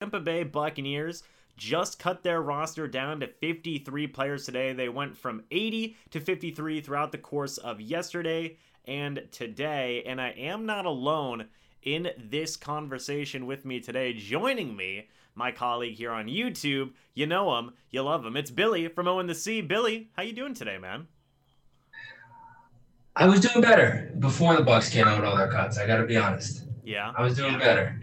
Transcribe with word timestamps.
Tampa 0.00 0.20
Bay 0.20 0.42
Buccaneers 0.42 1.22
just 1.56 1.98
cut 1.98 2.22
their 2.22 2.42
roster 2.42 2.86
down 2.86 3.20
to 3.20 3.26
53 3.26 4.06
players 4.08 4.44
today. 4.44 4.74
They 4.74 4.90
went 4.90 5.16
from 5.16 5.44
80 5.50 5.96
to 6.10 6.20
53 6.20 6.82
throughout 6.82 7.12
the 7.12 7.18
course 7.18 7.56
of 7.56 7.80
yesterday 7.80 8.58
and 8.84 9.26
today. 9.32 10.02
And 10.04 10.20
I 10.20 10.32
am 10.32 10.66
not 10.66 10.84
alone 10.84 11.46
in 11.82 12.10
this 12.18 12.58
conversation 12.58 13.46
with 13.46 13.64
me 13.64 13.80
today. 13.80 14.12
Joining 14.12 14.76
me, 14.76 15.08
my 15.34 15.50
colleague 15.50 15.94
here 15.94 16.12
on 16.12 16.26
YouTube. 16.26 16.90
You 17.14 17.26
know 17.26 17.56
him, 17.56 17.72
you 17.88 18.02
love 18.02 18.26
him. 18.26 18.36
It's 18.36 18.50
Billy 18.50 18.88
from 18.88 19.08
O 19.08 19.18
and 19.18 19.30
the 19.30 19.34
Sea. 19.34 19.62
Billy, 19.62 20.10
how 20.14 20.24
you 20.24 20.34
doing 20.34 20.52
today, 20.52 20.76
man? 20.76 21.06
I 23.16 23.26
was 23.26 23.40
doing 23.40 23.62
better 23.62 24.12
before 24.18 24.56
the 24.56 24.62
Bucs 24.62 24.92
came 24.92 25.08
out 25.08 25.18
with 25.18 25.26
all 25.26 25.38
their 25.38 25.50
cuts. 25.50 25.78
I 25.78 25.86
got 25.86 25.96
to 25.96 26.04
be 26.04 26.18
honest. 26.18 26.64
Yeah, 26.84 27.14
I 27.16 27.22
was 27.22 27.34
doing 27.34 27.58
better. 27.58 27.98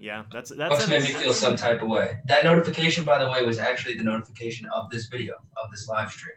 Yeah, 0.00 0.24
that's 0.32 0.50
that's 0.50 0.88
made 0.88 1.02
me 1.02 1.08
feel 1.08 1.32
some 1.32 1.56
type 1.56 1.82
of 1.82 1.88
way. 1.88 2.18
That 2.26 2.44
notification, 2.44 3.04
by 3.04 3.22
the 3.22 3.30
way, 3.30 3.44
was 3.44 3.58
actually 3.58 3.96
the 3.96 4.04
notification 4.04 4.68
of 4.74 4.90
this 4.90 5.06
video 5.06 5.34
of 5.62 5.70
this 5.70 5.88
live 5.88 6.10
stream. 6.10 6.36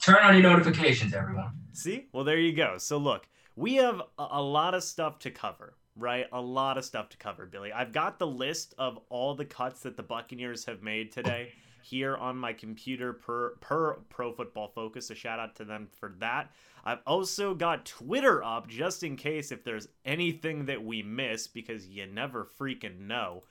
Turn 0.00 0.18
on 0.22 0.34
your 0.34 0.42
notifications, 0.42 1.14
everyone. 1.14 1.52
See, 1.72 2.08
well, 2.12 2.24
there 2.24 2.38
you 2.38 2.54
go. 2.54 2.78
So 2.78 2.98
look, 2.98 3.28
we 3.56 3.76
have 3.76 4.00
a, 4.18 4.26
a 4.32 4.42
lot 4.42 4.74
of 4.74 4.82
stuff 4.82 5.18
to 5.20 5.30
cover 5.30 5.74
right? 5.96 6.26
A 6.32 6.40
lot 6.40 6.78
of 6.78 6.84
stuff 6.84 7.08
to 7.10 7.16
cover, 7.16 7.46
Billy. 7.46 7.72
I've 7.72 7.92
got 7.92 8.18
the 8.18 8.26
list 8.26 8.74
of 8.78 8.98
all 9.08 9.34
the 9.34 9.44
cuts 9.44 9.80
that 9.82 9.96
the 9.96 10.02
Buccaneers 10.02 10.64
have 10.64 10.82
made 10.82 11.12
today 11.12 11.52
here 11.82 12.16
on 12.16 12.36
my 12.36 12.52
computer 12.52 13.12
per 13.12 13.50
per 13.60 13.94
Pro 14.08 14.32
Football 14.32 14.68
Focus. 14.74 15.10
A 15.10 15.14
shout 15.14 15.38
out 15.38 15.54
to 15.56 15.64
them 15.64 15.88
for 15.98 16.14
that. 16.18 16.50
I've 16.84 17.00
also 17.06 17.54
got 17.54 17.86
Twitter 17.86 18.44
up 18.44 18.68
just 18.68 19.02
in 19.02 19.16
case 19.16 19.50
if 19.50 19.64
there's 19.64 19.88
anything 20.04 20.66
that 20.66 20.84
we 20.84 21.02
miss 21.02 21.46
because 21.46 21.88
you 21.88 22.06
never 22.06 22.46
freaking 22.60 23.00
know. 23.06 23.44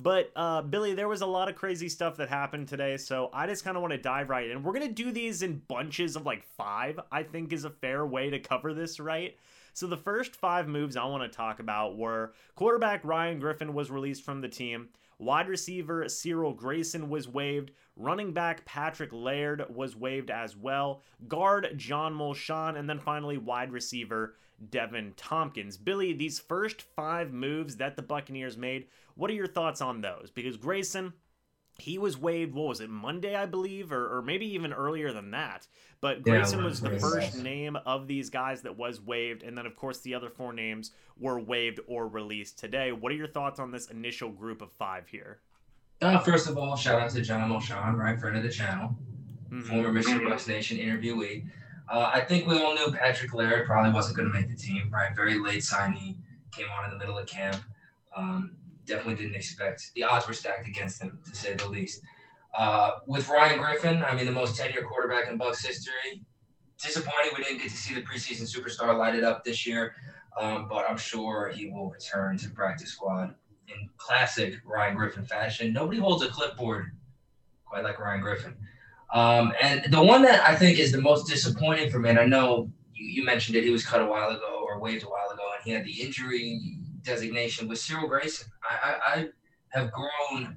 But 0.00 0.30
uh, 0.36 0.62
Billy, 0.62 0.94
there 0.94 1.08
was 1.08 1.22
a 1.22 1.26
lot 1.26 1.48
of 1.48 1.56
crazy 1.56 1.88
stuff 1.88 2.16
that 2.16 2.28
happened 2.28 2.68
today, 2.68 2.96
so 2.96 3.30
I 3.32 3.46
just 3.46 3.64
kind 3.64 3.76
of 3.76 3.80
want 3.80 3.92
to 3.92 3.98
dive 3.98 4.30
right 4.30 4.48
in. 4.48 4.62
We're 4.62 4.72
gonna 4.72 4.88
do 4.88 5.10
these 5.10 5.42
in 5.42 5.60
bunches 5.66 6.14
of 6.14 6.24
like 6.24 6.44
five. 6.56 7.00
I 7.10 7.24
think 7.24 7.52
is 7.52 7.64
a 7.64 7.70
fair 7.70 8.06
way 8.06 8.30
to 8.30 8.38
cover 8.38 8.72
this, 8.72 9.00
right? 9.00 9.36
So 9.74 9.86
the 9.86 9.96
first 9.96 10.36
five 10.36 10.68
moves 10.68 10.96
I 10.96 11.04
want 11.04 11.30
to 11.30 11.36
talk 11.36 11.60
about 11.60 11.96
were 11.96 12.32
quarterback 12.54 13.04
Ryan 13.04 13.38
Griffin 13.40 13.74
was 13.74 13.90
released 13.90 14.24
from 14.24 14.40
the 14.40 14.48
team. 14.48 14.88
Wide 15.18 15.48
receiver 15.48 16.08
Cyril 16.08 16.52
Grayson 16.54 17.08
was 17.08 17.28
waived. 17.28 17.72
Running 17.96 18.32
back 18.32 18.64
Patrick 18.64 19.12
Laird 19.12 19.64
was 19.68 19.96
waived 19.96 20.30
as 20.30 20.56
well. 20.56 21.02
Guard 21.26 21.74
John 21.76 22.14
Molchon. 22.14 22.78
And 22.78 22.88
then 22.88 23.00
finally, 23.00 23.36
wide 23.36 23.72
receiver 23.72 24.36
Deven 24.70 25.12
Thompkins. 25.16 25.76
Billy, 25.76 26.12
these 26.12 26.38
first 26.38 26.82
five 26.82 27.32
moves 27.32 27.76
that 27.76 27.96
the 27.96 28.02
Buccaneers 28.02 28.56
made, 28.56 28.86
what 29.14 29.30
are 29.30 29.34
your 29.34 29.48
thoughts 29.48 29.80
on 29.80 30.00
those? 30.00 30.30
Because 30.32 30.56
Grayson, 30.56 31.12
he 31.78 31.96
was 31.96 32.18
waived 32.18 32.54
what 32.54 32.66
was 32.66 32.80
it 32.80 32.90
monday 32.90 33.34
i 33.34 33.46
believe 33.46 33.92
or, 33.92 34.18
or 34.18 34.22
maybe 34.22 34.46
even 34.46 34.72
earlier 34.72 35.12
than 35.12 35.30
that. 35.30 35.66
But 36.00 36.22
grayson 36.22 36.60
yeah, 36.60 36.64
was 36.64 36.80
the 36.80 36.98
first 36.98 37.38
name 37.42 37.76
of 37.84 38.06
these 38.06 38.30
guys 38.30 38.62
that 38.62 38.76
was 38.76 39.00
waived 39.00 39.42
and 39.42 39.58
then 39.58 39.66
of 39.66 39.74
course 39.74 39.98
the 39.98 40.14
other 40.14 40.30
four 40.30 40.52
names 40.52 40.92
were 41.18 41.40
waived 41.40 41.80
or 41.88 42.06
released 42.06 42.58
today. 42.58 42.92
What 42.92 43.10
are 43.10 43.16
your 43.16 43.26
thoughts 43.26 43.58
on 43.58 43.72
this 43.72 43.86
initial 43.86 44.30
group 44.30 44.62
of 44.62 44.70
five 44.72 45.08
here? 45.08 45.38
Uh, 46.00 46.18
first 46.20 46.48
of 46.48 46.56
all 46.56 46.76
shout 46.76 47.00
out 47.00 47.10
to 47.10 47.22
john 47.22 47.50
Molchon, 47.50 47.96
right 47.96 48.18
friend 48.20 48.36
of 48.36 48.44
the 48.44 48.48
channel 48.48 48.96
mm-hmm. 49.50 49.62
former 49.62 49.92
michigan 49.92 50.28
bucks 50.28 50.46
nation 50.46 50.78
interviewee. 50.78 51.44
Uh, 51.90 52.10
i 52.12 52.20
think 52.20 52.46
we 52.46 52.62
all 52.62 52.74
knew 52.74 52.92
patrick 52.92 53.34
laird 53.34 53.66
probably 53.66 53.92
wasn't 53.92 54.16
going 54.16 54.30
to 54.30 54.34
make 54.34 54.48
the 54.48 54.56
team 54.56 54.88
right? 54.92 55.14
Very 55.14 55.38
late 55.38 55.64
signing 55.64 56.16
came 56.52 56.66
on 56.78 56.84
in 56.84 56.90
the 56.90 56.98
middle 56.98 57.18
of 57.18 57.26
camp. 57.26 57.56
Um, 58.16 58.52
definitely 58.88 59.22
didn't 59.22 59.36
expect. 59.36 59.90
The 59.94 60.04
odds 60.04 60.26
were 60.26 60.34
stacked 60.34 60.66
against 60.66 61.02
him, 61.02 61.18
to 61.24 61.36
say 61.36 61.54
the 61.54 61.68
least. 61.68 62.02
Uh, 62.56 62.92
with 63.06 63.28
Ryan 63.28 63.60
Griffin, 63.60 64.02
I 64.02 64.14
mean, 64.14 64.26
the 64.26 64.32
most 64.32 64.60
tenured 64.60 64.86
quarterback 64.86 65.30
in 65.30 65.38
Bucs 65.38 65.64
history. 65.64 66.24
Disappointing 66.82 67.32
we 67.36 67.44
didn't 67.44 67.58
get 67.58 67.70
to 67.70 67.76
see 67.76 67.94
the 67.94 68.02
preseason 68.02 68.42
superstar 68.42 68.96
light 68.96 69.14
it 69.14 69.24
up 69.24 69.44
this 69.44 69.66
year, 69.66 69.94
um, 70.40 70.68
but 70.68 70.88
I'm 70.88 70.96
sure 70.96 71.52
he 71.54 71.70
will 71.70 71.90
return 71.90 72.38
to 72.38 72.50
practice 72.50 72.90
squad 72.92 73.34
in 73.68 73.88
classic 73.96 74.54
Ryan 74.64 74.96
Griffin 74.96 75.24
fashion. 75.24 75.72
Nobody 75.72 75.98
holds 75.98 76.24
a 76.24 76.28
clipboard 76.28 76.92
quite 77.64 77.84
like 77.84 77.98
Ryan 77.98 78.20
Griffin. 78.20 78.56
Um, 79.12 79.52
and 79.60 79.92
the 79.92 80.02
one 80.02 80.22
that 80.22 80.48
I 80.48 80.54
think 80.54 80.78
is 80.78 80.92
the 80.92 81.00
most 81.00 81.28
disappointing 81.28 81.90
for 81.90 81.98
me, 81.98 82.10
and 82.10 82.18
I 82.18 82.26
know 82.26 82.70
you, 82.94 83.06
you 83.06 83.24
mentioned 83.24 83.56
it, 83.56 83.64
he 83.64 83.70
was 83.70 83.84
cut 83.84 84.00
a 84.00 84.06
while 84.06 84.30
ago 84.30 84.64
or 84.66 84.78
waived 84.80 85.02
a 85.02 85.06
while 85.06 85.30
ago, 85.32 85.42
and 85.56 85.64
he 85.64 85.70
had 85.70 85.84
the 85.84 86.00
injury 86.00 86.78
designation 87.02 87.68
with 87.68 87.78
Cyril 87.78 88.06
Grayson. 88.06 88.48
I, 88.68 88.90
I, 88.90 89.14
I 89.14 89.28
have 89.70 89.90
grown, 89.92 90.56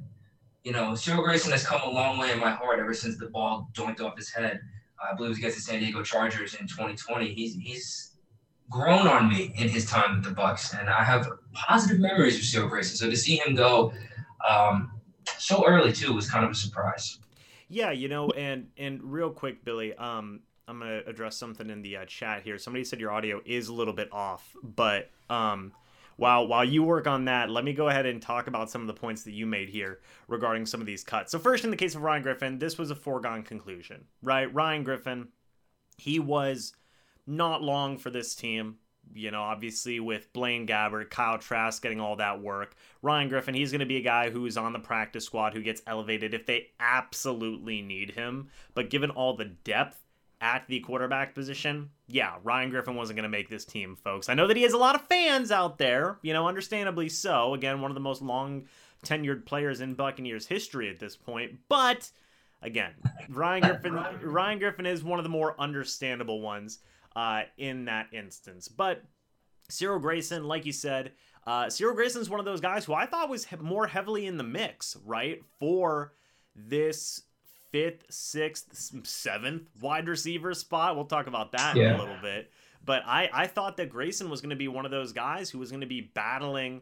you 0.63 0.71
know, 0.71 0.95
Cyril 0.95 1.23
Grayson 1.23 1.51
has 1.51 1.65
come 1.65 1.81
a 1.81 1.89
long 1.89 2.17
way 2.17 2.31
in 2.31 2.39
my 2.39 2.51
heart 2.51 2.79
ever 2.79 2.93
since 2.93 3.17
the 3.17 3.27
ball 3.27 3.69
doinked 3.73 4.01
off 4.01 4.17
his 4.17 4.29
head. 4.29 4.59
I 5.01 5.15
believe 5.15 5.27
it 5.27 5.29
was 5.29 5.37
against 5.39 5.57
the 5.57 5.63
San 5.63 5.79
Diego 5.79 6.03
Chargers 6.03 6.53
in 6.55 6.67
2020. 6.67 7.33
He's 7.33 7.55
he's 7.55 8.11
grown 8.69 9.07
on 9.07 9.29
me 9.29 9.53
in 9.57 9.67
his 9.67 9.85
time 9.85 10.15
with 10.15 10.23
the 10.23 10.31
Bucs, 10.39 10.79
and 10.79 10.89
I 10.89 11.03
have 11.03 11.27
positive 11.53 11.99
memories 11.99 12.37
of 12.37 12.43
Cyril 12.43 12.69
Grayson. 12.69 12.97
So 12.97 13.09
to 13.09 13.17
see 13.17 13.37
him 13.37 13.55
go 13.55 13.93
um, 14.47 14.91
so 15.37 15.65
early 15.65 15.91
too 15.91 16.13
was 16.13 16.29
kind 16.29 16.45
of 16.45 16.51
a 16.51 16.55
surprise. 16.55 17.19
Yeah, 17.67 17.91
you 17.91 18.07
know, 18.07 18.29
and 18.31 18.67
and 18.77 19.01
real 19.03 19.29
quick, 19.29 19.63
Billy, 19.63 19.95
um, 19.95 20.41
I'm 20.67 20.79
gonna 20.79 21.01
address 21.07 21.37
something 21.37 21.69
in 21.69 21.81
the 21.81 21.97
uh, 21.97 22.05
chat 22.05 22.43
here. 22.43 22.57
Somebody 22.57 22.83
said 22.83 22.99
your 22.99 23.11
audio 23.11 23.41
is 23.45 23.69
a 23.69 23.73
little 23.73 23.93
bit 23.93 24.09
off, 24.11 24.55
but 24.61 25.09
um, 25.29 25.73
while 26.21 26.45
while 26.47 26.63
you 26.63 26.83
work 26.83 27.07
on 27.07 27.25
that, 27.25 27.49
let 27.49 27.63
me 27.63 27.73
go 27.73 27.89
ahead 27.89 28.05
and 28.05 28.21
talk 28.21 28.45
about 28.45 28.69
some 28.69 28.81
of 28.81 28.87
the 28.87 28.93
points 28.93 29.23
that 29.23 29.31
you 29.31 29.47
made 29.47 29.69
here 29.69 30.01
regarding 30.27 30.67
some 30.67 30.79
of 30.79 30.85
these 30.85 31.03
cuts. 31.03 31.31
So 31.31 31.39
first, 31.39 31.63
in 31.63 31.71
the 31.71 31.75
case 31.75 31.95
of 31.95 32.03
Ryan 32.03 32.21
Griffin, 32.21 32.59
this 32.59 32.77
was 32.77 32.91
a 32.91 32.95
foregone 32.95 33.41
conclusion, 33.41 34.05
right? 34.21 34.53
Ryan 34.53 34.83
Griffin, 34.83 35.29
he 35.97 36.19
was 36.19 36.73
not 37.25 37.63
long 37.63 37.97
for 37.97 38.11
this 38.11 38.35
team. 38.35 38.75
You 39.15 39.31
know, 39.31 39.41
obviously 39.41 39.99
with 39.99 40.31
Blaine 40.31 40.67
Gabbert, 40.67 41.09
Kyle 41.09 41.39
Trask 41.39 41.81
getting 41.81 41.99
all 41.99 42.17
that 42.17 42.39
work. 42.39 42.75
Ryan 43.01 43.27
Griffin, 43.27 43.55
he's 43.55 43.71
going 43.71 43.79
to 43.79 43.87
be 43.87 43.97
a 43.97 44.01
guy 44.01 44.29
who's 44.29 44.57
on 44.57 44.73
the 44.73 44.79
practice 44.79 45.25
squad 45.25 45.55
who 45.55 45.63
gets 45.63 45.81
elevated 45.87 46.35
if 46.35 46.45
they 46.45 46.67
absolutely 46.79 47.81
need 47.81 48.11
him. 48.11 48.49
But 48.75 48.91
given 48.91 49.09
all 49.09 49.35
the 49.35 49.45
depth 49.45 49.97
at 50.41 50.65
the 50.67 50.79
quarterback 50.79 51.35
position, 51.35 51.89
yeah, 52.07 52.35
Ryan 52.43 52.71
Griffin 52.71 52.95
wasn't 52.95 53.17
going 53.17 53.23
to 53.23 53.29
make 53.29 53.47
this 53.47 53.63
team, 53.63 53.95
folks. 53.95 54.27
I 54.27 54.33
know 54.33 54.47
that 54.47 54.57
he 54.57 54.63
has 54.63 54.73
a 54.73 54.77
lot 54.77 54.95
of 54.95 55.07
fans 55.07 55.51
out 55.51 55.77
there, 55.77 56.17
you 56.23 56.33
know, 56.33 56.47
understandably 56.47 57.07
so. 57.07 57.53
Again, 57.53 57.79
one 57.79 57.91
of 57.91 57.95
the 57.95 58.01
most 58.01 58.21
long 58.21 58.65
tenured 59.05 59.45
players 59.45 59.81
in 59.81 59.93
Buccaneers 59.93 60.47
history 60.47 60.89
at 60.89 60.99
this 60.99 61.15
point, 61.15 61.59
but 61.69 62.09
again, 62.61 62.91
Ryan 63.29 63.61
Griffin 63.63 63.93
Ryan 64.21 64.59
Griffin 64.59 64.85
is 64.85 65.03
one 65.03 65.19
of 65.19 65.23
the 65.23 65.29
more 65.29 65.55
understandable 65.59 66.41
ones 66.41 66.79
uh, 67.15 67.43
in 67.57 67.85
that 67.85 68.07
instance. 68.11 68.67
But 68.67 69.03
Cyril 69.69 69.99
Grayson, 69.99 70.43
like 70.43 70.65
you 70.65 70.71
said, 70.71 71.11
uh, 71.45 71.69
Cyril 71.69 71.95
Grayson 71.95 72.21
is 72.21 72.29
one 72.29 72.39
of 72.39 72.45
those 72.45 72.61
guys 72.61 72.85
who 72.85 72.93
I 72.93 73.05
thought 73.05 73.29
was 73.29 73.47
more 73.59 73.87
heavily 73.87 74.25
in 74.25 74.37
the 74.37 74.43
mix, 74.43 74.97
right, 75.05 75.41
for 75.59 76.13
this 76.55 77.23
fifth, 77.71 78.05
sixth, 78.09 79.05
seventh 79.05 79.69
wide 79.79 80.07
receiver 80.07 80.53
spot. 80.53 80.95
We'll 80.95 81.05
talk 81.05 81.27
about 81.27 81.51
that 81.53 81.75
yeah. 81.75 81.93
in 81.93 81.95
a 81.95 81.99
little 81.99 82.21
bit. 82.21 82.51
But 82.83 83.03
I, 83.05 83.29
I 83.31 83.47
thought 83.47 83.77
that 83.77 83.89
Grayson 83.89 84.29
was 84.29 84.41
going 84.41 84.49
to 84.51 84.55
be 84.55 84.67
one 84.67 84.85
of 84.85 84.91
those 84.91 85.13
guys 85.13 85.49
who 85.49 85.59
was 85.59 85.69
going 85.69 85.81
to 85.81 85.87
be 85.87 86.01
battling 86.01 86.81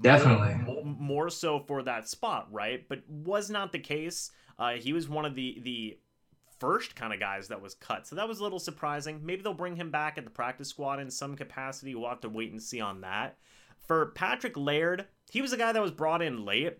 definitely 0.00 0.54
more, 0.54 0.84
more, 0.84 1.30
so 1.30 1.60
for 1.60 1.82
that 1.82 2.08
spot, 2.08 2.48
right? 2.50 2.86
But 2.88 3.02
was 3.08 3.50
not 3.50 3.72
the 3.72 3.78
case. 3.78 4.30
Uh, 4.58 4.72
he 4.72 4.92
was 4.92 5.08
one 5.08 5.24
of 5.24 5.34
the 5.34 5.58
the 5.62 5.98
first 6.58 6.94
kind 6.94 7.12
of 7.12 7.18
guys 7.18 7.48
that 7.48 7.60
was 7.60 7.74
cut, 7.74 8.06
so 8.06 8.16
that 8.16 8.28
was 8.28 8.40
a 8.40 8.42
little 8.42 8.58
surprising. 8.58 9.20
Maybe 9.24 9.42
they'll 9.42 9.54
bring 9.54 9.76
him 9.76 9.90
back 9.90 10.18
at 10.18 10.24
the 10.24 10.30
practice 10.30 10.68
squad 10.68 11.00
in 11.00 11.10
some 11.10 11.36
capacity. 11.36 11.94
We'll 11.94 12.08
have 12.08 12.20
to 12.20 12.28
wait 12.28 12.52
and 12.52 12.62
see 12.62 12.80
on 12.80 13.00
that. 13.00 13.36
For 13.86 14.12
Patrick 14.14 14.56
Laird, 14.56 15.06
he 15.30 15.42
was 15.42 15.52
a 15.52 15.56
guy 15.56 15.72
that 15.72 15.82
was 15.82 15.90
brought 15.90 16.22
in 16.22 16.44
late. 16.44 16.78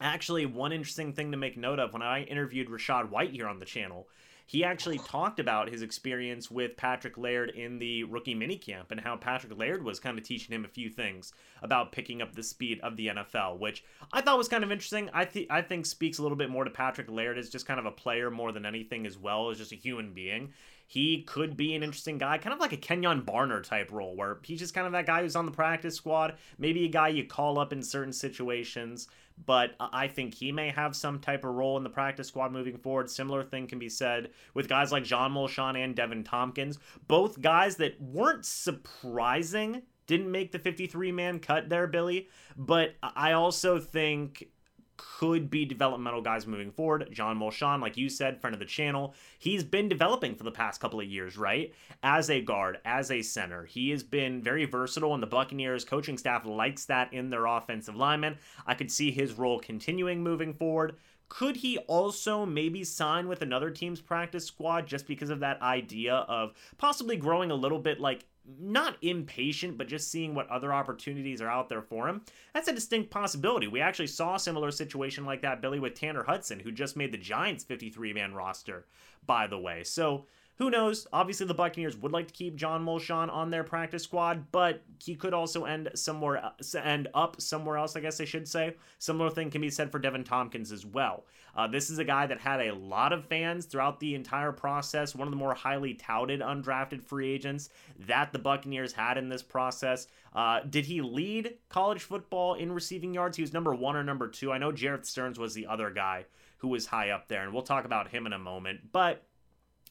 Actually, 0.00 0.44
one 0.44 0.72
interesting 0.72 1.12
thing 1.12 1.30
to 1.30 1.38
make 1.38 1.56
note 1.56 1.78
of 1.78 1.92
when 1.92 2.02
I 2.02 2.22
interviewed 2.24 2.68
Rachaad 2.68 3.08
White 3.08 3.30
here 3.30 3.48
on 3.48 3.58
the 3.58 3.64
channel, 3.64 4.08
he 4.44 4.62
actually 4.62 4.98
talked 5.06 5.40
about 5.40 5.70
his 5.70 5.82
experience 5.82 6.50
with 6.50 6.76
Patrick 6.76 7.16
Laird 7.16 7.50
in 7.50 7.78
the 7.78 8.04
rookie 8.04 8.34
minicamp 8.34 8.90
and 8.90 9.00
how 9.00 9.16
Patrick 9.16 9.56
Laird 9.56 9.82
was 9.82 9.98
kind 9.98 10.18
of 10.18 10.24
teaching 10.24 10.54
him 10.54 10.64
a 10.64 10.68
few 10.68 10.90
things 10.90 11.32
about 11.62 11.92
picking 11.92 12.20
up 12.20 12.34
the 12.34 12.42
speed 12.42 12.78
of 12.82 12.96
the 12.96 13.08
NFL, 13.08 13.58
which 13.58 13.84
I 14.12 14.20
thought 14.20 14.38
was 14.38 14.48
kind 14.48 14.64
of 14.64 14.70
interesting. 14.70 15.08
I 15.14 15.24
think 15.24 15.50
I 15.50 15.62
think 15.62 15.86
speaks 15.86 16.18
a 16.18 16.22
little 16.22 16.36
bit 16.36 16.50
more 16.50 16.64
to 16.64 16.70
Patrick 16.70 17.10
Laird 17.10 17.38
as 17.38 17.48
just 17.48 17.66
kind 17.66 17.80
of 17.80 17.86
a 17.86 17.90
player 17.90 18.30
more 18.30 18.52
than 18.52 18.66
anything 18.66 19.06
as 19.06 19.16
well 19.16 19.50
as 19.50 19.58
just 19.58 19.72
a 19.72 19.76
human 19.76 20.12
being. 20.12 20.52
He 20.88 21.22
could 21.22 21.56
be 21.56 21.74
an 21.74 21.82
interesting 21.82 22.16
guy, 22.16 22.38
kind 22.38 22.54
of 22.54 22.60
like 22.60 22.72
a 22.72 22.76
Kenyon 22.76 23.22
Barner 23.22 23.60
type 23.60 23.90
role, 23.90 24.14
where 24.14 24.38
he's 24.44 24.60
just 24.60 24.72
kind 24.72 24.86
of 24.86 24.92
that 24.92 25.04
guy 25.06 25.22
who's 25.22 25.34
on 25.34 25.44
the 25.44 25.50
practice 25.50 25.96
squad, 25.96 26.34
maybe 26.58 26.84
a 26.84 26.88
guy 26.88 27.08
you 27.08 27.24
call 27.24 27.58
up 27.58 27.72
in 27.72 27.82
certain 27.82 28.12
situations 28.12 29.08
but 29.44 29.74
I 29.78 30.08
think 30.08 30.34
he 30.34 30.50
may 30.52 30.70
have 30.70 30.96
some 30.96 31.18
type 31.18 31.44
of 31.44 31.54
role 31.54 31.76
in 31.76 31.84
the 31.84 31.90
practice 31.90 32.28
squad 32.28 32.52
moving 32.52 32.78
forward. 32.78 33.10
Similar 33.10 33.44
thing 33.44 33.66
can 33.66 33.78
be 33.78 33.88
said 33.88 34.30
with 34.54 34.68
guys 34.68 34.92
like 34.92 35.04
John 35.04 35.32
Molchon 35.32 35.82
and 35.82 35.94
Deven 35.94 36.24
Thompkins, 36.24 36.78
both 37.06 37.40
guys 37.40 37.76
that 37.76 38.00
weren't 38.00 38.46
surprising, 38.46 39.82
didn't 40.06 40.30
make 40.30 40.52
the 40.52 40.58
53 40.58 41.12
man 41.12 41.38
cut 41.38 41.68
there, 41.68 41.86
Billy. 41.86 42.28
But 42.56 42.94
I 43.02 43.32
also 43.32 43.78
think 43.78 44.48
could 44.96 45.50
be 45.50 45.64
developmental 45.64 46.22
guys 46.22 46.46
moving 46.46 46.70
forward. 46.70 47.08
John 47.12 47.38
Molchon, 47.38 47.80
like 47.80 47.96
you 47.96 48.08
said, 48.08 48.40
friend 48.40 48.54
of 48.54 48.60
the 48.60 48.66
channel, 48.66 49.14
he's 49.38 49.64
been 49.64 49.88
developing 49.88 50.34
for 50.34 50.44
the 50.44 50.50
past 50.50 50.80
couple 50.80 51.00
of 51.00 51.06
years, 51.06 51.36
right? 51.36 51.74
As 52.02 52.30
a 52.30 52.40
guard, 52.40 52.78
as 52.84 53.10
a 53.10 53.22
center. 53.22 53.64
He 53.64 53.90
has 53.90 54.02
been 54.02 54.42
very 54.42 54.64
versatile, 54.64 55.14
and 55.14 55.22
the 55.22 55.26
Buccaneers 55.26 55.84
coaching 55.84 56.18
staff 56.18 56.44
likes 56.44 56.84
that 56.86 57.12
in 57.12 57.30
their 57.30 57.46
offensive 57.46 57.96
lineman. 57.96 58.38
I 58.66 58.74
could 58.74 58.90
see 58.90 59.10
his 59.10 59.34
role 59.34 59.58
continuing 59.58 60.22
moving 60.22 60.52
forward. 60.52 60.96
Could 61.28 61.56
he 61.56 61.78
also 61.78 62.46
maybe 62.46 62.84
sign 62.84 63.26
with 63.26 63.42
another 63.42 63.70
team's 63.70 64.00
practice 64.00 64.46
squad 64.46 64.86
just 64.86 65.08
because 65.08 65.30
of 65.30 65.40
that 65.40 65.60
idea 65.60 66.14
of 66.14 66.52
possibly 66.78 67.16
growing 67.16 67.50
a 67.50 67.54
little 67.56 67.80
bit 67.80 68.00
like 68.00 68.26
not 68.58 68.96
impatient, 69.02 69.76
but 69.76 69.88
just 69.88 70.10
seeing 70.10 70.34
what 70.34 70.48
other 70.48 70.72
opportunities 70.72 71.40
are 71.40 71.48
out 71.48 71.68
there 71.68 71.82
for 71.82 72.08
him. 72.08 72.22
That's 72.54 72.68
a 72.68 72.72
distinct 72.72 73.10
possibility. 73.10 73.66
We 73.66 73.80
actually 73.80 74.06
saw 74.06 74.36
a 74.36 74.40
similar 74.40 74.70
situation 74.70 75.24
like 75.24 75.42
that, 75.42 75.60
Billy, 75.60 75.80
with 75.80 75.94
Tanner 75.94 76.24
Hudson, 76.24 76.60
who 76.60 76.72
just 76.72 76.96
made 76.96 77.12
the 77.12 77.18
Giants 77.18 77.64
53 77.64 78.12
man 78.12 78.34
roster, 78.34 78.86
by 79.26 79.46
the 79.46 79.58
way. 79.58 79.82
So 79.84 80.26
who 80.56 80.70
knows? 80.70 81.06
Obviously, 81.12 81.46
the 81.46 81.54
Buccaneers 81.54 81.96
would 81.98 82.12
like 82.12 82.28
to 82.28 82.32
keep 82.32 82.56
John 82.56 82.84
Molchon 82.84 83.30
on 83.30 83.50
their 83.50 83.62
practice 83.62 84.04
squad, 84.04 84.50
but 84.52 84.82
he 85.02 85.14
could 85.14 85.34
also 85.34 85.64
end 85.64 85.90
somewhere, 85.94 86.52
end 86.82 87.08
up 87.14 87.40
somewhere 87.40 87.76
else. 87.76 87.94
I 87.94 88.00
guess 88.00 88.20
I 88.20 88.24
should 88.24 88.48
say. 88.48 88.74
Similar 88.98 89.30
thing 89.30 89.50
can 89.50 89.60
be 89.60 89.70
said 89.70 89.92
for 89.92 90.00
Deven 90.00 90.24
Thompkins 90.24 90.72
as 90.72 90.86
well. 90.86 91.24
Uh, 91.54 91.66
this 91.66 91.90
is 91.90 91.98
a 91.98 92.04
guy 92.04 92.26
that 92.26 92.40
had 92.40 92.60
a 92.60 92.74
lot 92.74 93.12
of 93.12 93.24
fans 93.26 93.66
throughout 93.66 94.00
the 94.00 94.14
entire 94.14 94.52
process. 94.52 95.14
One 95.14 95.28
of 95.28 95.32
the 95.32 95.38
more 95.38 95.54
highly 95.54 95.94
touted 95.94 96.40
undrafted 96.40 97.02
free 97.02 97.30
agents 97.30 97.68
that 98.06 98.32
the 98.32 98.38
Buccaneers 98.38 98.92
had 98.92 99.18
in 99.18 99.28
this 99.28 99.42
process. 99.42 100.06
Uh, 100.34 100.60
did 100.60 100.86
he 100.86 101.02
lead 101.02 101.54
college 101.68 102.02
football 102.02 102.54
in 102.54 102.72
receiving 102.72 103.12
yards? 103.12 103.36
He 103.36 103.42
was 103.42 103.52
number 103.52 103.74
one 103.74 103.96
or 103.96 104.04
number 104.04 104.28
two. 104.28 104.52
I 104.52 104.58
know 104.58 104.72
Jerreth 104.72 105.06
Sterns 105.06 105.38
was 105.38 105.54
the 105.54 105.66
other 105.66 105.90
guy 105.90 106.24
who 106.58 106.68
was 106.68 106.86
high 106.86 107.10
up 107.10 107.28
there, 107.28 107.42
and 107.42 107.52
we'll 107.52 107.62
talk 107.62 107.84
about 107.84 108.08
him 108.08 108.26
in 108.26 108.32
a 108.32 108.38
moment, 108.38 108.92
but 108.92 109.22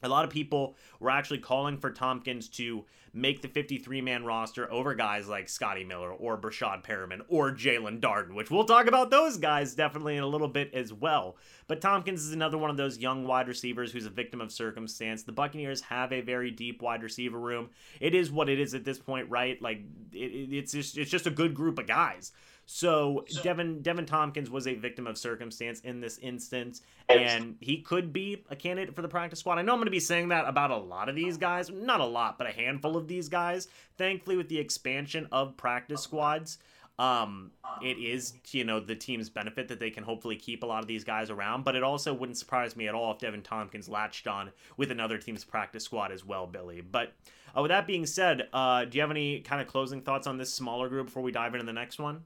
a 0.02 0.08
lot 0.08 0.24
of 0.24 0.30
people 0.30 0.76
were 1.00 1.10
actually 1.10 1.38
calling 1.38 1.78
for 1.78 1.90
Thompkins 1.90 2.48
to 2.48 2.84
make 3.16 3.40
the 3.40 3.48
53 3.48 4.02
man 4.02 4.24
roster 4.24 4.70
over 4.70 4.94
guys 4.94 5.26
like 5.26 5.48
Scotty 5.48 5.84
Miller 5.84 6.12
or 6.12 6.36
Breshad 6.36 6.84
Perriman 6.84 7.22
or 7.28 7.50
Jaelon 7.50 7.98
Darden, 7.98 8.34
which 8.34 8.50
we'll 8.50 8.64
talk 8.64 8.86
about 8.86 9.10
those 9.10 9.38
guys 9.38 9.74
definitely 9.74 10.18
in 10.18 10.22
a 10.22 10.26
little 10.26 10.48
bit 10.48 10.72
as 10.74 10.92
well. 10.92 11.36
But 11.66 11.80
Thompkins 11.80 12.22
is 12.22 12.32
another 12.32 12.58
one 12.58 12.68
of 12.68 12.76
those 12.76 12.98
young 12.98 13.26
wide 13.26 13.48
receivers 13.48 13.90
who's 13.90 14.04
a 14.04 14.10
victim 14.10 14.42
of 14.42 14.52
circumstance. 14.52 15.22
The 15.22 15.32
Buccaneers 15.32 15.80
have 15.80 16.12
a 16.12 16.20
very 16.20 16.50
deep 16.50 16.82
wide 16.82 17.02
receiver 17.02 17.38
room. 17.38 17.70
It 18.00 18.14
is 18.14 18.30
what 18.30 18.50
it 18.50 18.60
is 18.60 18.74
at 18.74 18.84
this 18.84 18.98
point, 18.98 19.30
right? 19.30 19.60
Like 19.62 19.78
it, 20.12 20.52
it's 20.52 20.72
just 20.72 20.98
it's 20.98 21.10
just 21.10 21.26
a 21.26 21.30
good 21.30 21.54
group 21.54 21.78
of 21.78 21.86
guys. 21.86 22.32
So, 22.68 23.24
so 23.28 23.40
Deven 23.42 23.80
Deven 23.80 24.06
Thompkins 24.06 24.50
was 24.50 24.66
a 24.66 24.74
victim 24.74 25.06
of 25.06 25.16
circumstance 25.16 25.80
in 25.80 26.00
this 26.00 26.18
instance, 26.18 26.82
and 27.08 27.56
he 27.60 27.80
could 27.80 28.12
be 28.12 28.44
a 28.50 28.56
candidate 28.56 28.94
for 28.94 29.02
the 29.02 29.08
practice 29.08 29.38
squad. 29.38 29.58
I 29.58 29.62
know 29.62 29.72
I'm 29.72 29.78
going 29.78 29.86
to 29.86 29.92
be 29.92 30.00
saying 30.00 30.28
that 30.28 30.48
about 30.48 30.72
a 30.72 30.76
lot 30.76 31.08
of 31.08 31.14
these 31.14 31.36
guys, 31.36 31.70
not 31.70 32.00
a 32.00 32.04
lot, 32.04 32.38
but 32.38 32.48
a 32.48 32.52
handful 32.52 32.96
of 32.96 33.06
these 33.06 33.28
guys. 33.28 33.68
Thankfully, 33.96 34.36
with 34.36 34.48
the 34.48 34.58
expansion 34.58 35.28
of 35.30 35.56
practice 35.56 36.02
squads, 36.02 36.58
um, 36.98 37.52
it 37.82 37.98
is 37.98 38.34
you 38.50 38.64
know 38.64 38.80
the 38.80 38.96
team's 38.96 39.30
benefit 39.30 39.68
that 39.68 39.78
they 39.78 39.90
can 39.90 40.02
hopefully 40.02 40.34
keep 40.34 40.64
a 40.64 40.66
lot 40.66 40.82
of 40.82 40.88
these 40.88 41.04
guys 41.04 41.30
around. 41.30 41.64
But 41.64 41.76
it 41.76 41.84
also 41.84 42.12
wouldn't 42.12 42.36
surprise 42.36 42.74
me 42.74 42.88
at 42.88 42.96
all 42.96 43.12
if 43.12 43.18
Deven 43.18 43.44
Thompkins 43.44 43.88
latched 43.88 44.26
on 44.26 44.50
with 44.76 44.90
another 44.90 45.18
team's 45.18 45.44
practice 45.44 45.84
squad 45.84 46.10
as 46.10 46.24
well, 46.24 46.48
Billy. 46.48 46.80
But 46.80 47.12
uh, 47.56 47.62
with 47.62 47.68
that 47.68 47.86
being 47.86 48.06
said, 48.06 48.48
uh, 48.52 48.86
do 48.86 48.98
you 48.98 49.02
have 49.02 49.12
any 49.12 49.38
kind 49.38 49.60
of 49.60 49.68
closing 49.68 50.00
thoughts 50.00 50.26
on 50.26 50.36
this 50.36 50.52
smaller 50.52 50.88
group 50.88 51.06
before 51.06 51.22
we 51.22 51.30
dive 51.30 51.54
into 51.54 51.64
the 51.64 51.72
next 51.72 52.00
one? 52.00 52.22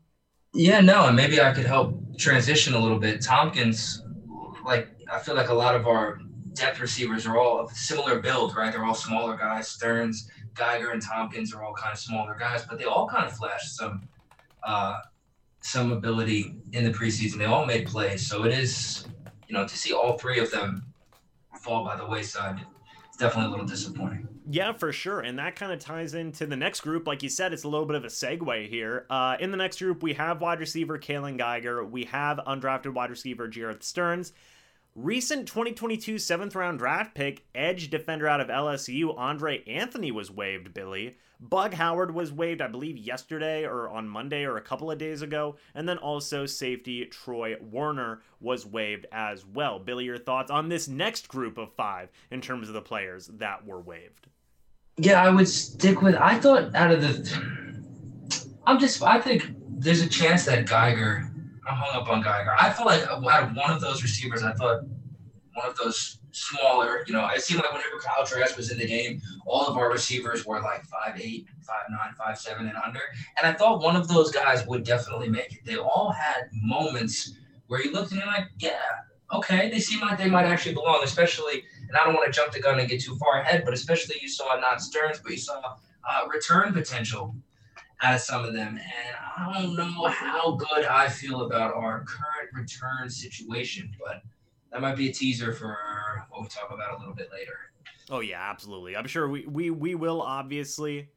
Yeah, 0.52 0.80
no, 0.80 1.06
and 1.06 1.16
maybe 1.16 1.40
I 1.40 1.52
could 1.52 1.66
help 1.66 1.96
transition 2.18 2.74
a 2.74 2.78
little 2.78 2.98
bit. 2.98 3.22
Thompkins, 3.22 4.02
like 4.64 4.88
I 5.10 5.18
feel 5.20 5.34
like 5.34 5.48
a 5.48 5.54
lot 5.54 5.76
of 5.76 5.86
our 5.86 6.20
depth 6.54 6.80
receivers 6.80 7.26
are 7.26 7.38
all 7.38 7.60
of 7.60 7.70
similar 7.70 8.18
build, 8.18 8.56
right? 8.56 8.72
They're 8.72 8.84
all 8.84 8.94
smaller 8.94 9.36
guys. 9.36 9.68
Sterns, 9.68 10.28
Geiger, 10.54 10.90
and 10.90 11.00
Thompkins 11.00 11.54
are 11.54 11.62
all 11.62 11.74
kind 11.74 11.92
of 11.92 11.98
smaller 11.98 12.36
guys, 12.38 12.64
but 12.68 12.78
they 12.78 12.84
all 12.84 13.08
kind 13.08 13.26
of 13.26 13.36
flashed 13.36 13.76
some 13.76 14.08
uh, 14.64 14.98
some 15.60 15.92
ability 15.92 16.56
in 16.72 16.84
the 16.84 16.90
preseason. 16.90 17.38
They 17.38 17.44
all 17.44 17.64
made 17.64 17.86
plays, 17.86 18.26
so 18.26 18.44
it 18.44 18.52
is, 18.52 19.06
you 19.46 19.54
know, 19.54 19.66
to 19.66 19.78
see 19.78 19.92
all 19.92 20.18
three 20.18 20.40
of 20.40 20.50
them 20.50 20.82
fall 21.60 21.84
by 21.84 21.96
the 21.96 22.06
wayside, 22.06 22.60
definitely 23.20 23.46
a 23.46 23.50
little 23.50 23.66
disappointing. 23.66 24.26
Yeah, 24.48 24.72
for 24.72 24.92
sure. 24.92 25.20
And 25.20 25.38
that 25.38 25.54
kind 25.54 25.70
of 25.70 25.78
ties 25.78 26.14
into 26.14 26.44
the 26.44 26.56
next 26.56 26.80
group. 26.80 27.06
Like 27.06 27.22
you 27.22 27.28
said, 27.28 27.52
it's 27.52 27.62
a 27.62 27.68
little 27.68 27.86
bit 27.86 27.94
of 27.94 28.04
a 28.04 28.08
segue 28.08 28.68
here. 28.68 29.06
Uh, 29.08 29.36
in 29.38 29.52
the 29.52 29.56
next 29.56 29.78
group, 29.78 30.02
we 30.02 30.14
have 30.14 30.40
wide 30.40 30.58
receiver 30.58 30.98
Kaylon 30.98 31.38
Geiger. 31.38 31.84
We 31.84 32.04
have 32.04 32.40
undrafted 32.46 32.92
wide 32.92 33.10
receiver 33.10 33.48
Jerreth 33.48 33.84
Sterns. 33.84 34.32
Recent 34.96 35.46
2022 35.46 36.18
seventh 36.18 36.56
round 36.56 36.80
draft 36.80 37.14
pick, 37.14 37.44
edge 37.54 37.90
defender 37.90 38.26
out 38.26 38.40
of 38.40 38.48
LSU, 38.48 39.16
Andre 39.16 39.62
Anthony 39.64 40.10
was 40.10 40.32
waived, 40.32 40.74
Billy. 40.74 41.16
Bug 41.40 41.72
Howard 41.72 42.14
was 42.14 42.32
waived, 42.32 42.60
I 42.60 42.68
believe, 42.68 42.98
yesterday 42.98 43.64
or 43.64 43.88
on 43.88 44.08
Monday 44.08 44.44
or 44.44 44.58
a 44.58 44.62
couple 44.62 44.90
of 44.90 44.98
days 44.98 45.22
ago. 45.22 45.56
And 45.74 45.88
then 45.88 45.96
also 45.98 46.44
safety 46.44 47.04
Troy 47.06 47.56
Warner 47.60 48.20
was 48.40 48.66
waived 48.66 49.06
as 49.10 49.46
well. 49.46 49.78
Billy, 49.78 50.04
your 50.04 50.18
thoughts 50.18 50.50
on 50.50 50.68
this 50.68 50.86
next 50.86 51.28
group 51.28 51.56
of 51.56 51.72
five 51.72 52.10
in 52.30 52.40
terms 52.42 52.68
of 52.68 52.74
the 52.74 52.82
players 52.82 53.28
that 53.38 53.66
were 53.66 53.80
waived? 53.80 54.26
Yeah, 54.98 55.22
I 55.22 55.30
would 55.30 55.48
stick 55.48 56.02
with. 56.02 56.14
I 56.16 56.38
thought 56.38 56.74
out 56.74 56.90
of 56.90 57.00
the, 57.00 58.46
I'm 58.66 58.78
just. 58.78 59.02
I 59.02 59.18
think 59.18 59.54
there's 59.68 60.02
a 60.02 60.08
chance 60.08 60.44
that 60.44 60.66
Geiger. 60.66 61.26
I'm 61.66 61.76
hung 61.76 62.02
up 62.02 62.08
on 62.10 62.22
Geiger. 62.22 62.54
I 62.58 62.70
felt 62.70 62.86
like 62.86 63.02
out 63.02 63.44
of 63.44 63.56
one 63.56 63.70
of 63.70 63.80
those 63.80 64.02
receivers, 64.02 64.42
I 64.42 64.52
thought 64.52 64.82
one 65.60 65.70
of 65.70 65.76
those 65.76 66.18
smaller. 66.32 67.04
You 67.06 67.12
know, 67.12 67.26
it 67.28 67.42
seemed 67.42 67.60
like 67.60 67.72
whenever 67.72 67.98
Kyle 68.00 68.24
Trask 68.24 68.56
was 68.56 68.70
in 68.70 68.78
the 68.78 68.86
game, 68.86 69.20
all 69.46 69.66
of 69.66 69.76
our 69.76 69.90
receivers 69.90 70.46
were 70.46 70.60
like 70.60 70.84
five 70.84 71.20
eight, 71.20 71.46
five 71.60 71.84
nine, 71.90 72.14
five 72.16 72.38
seven, 72.38 72.66
and 72.66 72.76
under. 72.76 73.00
And 73.36 73.46
I 73.46 73.52
thought 73.56 73.82
one 73.82 73.96
of 73.96 74.08
those 74.08 74.30
guys 74.30 74.66
would 74.66 74.84
definitely 74.84 75.28
make 75.28 75.52
it. 75.52 75.60
They 75.64 75.76
all 75.76 76.12
had 76.12 76.48
moments 76.52 77.32
where 77.66 77.82
you 77.82 77.92
looked 77.92 78.12
and 78.12 78.20
you're 78.20 78.28
like, 78.28 78.48
yeah, 78.58 78.80
okay, 79.32 79.70
they 79.70 79.78
seem 79.78 80.00
like 80.00 80.18
they 80.18 80.28
might 80.28 80.46
actually 80.46 80.74
belong, 80.74 81.00
especially 81.04 81.64
and 81.90 81.98
I 81.98 82.04
don't 82.04 82.14
want 82.14 82.32
to 82.32 82.40
jump 82.40 82.52
the 82.52 82.60
gun 82.60 82.78
and 82.78 82.88
get 82.88 83.00
too 83.00 83.16
far 83.16 83.40
ahead, 83.40 83.62
but 83.64 83.74
especially 83.74 84.16
you 84.22 84.28
saw 84.28 84.54
not 84.60 84.80
Sterns, 84.80 85.18
but 85.18 85.32
you 85.32 85.38
saw 85.38 85.60
uh, 86.08 86.28
return 86.32 86.72
potential 86.72 87.34
out 88.00 88.14
of 88.14 88.20
some 88.20 88.44
of 88.44 88.54
them. 88.54 88.78
And 88.78 89.16
I 89.36 89.60
don't 89.60 89.76
know 89.76 90.06
how 90.06 90.52
good 90.52 90.84
I 90.84 91.08
feel 91.08 91.42
about 91.42 91.74
our 91.74 92.04
current 92.04 92.50
return 92.54 93.10
situation, 93.10 93.90
but 93.98 94.22
that 94.72 94.80
might 94.80 94.96
be 94.96 95.08
a 95.08 95.12
teaser 95.12 95.52
for 95.52 95.76
what 96.30 96.42
we 96.42 96.48
talk 96.48 96.70
about 96.70 96.96
a 96.96 96.98
little 96.98 97.14
bit 97.14 97.30
later. 97.32 97.58
Oh 98.10 98.20
yeah, 98.20 98.50
absolutely. 98.50 98.96
I'm 98.96 99.06
sure 99.06 99.28
we 99.28 99.46
we 99.46 99.70
we 99.70 99.94
will 99.94 100.22
obviously 100.22 101.08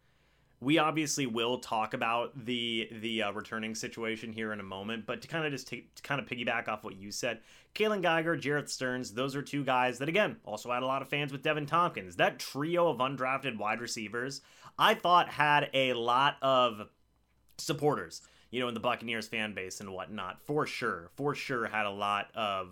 we 0.63 0.77
obviously 0.77 1.25
will 1.25 1.59
talk 1.59 1.93
about 1.93 2.45
the 2.45 2.89
the 3.01 3.23
uh, 3.23 3.31
returning 3.31 3.75
situation 3.75 4.31
here 4.31 4.53
in 4.53 4.59
a 4.59 4.63
moment, 4.63 5.05
but 5.05 5.21
to 5.21 5.27
kind 5.27 5.45
of 5.45 5.51
just 5.51 5.67
take, 5.67 5.93
to 5.95 6.03
kind 6.03 6.21
of 6.21 6.27
piggyback 6.27 6.67
off 6.67 6.83
what 6.83 6.95
you 6.95 7.11
said, 7.11 7.39
Kaylon 7.75 8.01
Geiger, 8.01 8.37
Jerreth 8.37 8.69
Sterns, 8.69 9.11
those 9.11 9.35
are 9.35 9.41
two 9.41 9.63
guys 9.63 9.99
that 9.99 10.09
again 10.09 10.37
also 10.45 10.71
had 10.71 10.83
a 10.83 10.87
lot 10.87 11.01
of 11.01 11.09
fans 11.09 11.31
with 11.31 11.43
Deven 11.43 11.67
Thompkins. 11.67 12.15
That 12.15 12.39
trio 12.39 12.89
of 12.89 12.97
undrafted 12.97 13.57
wide 13.57 13.81
receivers, 13.81 14.41
I 14.77 14.93
thought 14.93 15.29
had 15.29 15.69
a 15.73 15.93
lot 15.93 16.37
of 16.41 16.89
supporters, 17.57 18.21
you 18.51 18.61
know, 18.61 18.67
in 18.67 18.73
the 18.73 18.79
Buccaneers 18.79 19.27
fan 19.27 19.53
base 19.53 19.79
and 19.79 19.91
whatnot. 19.91 20.41
For 20.45 20.65
sure, 20.65 21.09
for 21.15 21.35
sure, 21.35 21.67
had 21.67 21.85
a 21.85 21.91
lot 21.91 22.27
of 22.35 22.69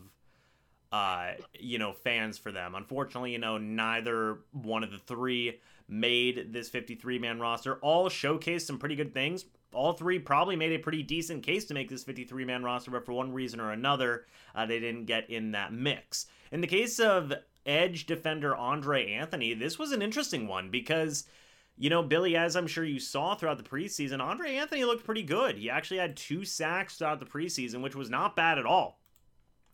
uh, 0.92 1.32
you 1.58 1.78
know, 1.78 1.94
fans 1.94 2.38
for 2.38 2.52
them. 2.52 2.76
Unfortunately, 2.76 3.32
you 3.32 3.40
know, 3.40 3.58
neither 3.58 4.40
one 4.52 4.84
of 4.84 4.92
the 4.92 4.98
three 4.98 5.60
made 5.88 6.54
this 6.54 6.70
53 6.70 7.20
man 7.20 7.40
roster. 7.40 7.76
All 7.76 8.10
showcased 8.10 8.62
some 8.62 8.78
pretty 8.80 8.96
good 8.96 9.14
things. 9.14 9.46
All 9.74 9.94
three 9.94 10.20
probably 10.20 10.58
made 10.58 10.74
a 10.74 10.80
pretty 10.80 11.02
decent 11.04 11.44
case 11.44 11.66
to 11.66 11.74
make 11.74 11.90
this 11.90 12.04
53 12.04 12.44
man 12.44 12.64
roster, 12.64 12.92
but 12.92 13.06
for 13.06 13.14
one 13.14 13.32
reason 13.32 13.62
or 13.62 13.72
another, 13.72 14.26
uh, 14.54 14.66
they 14.66 14.80
didn't 14.80 15.06
get 15.06 15.30
in 15.30 15.52
that 15.52 15.72
mix. 15.72 16.28
In 16.52 16.60
the 16.60 16.68
case 16.68 17.00
of 17.00 17.34
edge 17.66 18.06
defender 18.06 18.54
Andre 18.56 19.14
Anthony, 19.14 19.54
this 19.54 19.80
was 19.80 19.92
an 19.92 20.02
interesting 20.02 20.48
one 20.48 20.70
because. 20.70 21.26
You 21.78 21.90
know, 21.90 22.04
Billy, 22.04 22.36
as 22.36 22.56
I'm 22.56 22.68
sure 22.68 22.84
you 22.84 23.00
saw 23.00 23.34
throughout 23.34 23.58
the 23.58 23.64
preseason, 23.64 24.22
Andre 24.22 24.56
Anthony 24.56 24.84
looked 24.84 25.06
pretty 25.06 25.24
good. 25.24 25.58
He 25.58 25.68
actually 25.68 25.98
had 25.98 26.16
two 26.16 26.46
sacks 26.46 26.98
throughout 26.98 27.20
the 27.20 27.26
preseason, 27.26 27.82
which 27.82 27.96
was 27.96 28.10
not 28.10 28.36
bad 28.36 28.60
at 28.60 28.68
all. 28.68 29.01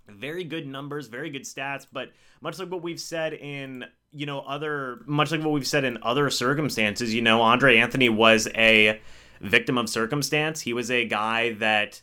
Very 0.08 0.44
good 0.44 0.68
numbers, 0.68 1.08
very 1.08 1.30
good 1.30 1.44
stats, 1.44 1.86
but 1.92 2.12
much 2.42 2.60
like 2.60 2.70
what 2.70 2.82
we've 2.82 3.00
said 3.00 3.34
in 3.34 3.86
you 4.14 4.26
know 4.26 4.40
other 4.40 5.02
much 5.06 5.32
like 5.32 5.42
what 5.42 5.52
we've 5.52 5.68
said 5.68 5.84
in 5.84 5.98
other 6.02 6.30
circumstances 6.30 7.14
you 7.14 7.22
know 7.22 7.42
andre 7.42 7.76
anthony 7.76 8.08
was 8.08 8.48
a 8.56 9.02
victim 9.42 9.78
of 9.78 9.90
circumstance. 9.90 10.62
He 10.62 10.74
was 10.74 10.92
a 10.92 11.06
guy 11.06 11.54
that 11.54 12.02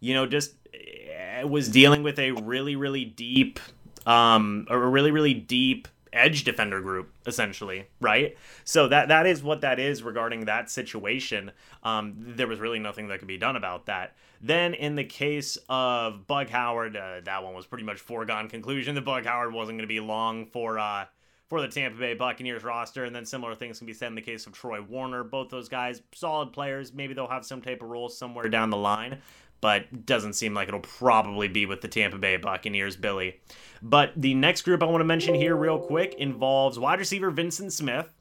you 0.00 0.14
know 0.14 0.26
just 0.26 0.54
eh, 0.72 1.42
was 1.44 1.68
dealing 1.68 2.02
with 2.02 2.18
a 2.18 2.32
really 2.32 2.76
really 2.76 3.04
deep 3.04 3.60
um 4.06 4.66
a 4.68 4.78
really 4.78 5.10
really 5.10 5.34
deep 5.34 5.88
edge 6.12 6.44
defender 6.44 6.80
group 6.80 7.12
essentially 7.26 7.86
right? 8.00 8.36
So 8.64 8.88
that 8.88 9.08
that 9.08 9.26
is 9.26 9.42
what 9.42 9.62
that 9.62 9.78
is 9.78 10.02
regarding 10.02 10.44
that 10.44 10.70
situation. 10.70 11.52
Um 11.82 12.14
there 12.16 12.46
was 12.46 12.60
really 12.60 12.78
nothing 12.78 13.08
that 13.08 13.18
could 13.18 13.28
be 13.28 13.38
done 13.38 13.56
about 13.56 13.86
that 13.86 14.14
Then, 14.44 14.74
in 14.74 14.94
the 14.94 15.04
case 15.04 15.56
of 15.70 16.26
Bug 16.26 16.50
Howard, 16.50 16.98
uh, 16.98 17.22
that 17.24 17.42
one 17.42 17.54
was 17.54 17.64
pretty 17.64 17.84
much 17.84 17.98
foregone 17.98 18.50
conclusion. 18.50 18.94
The 18.94 19.00
Bug 19.00 19.24
Howard 19.24 19.54
wasn't 19.54 19.78
going 19.78 19.88
to 19.88 19.94
be 19.94 20.00
long 20.00 20.44
for 20.44 20.78
uh, 20.78 21.06
for 21.48 21.62
the 21.62 21.68
Tampa 21.68 21.98
Bay 21.98 22.12
Buccaneers 22.12 22.62
roster. 22.62 23.06
And 23.06 23.16
then 23.16 23.24
similar 23.24 23.54
things 23.54 23.78
can 23.78 23.86
be 23.86 23.94
said 23.94 24.08
in 24.08 24.14
the 24.14 24.20
case 24.20 24.46
of 24.46 24.52
Troy 24.52 24.82
Warner. 24.82 25.24
Both 25.24 25.48
those 25.48 25.70
guys, 25.70 26.02
solid 26.14 26.52
players. 26.52 26.92
Maybe 26.92 27.14
they'll 27.14 27.26
have 27.26 27.46
some 27.46 27.62
type 27.62 27.80
of 27.80 27.88
role 27.88 28.10
somewhere 28.10 28.50
down 28.50 28.68
the 28.68 28.76
line, 28.76 29.22
but 29.62 30.04
doesn't 30.04 30.34
seem 30.34 30.52
like 30.52 30.68
it'll 30.68 30.80
probably 30.80 31.48
be 31.48 31.64
with 31.64 31.80
the 31.80 31.88
Tampa 31.88 32.18
Bay 32.18 32.36
Buccaneers, 32.36 32.96
Billy. 32.96 33.40
But 33.80 34.12
the 34.14 34.34
next 34.34 34.60
group 34.60 34.82
I 34.82 34.86
want 34.86 35.00
to 35.00 35.06
mention 35.06 35.34
here, 35.34 35.56
real 35.56 35.78
quick, 35.78 36.16
involves 36.18 36.78
wide 36.78 36.98
receiver 36.98 37.30
Vincent 37.30 37.72
Smith, 37.72 38.12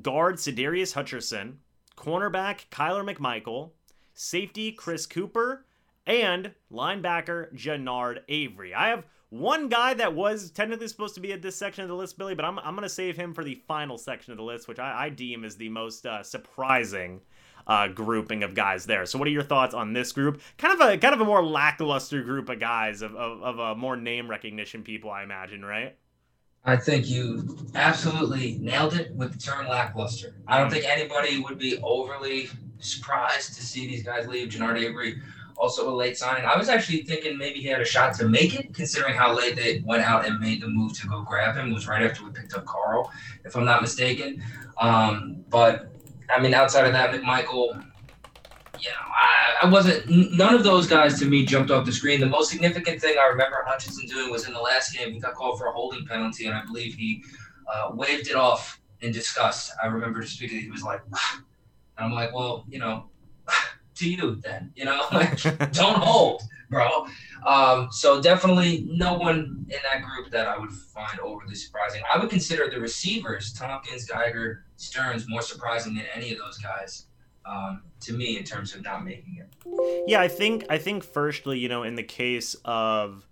guard 0.00 0.36
Sadarius 0.36 0.94
Hutcherson, 0.94 1.54
cornerback 1.96 2.68
Kyler 2.70 3.04
McMichael, 3.04 3.70
safety 4.16 4.72
Chris 4.72 5.06
Cooper, 5.06 5.64
and 6.06 6.52
linebacker 6.72 7.54
Genard 7.54 8.20
Avery. 8.28 8.74
I 8.74 8.88
have 8.88 9.04
one 9.30 9.68
guy 9.68 9.94
that 9.94 10.14
was 10.14 10.50
technically 10.50 10.88
supposed 10.88 11.14
to 11.16 11.20
be 11.20 11.32
at 11.32 11.42
this 11.42 11.56
section 11.56 11.82
of 11.82 11.88
the 11.88 11.94
list, 11.94 12.16
Billy, 12.16 12.34
but 12.34 12.44
I'm, 12.44 12.58
I'm 12.60 12.74
going 12.74 12.82
to 12.82 12.88
save 12.88 13.16
him 13.16 13.34
for 13.34 13.44
the 13.44 13.60
final 13.68 13.98
section 13.98 14.32
of 14.32 14.38
the 14.38 14.44
list, 14.44 14.68
which 14.68 14.78
I, 14.78 15.06
I 15.06 15.08
deem 15.10 15.44
is 15.44 15.56
the 15.56 15.68
most 15.68 16.06
uh, 16.06 16.22
surprising 16.22 17.20
uh, 17.66 17.88
grouping 17.88 18.44
of 18.44 18.54
guys 18.54 18.86
there. 18.86 19.04
So, 19.06 19.18
what 19.18 19.26
are 19.26 19.32
your 19.32 19.42
thoughts 19.42 19.74
on 19.74 19.92
this 19.92 20.12
group? 20.12 20.40
Kind 20.56 20.80
of 20.80 20.88
a 20.88 20.96
kind 20.96 21.14
of 21.14 21.20
a 21.20 21.24
more 21.24 21.44
lackluster 21.44 22.22
group 22.22 22.48
of 22.48 22.60
guys 22.60 23.02
of 23.02 23.14
of, 23.16 23.42
of 23.42 23.58
a 23.58 23.74
more 23.74 23.96
name 23.96 24.30
recognition 24.30 24.82
people, 24.82 25.10
I 25.10 25.24
imagine, 25.24 25.64
right? 25.64 25.96
I 26.64 26.76
think 26.76 27.08
you 27.08 27.68
absolutely 27.74 28.58
nailed 28.60 28.94
it 28.94 29.14
with 29.14 29.32
the 29.32 29.38
term 29.38 29.68
lackluster. 29.68 30.34
I 30.48 30.58
don't 30.58 30.70
think 30.70 30.84
anybody 30.84 31.38
would 31.40 31.58
be 31.58 31.78
overly 31.82 32.48
surprised 32.78 33.54
to 33.54 33.62
see 33.64 33.86
these 33.86 34.02
guys 34.02 34.26
leave. 34.26 34.48
Genard 34.48 34.78
Avery, 34.78 35.20
also 35.56 35.88
a 35.90 35.94
late 35.94 36.16
signing. 36.16 36.44
I 36.44 36.56
was 36.56 36.68
actually 36.68 37.02
thinking 37.02 37.38
maybe 37.38 37.60
he 37.60 37.68
had 37.68 37.80
a 37.80 37.84
shot 37.84 38.14
to 38.16 38.28
make 38.28 38.54
it, 38.58 38.74
considering 38.74 39.14
how 39.14 39.34
late 39.34 39.56
they 39.56 39.82
went 39.84 40.02
out 40.02 40.26
and 40.26 40.38
made 40.38 40.62
the 40.62 40.68
move 40.68 40.98
to 41.00 41.08
go 41.08 41.22
grab 41.22 41.56
him. 41.56 41.70
It 41.70 41.74
was 41.74 41.86
right 41.86 42.02
after 42.02 42.24
we 42.24 42.30
picked 42.30 42.54
up 42.54 42.64
Carl, 42.66 43.10
if 43.44 43.56
I'm 43.56 43.64
not 43.64 43.82
mistaken. 43.82 44.42
Um, 44.78 45.44
but 45.48 45.88
I 46.34 46.40
mean, 46.40 46.54
outside 46.54 46.86
of 46.86 46.92
that, 46.92 47.10
McMichael, 47.10 47.82
you 48.80 48.90
know, 48.90 49.06
I, 49.14 49.66
I, 49.66 49.70
wasn't. 49.70 50.08
None 50.08 50.54
of 50.54 50.64
those 50.64 50.86
guys 50.86 51.18
to 51.20 51.26
me 51.26 51.46
jumped 51.46 51.70
off 51.70 51.86
the 51.86 51.92
screen. 51.92 52.20
The 52.20 52.26
most 52.26 52.50
significant 52.50 53.00
thing 53.00 53.16
I 53.18 53.26
remember 53.26 53.64
Hutchinson 53.66 54.06
doing 54.06 54.30
was 54.30 54.46
in 54.46 54.52
the 54.52 54.60
last 54.60 54.94
game. 54.94 55.12
He 55.12 55.20
got 55.20 55.34
called 55.34 55.58
for 55.58 55.66
a 55.66 55.72
holding 55.72 56.06
penalty, 56.06 56.46
and 56.46 56.54
I 56.54 56.64
believe 56.64 56.94
he 56.94 57.24
uh, 57.72 57.90
waved 57.94 58.28
it 58.28 58.36
off 58.36 58.80
in 59.00 59.12
disgust. 59.12 59.72
I 59.82 59.86
remember 59.86 60.22
speaking. 60.26 60.60
He 60.60 60.70
was 60.70 60.82
like, 60.82 61.00
and 61.96 62.06
I'm 62.06 62.12
like, 62.12 62.34
well, 62.34 62.64
you 62.68 62.78
know, 62.78 63.06
to 63.96 64.08
you 64.08 64.36
then. 64.36 64.72
You 64.76 64.84
know, 64.86 65.06
like 65.12 65.40
don't 65.72 65.98
hold, 65.98 66.42
bro. 66.70 67.06
Um, 67.46 67.88
so 67.92 68.20
definitely 68.20 68.86
no 68.90 69.14
one 69.14 69.66
in 69.68 69.78
that 69.90 70.02
group 70.02 70.30
that 70.30 70.48
I 70.48 70.58
would 70.58 70.72
find 70.72 71.18
overly 71.20 71.54
surprising. 71.54 72.02
I 72.12 72.18
would 72.18 72.30
consider 72.30 72.68
the 72.68 72.80
receivers, 72.80 73.52
Thompkins, 73.52 74.06
Geiger, 74.06 74.64
Sterns, 74.76 75.26
more 75.28 75.42
surprising 75.42 75.94
than 75.94 76.04
any 76.14 76.32
of 76.32 76.38
those 76.38 76.58
guys 76.58 77.06
um, 77.46 77.82
to 78.00 78.12
me 78.12 78.36
in 78.36 78.44
terms 78.44 78.74
of 78.74 78.82
not 78.82 79.04
making 79.04 79.38
it. 79.38 80.04
Yeah, 80.06 80.20
I 80.20 80.28
think 80.28 80.64
I 80.68 80.78
think 80.78 81.04
firstly, 81.04 81.58
you 81.58 81.68
know, 81.68 81.82
in 81.82 81.94
the 81.94 82.02
case 82.02 82.56
of 82.64 83.26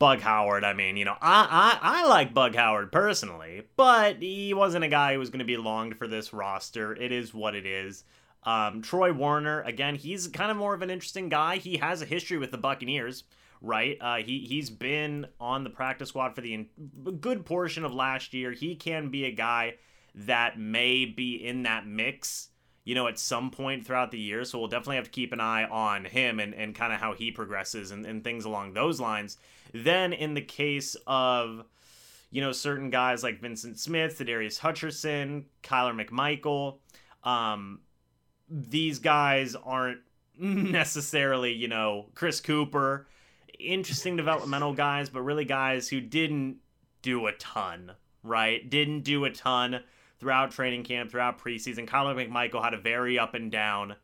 Bug 0.00 0.20
Howard, 0.20 0.64
I 0.64 0.72
mean, 0.72 0.96
you 0.96 1.04
know, 1.04 1.16
I 1.20 1.78
I, 1.82 2.00
I 2.00 2.06
like 2.06 2.32
Bug 2.32 2.56
Howard 2.56 2.90
personally, 2.90 3.68
but 3.76 4.16
he 4.16 4.54
wasn't 4.54 4.82
a 4.82 4.88
guy 4.88 5.12
who 5.12 5.18
was 5.18 5.28
going 5.28 5.40
to 5.40 5.44
be 5.44 5.58
longed 5.58 5.98
for 5.98 6.08
this 6.08 6.32
roster. 6.32 6.94
It 6.94 7.12
is 7.12 7.34
what 7.34 7.54
it 7.54 7.66
is. 7.66 8.04
Um, 8.42 8.80
Troy 8.80 9.12
Warner, 9.12 9.60
again, 9.60 9.96
he's 9.96 10.26
kind 10.26 10.50
of 10.50 10.56
more 10.56 10.72
of 10.72 10.80
an 10.80 10.88
interesting 10.88 11.28
guy. 11.28 11.58
He 11.58 11.76
has 11.76 12.00
a 12.00 12.06
history 12.06 12.38
with 12.38 12.50
the 12.50 12.56
Buccaneers, 12.56 13.24
right? 13.60 13.98
Uh, 14.00 14.16
he 14.16 14.40
he's 14.40 14.70
been 14.70 15.26
on 15.38 15.64
the 15.64 15.70
practice 15.70 16.08
squad 16.08 16.34
for 16.34 16.40
the 16.40 16.54
in- 16.54 17.18
good 17.20 17.44
portion 17.44 17.84
of 17.84 17.92
last 17.92 18.32
year. 18.32 18.52
He 18.52 18.76
can 18.76 19.10
be 19.10 19.26
a 19.26 19.32
guy 19.32 19.74
that 20.14 20.58
may 20.58 21.04
be 21.04 21.34
in 21.34 21.64
that 21.64 21.86
mix 21.86 22.48
you 22.84 22.94
know, 22.94 23.06
at 23.06 23.18
some 23.18 23.50
point 23.50 23.86
throughout 23.86 24.10
the 24.10 24.18
year. 24.18 24.44
So 24.44 24.58
we'll 24.58 24.68
definitely 24.68 24.96
have 24.96 25.04
to 25.04 25.10
keep 25.10 25.32
an 25.32 25.40
eye 25.40 25.64
on 25.64 26.06
him 26.06 26.40
and, 26.40 26.54
and 26.54 26.74
kind 26.74 26.92
of 26.92 26.98
how 26.98 27.12
he 27.12 27.30
progresses 27.30 27.90
and, 27.90 28.06
and 28.06 28.24
things 28.24 28.44
along 28.46 28.72
those 28.72 28.98
lines. 28.98 29.36
Then 29.72 30.12
in 30.12 30.34
the 30.34 30.40
case 30.40 30.96
of, 31.06 31.64
you 32.30 32.40
know, 32.40 32.52
certain 32.52 32.90
guys 32.90 33.22
like 33.22 33.40
Vincent 33.40 33.78
Smith, 33.78 34.18
Darius 34.24 34.58
Hutcherson, 34.58 35.44
Kyler 35.62 36.06
McMichael, 36.06 36.78
um, 37.24 37.80
these 38.48 38.98
guys 38.98 39.54
aren't 39.54 40.00
necessarily, 40.38 41.52
you 41.52 41.68
know, 41.68 42.06
Chris 42.14 42.40
Cooper, 42.40 43.06
interesting 43.58 44.16
developmental 44.16 44.72
guys, 44.72 45.10
but 45.10 45.22
really 45.22 45.44
guys 45.44 45.88
who 45.88 46.00
didn't 46.00 46.56
do 47.02 47.26
a 47.26 47.32
ton, 47.32 47.92
right? 48.22 48.68
Didn't 48.68 49.02
do 49.02 49.24
a 49.24 49.30
ton 49.30 49.80
throughout 50.18 50.50
training 50.50 50.84
camp, 50.84 51.10
throughout 51.10 51.38
preseason. 51.38 51.86
Kyler 51.86 52.14
McMichael 52.14 52.62
had 52.62 52.74
a 52.74 52.80
very 52.80 53.18
up 53.18 53.34
and 53.34 53.50
down 53.50 53.96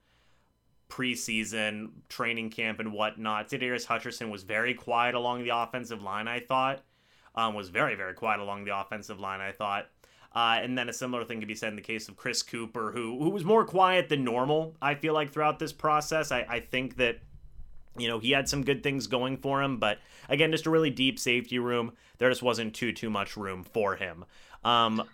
preseason, 0.89 1.91
training 2.09 2.51
camp, 2.51 2.81
and 2.81 2.93
whatnot. 2.93 3.49
Darius 3.49 3.87
Hutcherson 3.87 4.31
was 4.31 4.43
very 4.43 4.75
quiet 4.75 5.15
along 5.15 5.43
the 5.43 5.57
offensive 5.57 6.03
line, 6.03 6.29
I 6.29 6.41
thought. 6.41 6.85
Um, 7.35 7.55
was 7.55 7.69
very, 7.69 7.97
very 7.97 8.15
quiet 8.15 8.41
along 8.41 8.65
the 8.65 8.79
offensive 8.79 9.21
line, 9.21 9.41
I 9.41 9.53
thought. 9.53 9.87
Uh, 10.35 10.59
and 10.63 10.77
then 10.77 10.89
a 10.89 10.93
similar 10.93 11.25
thing 11.25 11.39
could 11.39 11.49
be 11.49 11.55
said 11.55 11.71
in 11.71 11.77
the 11.77 11.83
case 11.83 12.09
of 12.09 12.17
Chris 12.17 12.43
Cooper, 12.43 12.93
who 12.93 13.19
who 13.19 13.31
was 13.31 13.45
more 13.45 13.65
quiet 13.65 14.09
than 14.09 14.23
normal, 14.23 14.77
I 14.81 14.95
feel 14.95 15.15
like, 15.15 15.33
throughout 15.33 15.59
this 15.59 15.73
process. 15.73 16.31
I, 16.31 16.47
I 16.49 16.61
think 16.61 16.97
that, 16.97 17.21
you 17.99 18.07
know, 18.09 18.19
he 18.19 18.31
had 18.31 18.49
some 18.49 18.63
good 18.63 18.83
things 18.83 19.07
going 19.07 19.39
for 19.39 19.63
him, 19.63 19.79
but 19.79 19.99
again, 20.29 20.53
just 20.53 20.67
a 20.67 20.71
really 20.71 20.91
deep 20.91 21.19
safety 21.19 21.59
room. 21.59 21.93
There 22.19 22.29
just 22.29 22.43
wasn't 22.43 22.75
too, 22.75 22.93
too 22.93 23.11
much 23.11 23.37
room 23.37 23.65
for 23.65 23.97
him. 23.97 24.25
Um, 24.63 25.05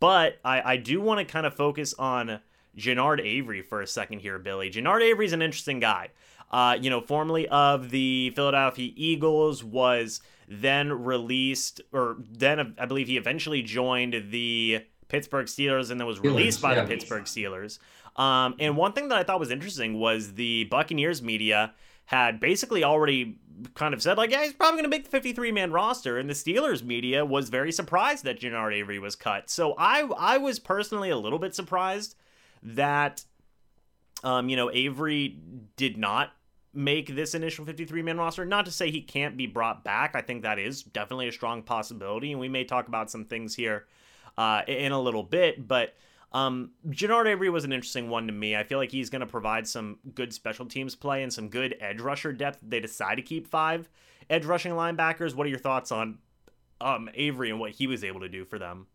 but 0.00 0.38
I, 0.44 0.72
I 0.72 0.76
do 0.76 1.00
want 1.00 1.20
to 1.20 1.24
kind 1.24 1.46
of 1.46 1.54
focus 1.54 1.94
on 1.94 2.40
Genard 2.78 3.20
Avery 3.20 3.62
for 3.62 3.82
a 3.82 3.86
second 3.86 4.20
here, 4.20 4.38
Billy. 4.38 4.68
Avery 4.68 5.26
is 5.26 5.32
an 5.32 5.42
interesting 5.42 5.80
guy. 5.80 6.08
Uh, 6.50 6.78
you 6.80 6.88
know, 6.88 7.00
formerly 7.00 7.46
of 7.48 7.90
the 7.90 8.30
Philadelphia 8.30 8.92
Eagles, 8.96 9.62
was 9.62 10.20
then 10.48 10.90
released, 10.90 11.82
or 11.92 12.16
then 12.30 12.74
I 12.78 12.86
believe 12.86 13.06
he 13.06 13.18
eventually 13.18 13.60
joined 13.60 14.30
the 14.30 14.86
Pittsburgh 15.08 15.46
Steelers 15.46 15.90
and 15.90 16.00
then 16.00 16.06
was 16.06 16.20
released 16.20 16.62
by 16.62 16.74
yeah. 16.74 16.82
the 16.82 16.88
Pittsburgh 16.88 17.24
Steelers. 17.24 17.78
Um, 18.16 18.56
and 18.58 18.76
one 18.76 18.92
thing 18.94 19.08
that 19.08 19.18
I 19.18 19.24
thought 19.24 19.40
was 19.40 19.50
interesting 19.50 19.98
was 19.98 20.34
the 20.34 20.64
Buccaneers 20.64 21.22
media 21.22 21.74
had 22.06 22.40
basically 22.40 22.82
already 22.82 23.38
kind 23.74 23.92
of 23.92 24.02
said 24.02 24.16
like, 24.16 24.30
yeah, 24.30 24.42
he's 24.42 24.54
probably 24.54 24.76
going 24.76 24.90
to 24.90 24.96
make 24.96 25.04
the 25.04 25.10
53 25.10 25.52
man 25.52 25.72
roster, 25.72 26.18
and 26.18 26.28
the 26.28 26.34
Steelers 26.34 26.82
media 26.82 27.24
was 27.24 27.48
very 27.48 27.70
surprised 27.70 28.24
that 28.24 28.40
Genard 28.40 28.74
Avery 28.74 28.98
was 28.98 29.14
cut. 29.14 29.50
So 29.50 29.74
I 29.78 30.08
I 30.16 30.38
was 30.38 30.58
personally 30.58 31.10
a 31.10 31.18
little 31.18 31.38
bit 31.38 31.54
surprised 31.54 32.16
that 32.62 33.24
um 34.24 34.48
you 34.48 34.56
know 34.56 34.70
Avery 34.70 35.38
did 35.76 35.96
not 35.96 36.32
make 36.74 37.14
this 37.14 37.34
initial 37.34 37.64
53 37.64 38.02
man 38.02 38.18
roster. 38.18 38.44
Not 38.44 38.66
to 38.66 38.70
say 38.70 38.90
he 38.90 39.00
can't 39.00 39.36
be 39.36 39.46
brought 39.46 39.84
back. 39.84 40.14
I 40.14 40.20
think 40.20 40.42
that 40.42 40.58
is 40.58 40.82
definitely 40.82 41.28
a 41.28 41.32
strong 41.32 41.62
possibility, 41.62 42.30
and 42.30 42.40
we 42.40 42.48
may 42.48 42.64
talk 42.64 42.88
about 42.88 43.10
some 43.10 43.24
things 43.24 43.54
here 43.54 43.86
uh, 44.36 44.62
in 44.66 44.92
a 44.92 45.00
little 45.00 45.22
bit, 45.22 45.66
but. 45.66 45.94
Um, 46.30 46.72
Genard 46.86 47.26
Avery 47.26 47.48
was 47.48 47.64
an 47.64 47.72
interesting 47.72 48.10
one 48.10 48.26
to 48.26 48.34
me. 48.34 48.54
I 48.54 48.62
feel 48.62 48.76
like 48.76 48.90
he's 48.90 49.08
going 49.08 49.20
to 49.20 49.26
provide 49.26 49.66
some 49.66 49.98
good 50.14 50.34
special 50.34 50.66
teams 50.66 50.94
play 50.94 51.22
and 51.22 51.32
some 51.32 51.48
good 51.48 51.74
edge 51.80 52.02
rusher 52.02 52.34
depth. 52.34 52.58
They 52.60 52.80
decide 52.80 53.14
to 53.14 53.22
keep 53.22 53.46
five 53.46 53.88
edge 54.28 54.44
rushing 54.44 54.72
linebackers. 54.72 55.34
What 55.34 55.46
are 55.46 55.50
your 55.50 55.58
thoughts 55.58 55.90
on 55.90 56.18
um, 56.82 57.08
Avery 57.14 57.50
and 57.50 57.58
what 57.58 57.72
he 57.72 57.86
was 57.86 58.04
able 58.04 58.20
to 58.20 58.28
do 58.28 58.44
for 58.44 58.58
them? 58.58 58.86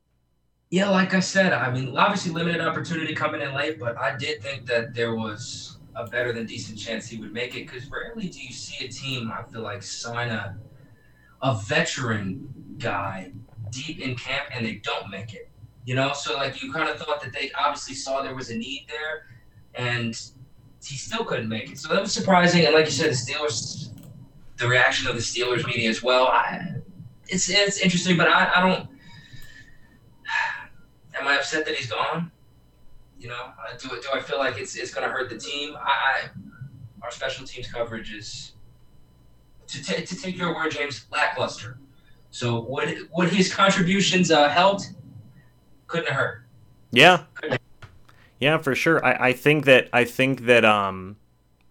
Yeah, 0.73 0.89
like 0.89 1.13
I 1.13 1.19
said, 1.19 1.53
I 1.53 1.71
mean, 1.71 1.95
obviously 1.95 2.31
limited 2.31 2.59
opportunity 2.59 3.13
coming 3.13 3.41
in 3.41 3.53
late, 3.53 3.79
but 3.79 3.95
I 3.95 4.17
did 4.17 4.41
think 4.41 4.65
that 4.65 4.95
there 4.95 5.13
was 5.13 5.77
a 5.95 6.07
better 6.07 6.33
than 6.33 6.47
decent 6.47 6.79
chance 6.79 7.07
he 7.07 7.19
would 7.19 7.31
make 7.31 7.55
it 7.55 7.67
because 7.67 7.87
rarely 7.91 8.27
do 8.27 8.41
you 8.41 8.51
see 8.51 8.83
a 8.83 8.87
team, 8.89 9.31
I 9.31 9.43
feel 9.43 9.61
like, 9.61 9.83
sign 9.83 10.29
a, 10.29 10.57
a 11.43 11.61
veteran 11.67 12.51
guy 12.79 13.33
deep 13.69 13.99
in 13.99 14.15
camp 14.15 14.47
and 14.51 14.65
they 14.65 14.77
don't 14.77 15.11
make 15.11 15.35
it. 15.35 15.47
You 15.85 15.93
know, 15.93 16.11
so 16.13 16.33
like 16.37 16.63
you 16.63 16.73
kind 16.73 16.89
of 16.89 16.97
thought 16.97 17.21
that 17.21 17.33
they 17.33 17.51
obviously 17.51 17.93
saw 17.93 18.23
there 18.23 18.33
was 18.33 18.49
a 18.49 18.55
need 18.55 18.87
there, 18.87 19.27
and 19.75 20.19
he 20.83 20.95
still 20.95 21.23
couldn't 21.23 21.49
make 21.49 21.69
it. 21.69 21.77
So 21.77 21.93
that 21.93 22.01
was 22.01 22.11
surprising. 22.11 22.65
And 22.65 22.73
like 22.73 22.85
you 22.85 22.91
said, 22.91 23.11
the 23.11 23.15
Steelers, 23.15 23.91
the 24.57 24.67
reaction 24.67 25.07
of 25.07 25.13
the 25.13 25.21
Steelers 25.21 25.67
media 25.67 25.87
as 25.91 26.01
well. 26.01 26.29
I, 26.29 26.77
it's 27.27 27.47
it's 27.47 27.77
interesting, 27.77 28.17
but 28.17 28.27
I, 28.27 28.53
I 28.55 28.67
don't. 28.67 28.89
Am 31.19 31.27
I 31.27 31.35
upset 31.35 31.65
that 31.65 31.75
he's 31.75 31.89
gone? 31.89 32.31
You 33.19 33.29
know, 33.29 33.51
do 33.79 33.89
do 33.89 34.09
I 34.13 34.19
feel 34.19 34.39
like 34.39 34.57
it's 34.57 34.75
it's 34.75 34.93
going 34.93 35.07
to 35.07 35.13
hurt 35.13 35.29
the 35.29 35.37
team? 35.37 35.75
I, 35.79 36.29
our 37.01 37.11
special 37.11 37.45
teams 37.45 37.71
coverage 37.71 38.13
is 38.13 38.53
to, 39.67 39.83
t- 39.83 40.05
to 40.05 40.15
take 40.15 40.37
your 40.37 40.53
word, 40.53 40.71
James, 40.71 41.05
lackluster. 41.11 41.77
So 42.31 42.61
would 42.61 43.09
would 43.15 43.29
his 43.29 43.53
contributions 43.53 44.31
uh, 44.31 44.49
helped? 44.49 44.93
couldn't 45.93 46.13
hurt. 46.13 46.43
Yeah. 46.91 47.23
Yeah, 48.39 48.57
for 48.57 48.73
sure. 48.73 49.05
I, 49.05 49.29
I 49.29 49.33
think 49.33 49.65
that 49.65 49.89
I 49.93 50.05
think 50.05 50.45
that 50.45 50.65
um 50.65 51.17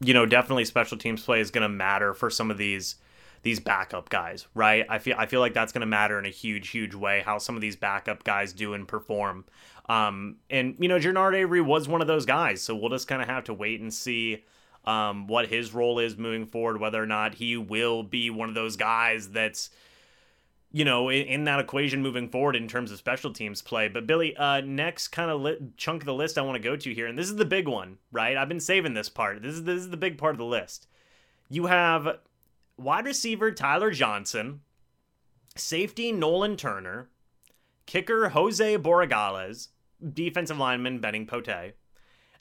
you 0.00 0.14
know, 0.14 0.26
definitely 0.26 0.64
special 0.64 0.98
teams 0.98 1.22
play 1.22 1.40
is 1.40 1.50
going 1.50 1.62
to 1.62 1.68
matter 1.68 2.12
for 2.12 2.28
some 2.28 2.50
of 2.50 2.58
these 2.58 2.96
these 3.42 3.60
backup 3.60 4.08
guys, 4.08 4.46
right? 4.54 4.86
I 4.88 4.98
feel 4.98 5.16
I 5.18 5.26
feel 5.26 5.40
like 5.40 5.54
that's 5.54 5.72
going 5.72 5.80
to 5.80 5.86
matter 5.86 6.18
in 6.18 6.26
a 6.26 6.30
huge, 6.30 6.68
huge 6.68 6.94
way 6.94 7.22
how 7.24 7.38
some 7.38 7.54
of 7.54 7.60
these 7.60 7.76
backup 7.76 8.24
guys 8.24 8.52
do 8.52 8.74
and 8.74 8.86
perform. 8.86 9.44
Um, 9.88 10.36
and 10.48 10.76
you 10.78 10.88
know, 10.88 10.98
Genard 10.98 11.34
Avery 11.34 11.60
was 11.60 11.88
one 11.88 12.00
of 12.00 12.06
those 12.06 12.24
guys, 12.24 12.62
so 12.62 12.74
we'll 12.74 12.90
just 12.90 13.08
kind 13.08 13.20
of 13.20 13.28
have 13.28 13.44
to 13.44 13.54
wait 13.54 13.80
and 13.80 13.92
see 13.92 14.44
um, 14.84 15.26
what 15.26 15.48
his 15.48 15.74
role 15.74 15.98
is 15.98 16.16
moving 16.16 16.46
forward, 16.46 16.80
whether 16.80 17.02
or 17.02 17.06
not 17.06 17.34
he 17.34 17.56
will 17.56 18.02
be 18.02 18.30
one 18.30 18.48
of 18.48 18.54
those 18.54 18.76
guys 18.76 19.30
that's 19.30 19.70
you 20.74 20.86
know, 20.86 21.10
in, 21.10 21.26
in, 21.26 21.44
that 21.44 21.60
equation 21.60 22.00
moving 22.00 22.30
forward 22.30 22.56
in 22.56 22.66
terms 22.66 22.90
of 22.90 22.96
special 22.96 23.30
teams 23.30 23.60
play. 23.60 23.88
But 23.88 24.06
Billy, 24.06 24.34
uh, 24.34 24.62
next 24.62 25.08
kind 25.08 25.30
of 25.30 25.42
li- 25.42 25.58
chunk 25.76 26.00
of 26.00 26.06
the 26.06 26.14
list 26.14 26.38
I 26.38 26.42
want 26.42 26.56
to 26.56 26.62
go 26.62 26.76
to 26.76 26.94
here, 26.94 27.06
and 27.06 27.18
this 27.18 27.28
is 27.28 27.36
the 27.36 27.44
big 27.44 27.68
one, 27.68 27.98
right? 28.10 28.36
I've 28.36 28.48
been 28.48 28.58
saving 28.58 28.94
this 28.94 29.10
part. 29.10 29.42
This 29.42 29.54
is 29.54 29.64
this 29.64 29.80
is 29.80 29.90
the 29.90 29.98
big 29.98 30.16
part 30.16 30.34
of 30.34 30.38
the 30.38 30.46
list. 30.46 30.86
You 31.50 31.66
have 31.66 32.18
wide 32.76 33.06
receiver 33.06 33.52
Tyler 33.52 33.90
Johnson, 33.90 34.60
safety 35.56 36.12
Nolan 36.12 36.56
Turner, 36.56 37.10
kicker 37.86 38.30
Jose 38.30 38.78
Borregales, 38.78 39.68
defensive 40.12 40.58
lineman 40.58 40.98
Benning 41.00 41.26
Pote, 41.26 41.74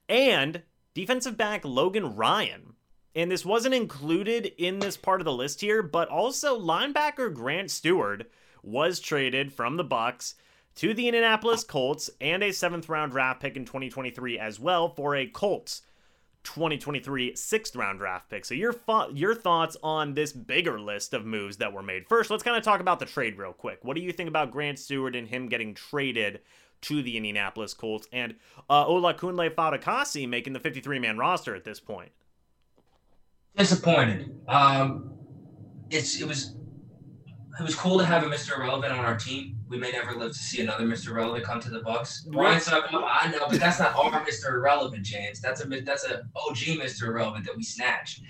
and 0.09 0.63
defensive 0.93 1.37
back 1.37 1.63
Logan 1.65 2.15
Ryan. 2.15 2.73
And 3.13 3.29
this 3.29 3.45
wasn't 3.45 3.75
included 3.75 4.53
in 4.57 4.79
this 4.79 4.95
part 4.95 5.19
of 5.19 5.25
the 5.25 5.33
list 5.33 5.61
here, 5.61 5.83
but 5.83 6.07
also 6.07 6.59
linebacker 6.59 7.33
Grant 7.33 7.69
Stuard 7.69 8.25
was 8.63 8.99
traded 8.99 9.51
from 9.51 9.75
the 9.75 9.83
Bucks 9.83 10.35
to 10.75 10.93
the 10.93 11.07
Indianapolis 11.07 11.63
Colts 11.63 12.09
and 12.21 12.41
a 12.41 12.53
seventh 12.53 12.87
round 12.87 13.11
draft 13.11 13.41
pick 13.41 13.57
in 13.57 13.65
2023 13.65 14.39
as 14.39 14.59
well 14.59 14.89
for 14.89 15.15
a 15.15 15.27
Colts 15.27 15.81
2023 16.43 17.35
sixth 17.35 17.75
round 17.75 17.99
draft 17.99 18.29
pick. 18.29 18.45
So 18.45 18.53
your 18.53 18.75
your 19.13 19.35
thoughts 19.35 19.77
on 19.83 20.13
this 20.13 20.31
bigger 20.31 20.79
list 20.79 21.13
of 21.13 21.25
moves 21.25 21.57
that 21.57 21.73
were 21.73 21.83
made. 21.83 22.07
First, 22.07 22.29
let's 22.29 22.43
kind 22.43 22.57
of 22.57 22.63
talk 22.63 22.79
about 22.79 22.99
the 22.99 23.05
trade 23.05 23.37
real 23.37 23.53
quick. 23.53 23.79
What 23.83 23.95
do 23.95 24.01
you 24.01 24.11
think 24.11 24.29
about 24.29 24.51
Grant 24.51 24.77
Stuard 24.77 25.17
and 25.17 25.27
him 25.27 25.47
getting 25.47 25.73
traded 25.73 26.39
to 26.81 27.03
the 27.03 27.15
Indianapolis 27.15 27.73
Colts 27.73 28.07
and 28.11 28.35
uh, 28.69 28.85
Olakunle 28.85 29.53
Fatukasi 29.53 30.27
making 30.27 30.53
the 30.53 30.59
53 30.59 30.99
man 30.99 31.17
roster 31.17 31.55
at 31.55 31.63
this 31.63 31.79
point? 31.79 32.11
Disappointed. 33.55 34.35
Um, 34.47 35.13
it's 35.89 36.19
it 36.19 36.27
was 36.27 36.55
it 37.59 37.63
was 37.63 37.75
cool 37.75 37.99
to 37.99 38.05
have 38.05 38.23
a 38.23 38.27
Mr. 38.27 38.57
Irrelevant 38.57 38.93
on 38.93 38.99
our 38.99 39.17
team. 39.17 39.57
We 39.71 39.77
may 39.77 39.93
never 39.93 40.13
live 40.13 40.33
to 40.33 40.37
see 40.37 40.61
another 40.61 40.83
Mr. 40.83 41.11
Irrelevant 41.11 41.45
come 41.45 41.61
to 41.61 41.69
the 41.69 41.79
Bucs. 41.79 42.27
Brian 42.27 42.59
Succop, 42.59 43.07
I 43.09 43.31
know, 43.31 43.47
but 43.49 43.57
that's 43.57 43.79
not 43.79 43.95
our 43.95 44.21
Mr. 44.25 44.49
Irrelevant, 44.49 45.03
James. 45.03 45.39
That's 45.39 45.63
a 45.63 45.67
that's 45.81 46.03
a 46.03 46.23
OG 46.35 46.57
Mr. 46.77 47.03
Irrelevant 47.03 47.45
that 47.45 47.55
we 47.55 47.63
snatched. 47.63 48.21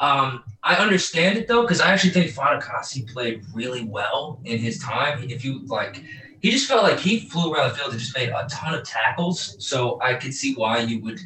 Um, 0.00 0.42
I 0.64 0.74
understand 0.74 1.38
it 1.38 1.46
though, 1.46 1.62
because 1.62 1.80
I 1.80 1.92
actually 1.92 2.10
think 2.10 2.32
Fatukasi 2.32 3.08
played 3.12 3.44
really 3.54 3.84
well 3.84 4.40
in 4.44 4.58
his 4.58 4.80
time. 4.80 5.22
If 5.30 5.44
you 5.44 5.64
like, 5.66 6.02
he 6.40 6.50
just 6.50 6.66
felt 6.66 6.82
like 6.82 6.98
he 6.98 7.20
flew 7.28 7.52
around 7.52 7.68
the 7.68 7.76
field 7.76 7.92
and 7.92 8.00
just 8.00 8.16
made 8.16 8.30
a 8.30 8.48
ton 8.50 8.74
of 8.74 8.82
tackles. 8.82 9.64
So 9.64 10.00
I 10.02 10.14
could 10.14 10.34
see 10.34 10.54
why 10.56 10.80
you 10.80 11.00
would. 11.02 11.20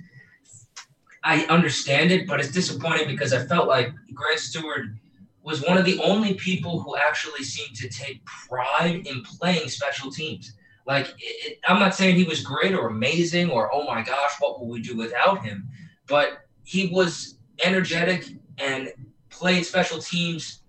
I 1.25 1.47
understand 1.47 2.13
it, 2.13 2.27
but 2.27 2.41
it's 2.41 2.53
disappointing 2.53 3.09
because 3.09 3.33
I 3.33 3.43
felt 3.47 3.69
like 3.69 3.91
Grant 4.13 4.39
Stuard 4.39 4.99
was 5.47 5.63
one 5.63 5.79
of 5.79 5.85
the 5.85 5.99
only 6.01 6.35
people 6.35 6.81
who 6.81 6.97
actually 6.97 7.45
seemed 7.45 7.77
to 7.77 7.89
take 7.89 8.23
pride 8.25 9.07
in 9.07 9.23
playing 9.23 9.69
special 9.69 10.11
teams. 10.11 10.55
Like, 10.87 11.07
it, 11.07 11.15
it, 11.21 11.59
I'm 11.69 11.79
not 11.79 11.95
saying 11.95 12.17
he 12.17 12.25
was 12.25 12.43
great 12.43 12.75
or 12.75 12.89
amazing 12.89 13.51
or, 13.51 13.73
oh 13.73 13.85
my 13.85 14.03
gosh, 14.03 14.33
what 14.41 14.59
will 14.59 14.67
we 14.67 14.83
do 14.83 14.97
without 14.97 15.45
him? 15.45 15.69
But 16.09 16.41
he 16.65 16.89
was 16.89 17.39
energetic 17.65 18.27
and 18.59 18.93
played 19.31 19.65
special 19.65 20.01
teams 20.01 20.63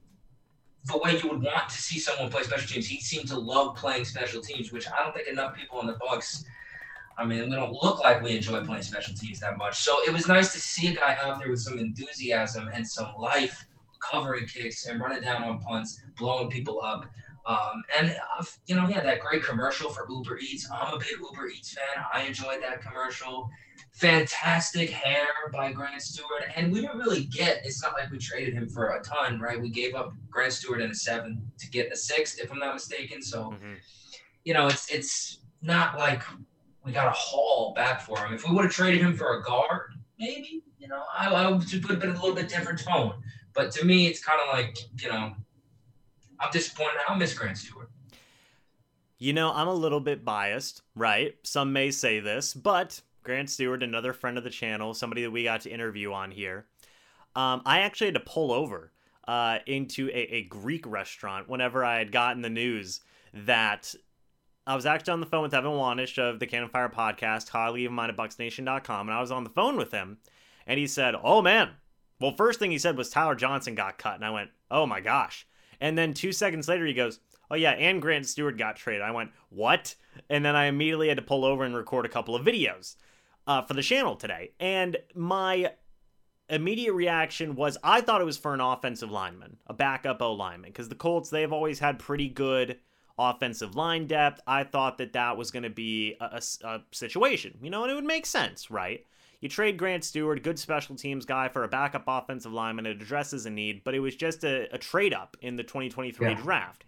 the 0.86 0.98
way 1.00 1.20
you 1.20 1.28
would 1.28 1.42
want 1.42 1.70
to 1.70 1.82
see 1.82 1.98
someone 1.98 2.30
play 2.30 2.44
special 2.44 2.68
teams. 2.68 2.88
He 2.88 3.02
seemed 3.02 3.28
to 3.30 3.40
love 3.40 3.76
playing 3.76 4.06
special 4.06 4.42
teams, 4.42 4.72
which 4.72 4.88
I 4.88 5.04
don't 5.04 5.16
think 5.16 5.28
enough 5.28 5.56
people 5.56 5.82
in 5.82 5.88
the 5.88 5.94
Bucs. 5.94 6.44
I 7.18 7.26
mean, 7.26 7.50
we 7.50 7.56
don't 7.56 7.74
look 7.74 8.00
like 8.02 8.22
we 8.22 8.38
enjoy 8.38 8.64
playing 8.64 8.84
special 8.84 9.16
teams 9.16 9.40
that 9.40 9.58
much. 9.58 9.80
So 9.80 9.98
it 10.06 10.14
was 10.14 10.28
nice 10.28 10.54
to 10.54 10.60
see 10.60 10.90
a 10.90 10.96
guy 10.96 11.18
out 11.20 11.40
there 11.40 11.50
with 11.50 11.62
some 11.62 11.80
enthusiasm 11.80 12.70
and 12.72 12.88
some 12.88 13.16
life 13.18 13.66
covering 14.00 14.46
kicks 14.46 14.86
and 14.86 15.00
running 15.00 15.22
down 15.22 15.44
on 15.44 15.60
punts, 15.60 16.02
blowing 16.18 16.50
people 16.50 16.82
up. 16.82 17.06
Um, 17.46 17.82
and 17.98 18.16
uh, 18.38 18.44
you 18.66 18.76
know, 18.76 18.88
yeah, 18.90 19.02
that 19.02 19.22
great 19.22 19.44
commercial 19.44 19.90
for 19.90 20.06
Uber 20.10 20.38
Eats. 20.40 20.70
I'm 20.70 20.94
a 20.94 20.98
big 21.00 21.16
Uber 21.20 21.48
Eats 21.48 21.74
fan. 21.74 22.04
I 22.14 22.24
enjoyed 22.24 22.62
that 22.62 22.82
commercial. 22.82 23.50
Fantastic 23.94 24.90
hair 24.90 25.28
by 25.54 25.72
Grant 25.72 26.02
Stuard, 26.02 26.52
and 26.56 26.74
we 26.74 26.82
didn't 26.82 26.98
really 26.98 27.24
get. 27.26 27.62
It's 27.64 27.82
not 27.82 27.94
like 27.94 28.12
we 28.12 28.18
traded 28.18 28.54
him 28.54 28.68
for 28.68 28.90
a 28.90 29.02
ton, 29.02 29.40
right? 29.40 29.60
We 29.60 29.70
gave 29.70 29.96
up 29.96 30.12
Grant 30.30 30.52
Stuard 30.52 30.84
in 30.84 30.92
a 30.92 30.96
seven 30.96 31.42
to 31.58 31.70
get 31.70 31.92
a 31.92 31.96
six, 31.96 32.38
if 32.38 32.52
I'm 32.52 32.60
not 32.60 32.74
mistaken. 32.74 33.22
So, 33.22 33.52
mm-hmm. 33.52 33.74
you 34.44 34.54
know, 34.54 34.68
it's 34.68 34.92
it's 34.92 35.40
not 35.62 35.98
like 35.98 36.24
we 36.84 36.92
got 36.92 37.08
a 37.08 37.12
haul 37.12 37.74
back 37.74 38.02
for 38.02 38.18
him. 38.18 38.34
If 38.34 38.48
we 38.48 38.54
would 38.54 38.66
have 38.66 38.74
traded 38.74 39.02
him 39.02 39.16
for 39.16 39.40
a 39.40 39.44
guard, 39.44 39.94
maybe 40.20 40.64
you 40.80 40.88
know, 40.88 41.04
I, 41.18 41.28
I 41.28 41.50
would 41.50 41.70
have 41.70 42.00
been 42.00 42.12
a 42.12 42.14
little 42.14 42.34
bit 42.34 42.50
different 42.50 42.80
tone. 42.80 43.14
But 43.58 43.72
to 43.72 43.86
me, 43.86 44.06
it's 44.06 44.24
kind 44.24 44.40
of 44.40 44.54
like, 44.54 44.78
you 45.02 45.10
know, 45.10 45.36
I'm 46.40 46.52
disappointed. 46.52 47.00
I'll 47.08 47.18
miss 47.18 47.34
Grant 47.34 47.58
Stuard. 47.58 47.88
You 49.18 49.34
know, 49.34 49.52
I'm 49.52 49.68
a 49.68 49.74
little 49.74 50.00
bit 50.00 50.24
biased, 50.24 50.84
right? 50.96 51.34
Some 51.42 51.74
may 51.74 51.90
say 51.90 52.20
this, 52.20 52.54
but 52.54 53.02
Grant 53.24 53.50
Stuard, 53.50 53.84
another 53.84 54.14
friend 54.14 54.38
of 54.38 54.44
the 54.44 54.52
channel, 54.52 54.94
somebody 54.94 55.24
that 55.24 55.32
we 55.32 55.44
got 55.44 55.62
to 55.62 55.72
interview 55.72 56.14
on 56.14 56.30
here, 56.30 56.68
um, 57.36 57.64
I 57.66 57.80
actually 57.80 58.08
had 58.08 58.14
to 58.14 58.20
pull 58.20 58.52
over 58.52 58.92
uh, 59.28 59.58
into 59.66 60.08
a, 60.10 60.36
a 60.36 60.44
Greek 60.44 60.86
restaurant 60.86 61.50
whenever 61.50 61.84
I 61.84 61.98
had 61.98 62.12
gotten 62.12 62.44
the 62.44 62.52
news 62.52 63.02
that 63.34 63.96
I 64.68 64.76
was 64.76 64.86
actually 64.86 65.14
on 65.14 65.20
the 65.20 65.26
phone 65.26 65.42
with 65.42 65.56
Evan 65.56 65.72
Wanish 65.72 66.20
of 66.20 66.40
the 66.40 66.46
Cannon 66.46 66.70
Fire 66.70 66.90
podcast, 66.90 67.50
colleague 67.50 67.88
of 67.88 67.92
mine 67.92 68.12
at 68.12 68.18
BucsNation.com, 68.18 69.10
and 69.10 69.18
I 69.18 69.20
was 69.20 69.32
on 69.32 69.44
the 69.44 69.50
phone 69.50 69.78
with 69.78 69.92
him, 69.92 70.20
and 70.68 70.80
he 70.80 70.86
said, 70.86 71.16
"Oh 71.24 71.42
man, 71.42 71.72
well, 72.20 72.36
first 72.36 72.60
thing 72.60 72.72
he 72.72 72.78
said 72.78 72.98
was 72.98 73.10
Tyler 73.10 73.36
Johnson 73.36 73.76
got 73.76 73.98
cut, 73.98 74.16
and 74.16 74.26
I 74.26 74.32
went, 74.32 74.50
oh 74.72 74.86
my 74.86 75.02
gosh. 75.02 75.48
And 75.80 75.98
then 75.98 76.14
two 76.14 76.32
seconds 76.32 76.68
later, 76.68 76.86
he 76.86 76.94
goes, 76.94 77.20
oh 77.52 77.56
yeah, 77.56 77.72
and 77.72 78.02
Grant 78.02 78.26
Stuard 78.26 78.58
got 78.58 78.76
traded. 78.76 79.02
I 79.02 79.12
went, 79.12 79.32
what? 79.50 79.96
And 80.30 80.44
then 80.44 80.56
I 80.56 80.66
immediately 80.66 81.08
had 81.08 81.18
to 81.18 81.24
pull 81.24 81.46
over 81.46 81.64
and 81.64 81.76
record 81.76 82.06
a 82.06 82.10
couple 82.10 82.36
of 82.36 82.46
videos 82.46 82.96
uh, 83.46 83.62
for 83.62 83.74
the 83.74 83.84
channel 83.84 84.16
today. 84.16 84.52
And 84.60 84.98
my 85.16 85.72
immediate 86.50 86.94
reaction 86.94 87.56
was 87.56 87.78
I 87.84 88.02
thought 88.02 88.22
it 88.22 88.26
was 88.26 88.38
for 88.38 88.54
an 88.54 88.62
offensive 88.62 89.12
lineman, 89.12 89.58
a 89.68 89.74
backup 89.74 90.22
O 90.22 90.34
lineman, 90.34 90.72
because 90.72 90.90
the 90.90 90.96
Colts, 90.96 91.30
they've 91.30 91.54
always 91.54 91.80
had 91.80 92.00
pretty 92.00 92.30
good 92.30 92.80
offensive 93.20 93.76
line 93.76 94.08
depth. 94.08 94.42
I 94.48 94.64
thought 94.64 94.98
that 95.00 95.14
that 95.14 95.38
was 95.38 95.52
going 95.52 95.64
to 95.64 95.70
be 95.70 96.16
a, 96.20 96.42
a, 96.64 96.68
a 96.68 96.82
situation, 96.92 97.58
you 97.62 97.70
know, 97.70 97.84
and 97.84 97.92
it 97.92 97.96
would 97.96 98.04
make 98.04 98.26
sense, 98.26 98.70
right? 98.70 99.06
You 99.40 99.50
trade 99.50 99.78
Grant 99.78 100.04
Stuard, 100.04 100.42
good 100.42 100.58
special 100.58 100.96
teams 100.96 101.26
guy, 101.26 101.48
for 101.48 101.64
a 101.64 101.68
backup 101.68 102.04
offensive 102.08 102.52
lineman. 102.52 102.88
It 102.88 103.02
addresses 103.02 103.46
a 103.46 103.50
need, 103.50 103.84
but 103.84 103.94
it 103.94 104.00
was 104.00 104.16
just 104.16 104.44
a, 104.44 104.74
a 104.74 104.78
trade 104.78 105.14
up 105.14 105.38
in 105.42 105.58
the 105.58 105.64
2023 105.64 106.28
yeah. 106.28 106.34
draft, 106.34 106.86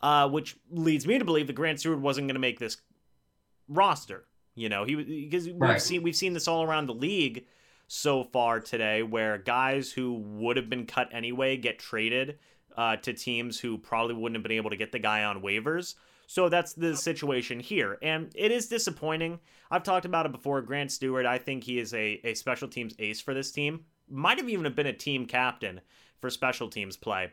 uh, 0.00 0.28
which 0.28 0.56
leads 0.70 1.06
me 1.06 1.18
to 1.18 1.24
believe 1.24 1.48
that 1.48 1.54
Grant 1.54 1.78
Stuard 1.78 2.00
wasn't 2.00 2.28
going 2.28 2.36
to 2.36 2.40
make 2.40 2.60
this 2.60 2.76
roster. 3.68 4.24
You 4.54 4.68
know, 4.68 4.84
he 4.84 4.94
because 4.94 5.50
right. 5.50 5.74
we've 5.74 5.82
seen 5.82 6.02
we've 6.02 6.16
seen 6.16 6.32
this 6.32 6.48
all 6.48 6.64
around 6.64 6.86
the 6.86 6.94
league 6.94 7.46
so 7.88 8.22
far 8.24 8.60
today, 8.60 9.02
where 9.02 9.38
guys 9.38 9.90
who 9.90 10.14
would 10.14 10.56
have 10.56 10.68
been 10.68 10.86
cut 10.86 11.08
anyway 11.12 11.56
get 11.56 11.78
traded 11.78 12.38
uh, 12.76 12.96
to 12.96 13.12
teams 13.12 13.58
who 13.58 13.78
probably 13.78 14.14
wouldn't 14.14 14.36
have 14.36 14.42
been 14.42 14.52
able 14.52 14.70
to 14.70 14.76
get 14.76 14.92
the 14.92 14.98
guy 14.98 15.24
on 15.24 15.42
waivers. 15.42 15.94
So 16.30 16.50
that's 16.50 16.74
the 16.74 16.94
situation 16.94 17.58
here. 17.58 17.96
And 18.02 18.30
it 18.34 18.52
is 18.52 18.68
disappointing. 18.68 19.40
I've 19.70 19.82
talked 19.82 20.04
about 20.04 20.26
it 20.26 20.32
before. 20.32 20.60
Grant 20.60 20.90
Stuard, 20.90 21.24
I 21.24 21.38
think 21.38 21.64
he 21.64 21.78
is 21.78 21.94
a, 21.94 22.20
a 22.22 22.34
special 22.34 22.68
teams 22.68 22.94
ace 22.98 23.18
for 23.18 23.32
this 23.32 23.50
team. 23.50 23.86
Might 24.10 24.36
have 24.36 24.48
even 24.48 24.70
been 24.74 24.86
a 24.86 24.92
team 24.92 25.24
captain 25.24 25.80
for 26.20 26.28
special 26.28 26.68
teams 26.68 26.98
play. 26.98 27.32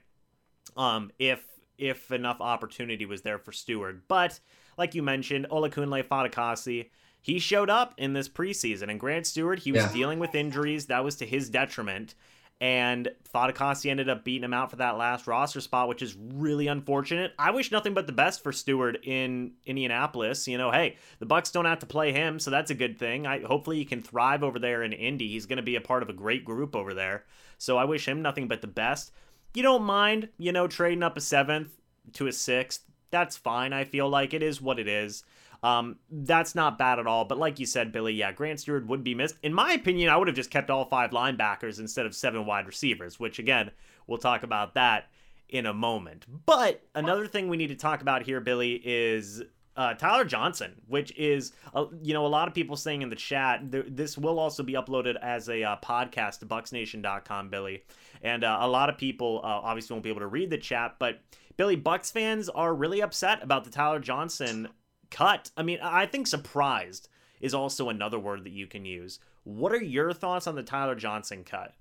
Um, 0.77 1.11
if 1.19 1.43
if 1.77 2.09
enough 2.09 2.39
opportunity 2.39 3.05
was 3.05 3.21
there 3.21 3.37
for 3.37 3.51
Stuard. 3.51 3.99
But 4.07 4.39
like 4.77 4.95
you 4.95 5.03
mentioned, 5.03 5.47
Olakunle 5.51 6.01
Fatukasi, 6.07 6.89
he 7.21 7.37
showed 7.37 7.69
up 7.69 7.95
in 7.97 8.13
this 8.13 8.29
preseason, 8.29 8.89
and 8.89 8.97
Grant 8.97 9.25
Stuard, 9.25 9.59
he 9.59 9.73
was 9.73 9.83
yeah. 9.83 9.91
dealing 9.91 10.19
with 10.19 10.35
injuries. 10.35 10.85
That 10.85 11.03
was 11.03 11.17
to 11.17 11.25
his 11.25 11.49
detriment 11.49 12.15
and 12.61 13.09
Fatukasi 13.33 13.89
ended 13.89 14.09
up 14.09 14.23
beating 14.23 14.45
him 14.45 14.53
out 14.53 14.69
for 14.69 14.77
that 14.77 14.97
last 14.97 15.27
roster 15.27 15.59
spot, 15.59 15.89
which 15.89 16.01
is 16.01 16.15
really 16.17 16.67
unfortunate. 16.67 17.33
I 17.37 17.51
wish 17.51 17.71
nothing 17.71 17.93
but 17.93 18.07
the 18.07 18.13
best 18.13 18.41
for 18.41 18.53
Stuard 18.53 19.03
in 19.03 19.51
Indianapolis. 19.65 20.47
You 20.47 20.57
know, 20.57 20.71
hey, 20.71 20.95
the 21.19 21.25
Bucs 21.25 21.51
don't 21.51 21.65
have 21.65 21.79
to 21.79 21.85
play 21.85 22.13
him, 22.13 22.39
so 22.39 22.51
that's 22.51 22.71
a 22.71 22.75
good 22.75 22.97
thing. 22.97 23.27
I 23.27 23.41
hopefully 23.41 23.77
he 23.77 23.85
can 23.85 24.01
thrive 24.01 24.41
over 24.41 24.57
there 24.57 24.83
in 24.83 24.93
Indy. 24.93 25.27
He's 25.27 25.45
going 25.45 25.57
to 25.57 25.63
be 25.63 25.75
a 25.75 25.81
part 25.81 26.01
of 26.01 26.09
a 26.09 26.13
great 26.13 26.45
group 26.45 26.75
over 26.75 26.93
there. 26.93 27.25
So 27.57 27.77
I 27.77 27.83
wish 27.83 28.07
him 28.07 28.21
nothing 28.21 28.47
but 28.47 28.61
the 28.61 28.67
best. 28.67 29.11
You 29.53 29.63
don't 29.63 29.83
mind, 29.83 30.29
you 30.37 30.51
know, 30.51 30.67
trading 30.67 31.03
up 31.03 31.17
a 31.17 31.21
seventh 31.21 31.77
to 32.13 32.27
a 32.27 32.31
sixth. 32.31 32.83
That's 33.11 33.37
fine. 33.37 33.73
I 33.73 33.83
feel 33.83 34.09
like 34.09 34.33
it 34.33 34.43
is 34.43 34.61
what 34.61 34.79
it 34.79 34.87
is. 34.87 35.23
Um, 35.63 35.97
that's 36.09 36.55
not 36.55 36.77
bad 36.77 36.99
at 36.99 37.07
all. 37.07 37.25
But 37.25 37.37
like 37.37 37.59
you 37.59 37.65
said, 37.65 37.91
Billy, 37.91 38.13
yeah, 38.13 38.31
Grant 38.31 38.59
Stuard 38.59 38.87
would 38.87 39.03
be 39.03 39.15
missed. 39.15 39.35
In 39.43 39.53
my 39.53 39.73
opinion, 39.73 40.09
I 40.09 40.17
would 40.17 40.27
have 40.27 40.35
just 40.35 40.51
kept 40.51 40.69
all 40.69 40.85
five 40.85 41.11
linebackers 41.11 41.79
instead 41.79 42.05
of 42.05 42.15
seven 42.15 42.45
wide 42.45 42.67
receivers, 42.67 43.19
which 43.19 43.39
again, 43.39 43.71
we'll 44.07 44.17
talk 44.17 44.43
about 44.43 44.75
that 44.75 45.09
in 45.49 45.65
a 45.65 45.73
moment. 45.73 46.25
But 46.45 46.81
another 46.95 47.27
thing 47.27 47.47
we 47.47 47.57
need 47.57 47.67
to 47.67 47.75
talk 47.75 48.01
about 48.01 48.23
here, 48.23 48.41
Billy, 48.41 48.81
is 48.83 49.43
uh, 49.77 49.93
Tyler 49.93 50.25
Johnson, 50.25 50.73
which 50.87 51.15
is, 51.17 51.51
uh, 51.73 51.85
you 52.01 52.13
know, 52.13 52.25
a 52.25 52.27
lot 52.27 52.47
of 52.47 52.53
people 52.53 52.75
saying 52.75 53.01
in 53.01 53.09
the 53.09 53.15
chat, 53.15 53.71
th- 53.71 53.85
this 53.89 54.17
will 54.17 54.39
also 54.39 54.63
be 54.63 54.73
uploaded 54.73 55.15
as 55.21 55.49
a 55.49 55.63
uh, 55.63 55.75
podcast 55.83 56.39
to 56.39 56.45
bucsnation.com, 56.45 57.49
Billy. 57.49 57.83
And 58.21 58.43
uh, 58.43 58.57
a 58.61 58.67
lot 58.67 58.89
of 58.89 58.97
people 58.97 59.41
uh, 59.43 59.47
obviously 59.47 59.93
won't 59.93 60.03
be 60.03 60.09
able 60.09 60.21
to 60.21 60.27
read 60.27 60.49
the 60.49 60.57
chat, 60.57 60.95
but 60.97 61.19
Billy, 61.57 61.77
Bucs 61.77 62.11
fans 62.11 62.49
are 62.49 62.73
really 62.73 63.01
upset 63.01 63.41
about 63.43 63.63
the 63.63 63.69
Tyler 63.69 63.99
Johnson 63.99 64.69
cut. 65.15 65.51
I 65.55 65.63
mean, 65.63 65.79
I 65.81 66.05
think 66.05 66.27
surprised 66.27 67.09
is 67.41 67.53
also 67.53 67.89
another 67.89 68.19
word 68.19 68.43
that 68.43 68.51
you 68.51 68.67
can 68.67 68.85
use. 68.85 69.19
What 69.43 69.71
are 69.71 69.81
your 69.81 70.13
thoughts 70.13 70.47
on 70.47 70.55
the 70.55 70.63
Tyler 70.63 70.95
Johnson 70.95 71.43
cut? 71.43 71.73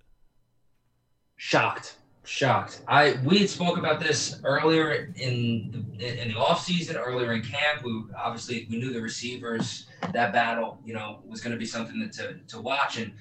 Shocked 1.37 1.97
shocked. 2.25 2.81
I 2.89 3.19
we 3.25 3.39
had 3.39 3.49
spoke 3.49 3.79
about 3.79 4.01
this 4.01 4.41
earlier 4.45 5.13
in 5.17 5.85
the, 5.99 6.23
in 6.23 6.29
the 6.29 6.39
off 6.39 6.65
season, 6.65 6.97
earlier 6.97 7.33
in 7.33 7.43
camp. 7.43 7.85
We 7.85 8.05
obviously 8.19 8.67
we 8.71 8.79
knew 8.79 8.93
the 8.93 9.01
receivers 9.01 9.87
that 10.13 10.33
battle, 10.33 10.79
you 10.85 10.95
know, 10.95 11.21
was 11.27 11.41
going 11.41 11.53
to 11.53 11.59
be 11.59 11.67
something 11.67 12.01
that 12.01 12.13
to 12.15 12.35
to 12.49 12.61
watch, 12.61 12.99
and 12.99 13.13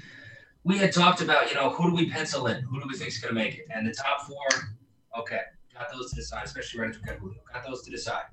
we 0.63 0.77
had 0.77 0.93
talked 0.93 1.21
about, 1.21 1.49
you 1.49 1.55
know, 1.55 1.69
who 1.69 1.89
do 1.89 1.95
we 1.95 2.09
pencil 2.09 2.47
in? 2.47 2.61
Who 2.63 2.79
do 2.79 2.87
we 2.87 2.97
think 2.97 3.09
is 3.09 3.17
going 3.17 3.35
to 3.35 3.39
make 3.39 3.55
it? 3.55 3.67
And 3.73 3.85
the 3.85 3.93
top 3.93 4.21
four, 4.21 4.47
okay, 5.19 5.41
got 5.73 5.91
those 5.91 6.09
to 6.11 6.15
decide, 6.15 6.45
especially 6.45 6.79
right 6.79 6.89
after 6.89 7.19
Julio, 7.19 7.39
got 7.51 7.65
those 7.65 7.83
to 7.83 7.91
decide. 7.91 8.23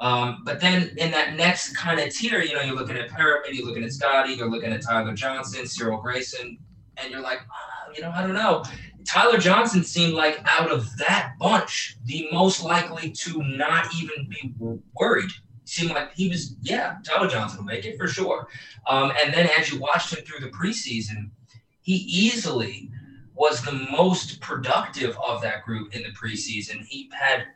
Um, 0.00 0.42
but 0.44 0.60
then 0.60 0.94
in 0.96 1.10
that 1.10 1.34
next 1.34 1.76
kind 1.76 1.98
of 1.98 2.14
tier, 2.14 2.40
you 2.40 2.54
know, 2.54 2.62
you're 2.62 2.76
looking 2.76 2.96
at 2.96 3.08
Perriman, 3.10 3.52
you're 3.52 3.66
looking 3.66 3.82
at 3.82 3.92
Scotty, 3.92 4.34
you're 4.34 4.50
looking 4.50 4.72
at 4.72 4.82
Tyler 4.82 5.14
Johnson, 5.14 5.66
Cyril 5.66 6.00
Grayson, 6.00 6.58
and 6.96 7.10
you're 7.10 7.20
like, 7.20 7.40
oh, 7.50 7.92
you 7.94 8.02
know, 8.02 8.10
I 8.14 8.22
don't 8.22 8.34
know. 8.34 8.64
Tyler 9.04 9.38
Johnson 9.38 9.82
seemed 9.82 10.14
like 10.14 10.40
out 10.44 10.70
of 10.70 10.88
that 10.98 11.32
bunch, 11.40 11.96
the 12.04 12.28
most 12.30 12.62
likely 12.62 13.10
to 13.10 13.42
not 13.42 13.86
even 13.96 14.28
be 14.28 14.54
worried. 14.94 15.30
Seemed 15.64 15.90
like 15.92 16.14
he 16.14 16.28
was, 16.28 16.56
yeah, 16.62 16.96
Tyler 17.04 17.28
Johnson 17.28 17.58
will 17.58 17.66
make 17.66 17.84
it 17.84 17.98
for 17.98 18.06
sure. 18.06 18.48
Um, 18.86 19.12
and 19.22 19.34
then 19.34 19.48
as 19.58 19.72
you 19.72 19.80
watched 19.80 20.14
him 20.14 20.24
through 20.24 20.40
the 20.40 20.50
preseason, 20.50 21.30
he 21.80 21.94
easily 21.94 22.90
was 23.34 23.62
the 23.62 23.72
most 23.72 24.40
productive 24.40 25.16
of 25.26 25.40
that 25.42 25.64
group 25.64 25.94
in 25.94 26.02
the 26.02 26.10
preseason. 26.10 26.84
He 26.84 27.10
had 27.12 27.46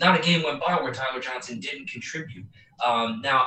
not 0.00 0.18
a 0.18 0.22
game 0.22 0.42
went 0.42 0.60
by 0.60 0.80
where 0.80 0.92
Tyler 0.92 1.20
Johnson 1.20 1.60
didn't 1.60 1.90
contribute. 1.90 2.46
Um, 2.84 3.20
now, 3.22 3.46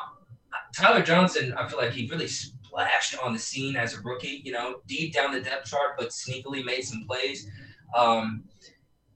Tyler 0.76 1.02
Johnson, 1.02 1.54
I 1.58 1.68
feel 1.68 1.78
like 1.80 1.92
he 1.92 2.10
really 2.10 2.28
splashed 2.28 3.18
on 3.24 3.34
the 3.34 3.40
scene 3.40 3.76
as 3.76 3.98
a 3.98 4.02
rookie, 4.02 4.42
you 4.44 4.52
know, 4.52 4.82
deep 4.88 5.14
down 5.14 5.34
the 5.34 5.42
depth 5.42 5.70
chart, 5.70 5.96
but 5.98 6.10
sneakily 6.10 6.64
made 6.64 6.82
some 6.82 7.06
plays. 7.08 7.48
Um, 7.98 8.44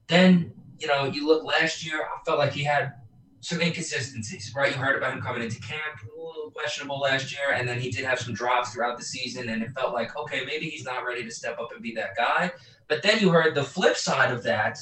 then, 0.08 0.52
you 0.78 0.86
know, 0.86 1.04
you 1.04 1.26
look 1.26 1.44
last 1.44 1.84
year, 1.84 2.02
I 2.02 2.24
felt 2.24 2.38
like 2.38 2.52
he 2.52 2.64
had 2.64 2.94
some 3.40 3.60
inconsistencies, 3.60 4.52
right? 4.56 4.74
You 4.74 4.82
heard 4.82 4.96
about 4.96 5.12
him 5.12 5.20
coming 5.20 5.42
into 5.42 5.60
camp, 5.60 6.00
a 6.02 6.20
little 6.20 6.50
questionable 6.50 6.98
last 6.98 7.32
year, 7.32 7.52
and 7.54 7.68
then 7.68 7.78
he 7.78 7.90
did 7.90 8.04
have 8.04 8.18
some 8.18 8.34
drops 8.34 8.72
throughout 8.72 8.98
the 8.98 9.04
season, 9.04 9.48
and 9.48 9.62
it 9.62 9.70
felt 9.72 9.94
like, 9.94 10.16
okay, 10.16 10.44
maybe 10.44 10.68
he's 10.68 10.84
not 10.84 11.04
ready 11.04 11.22
to 11.22 11.30
step 11.30 11.58
up 11.60 11.70
and 11.72 11.82
be 11.82 11.94
that 11.94 12.16
guy. 12.16 12.50
But 12.88 13.02
then 13.02 13.20
you 13.20 13.30
heard 13.30 13.54
the 13.54 13.62
flip 13.62 13.96
side 13.96 14.32
of 14.32 14.42
that. 14.44 14.78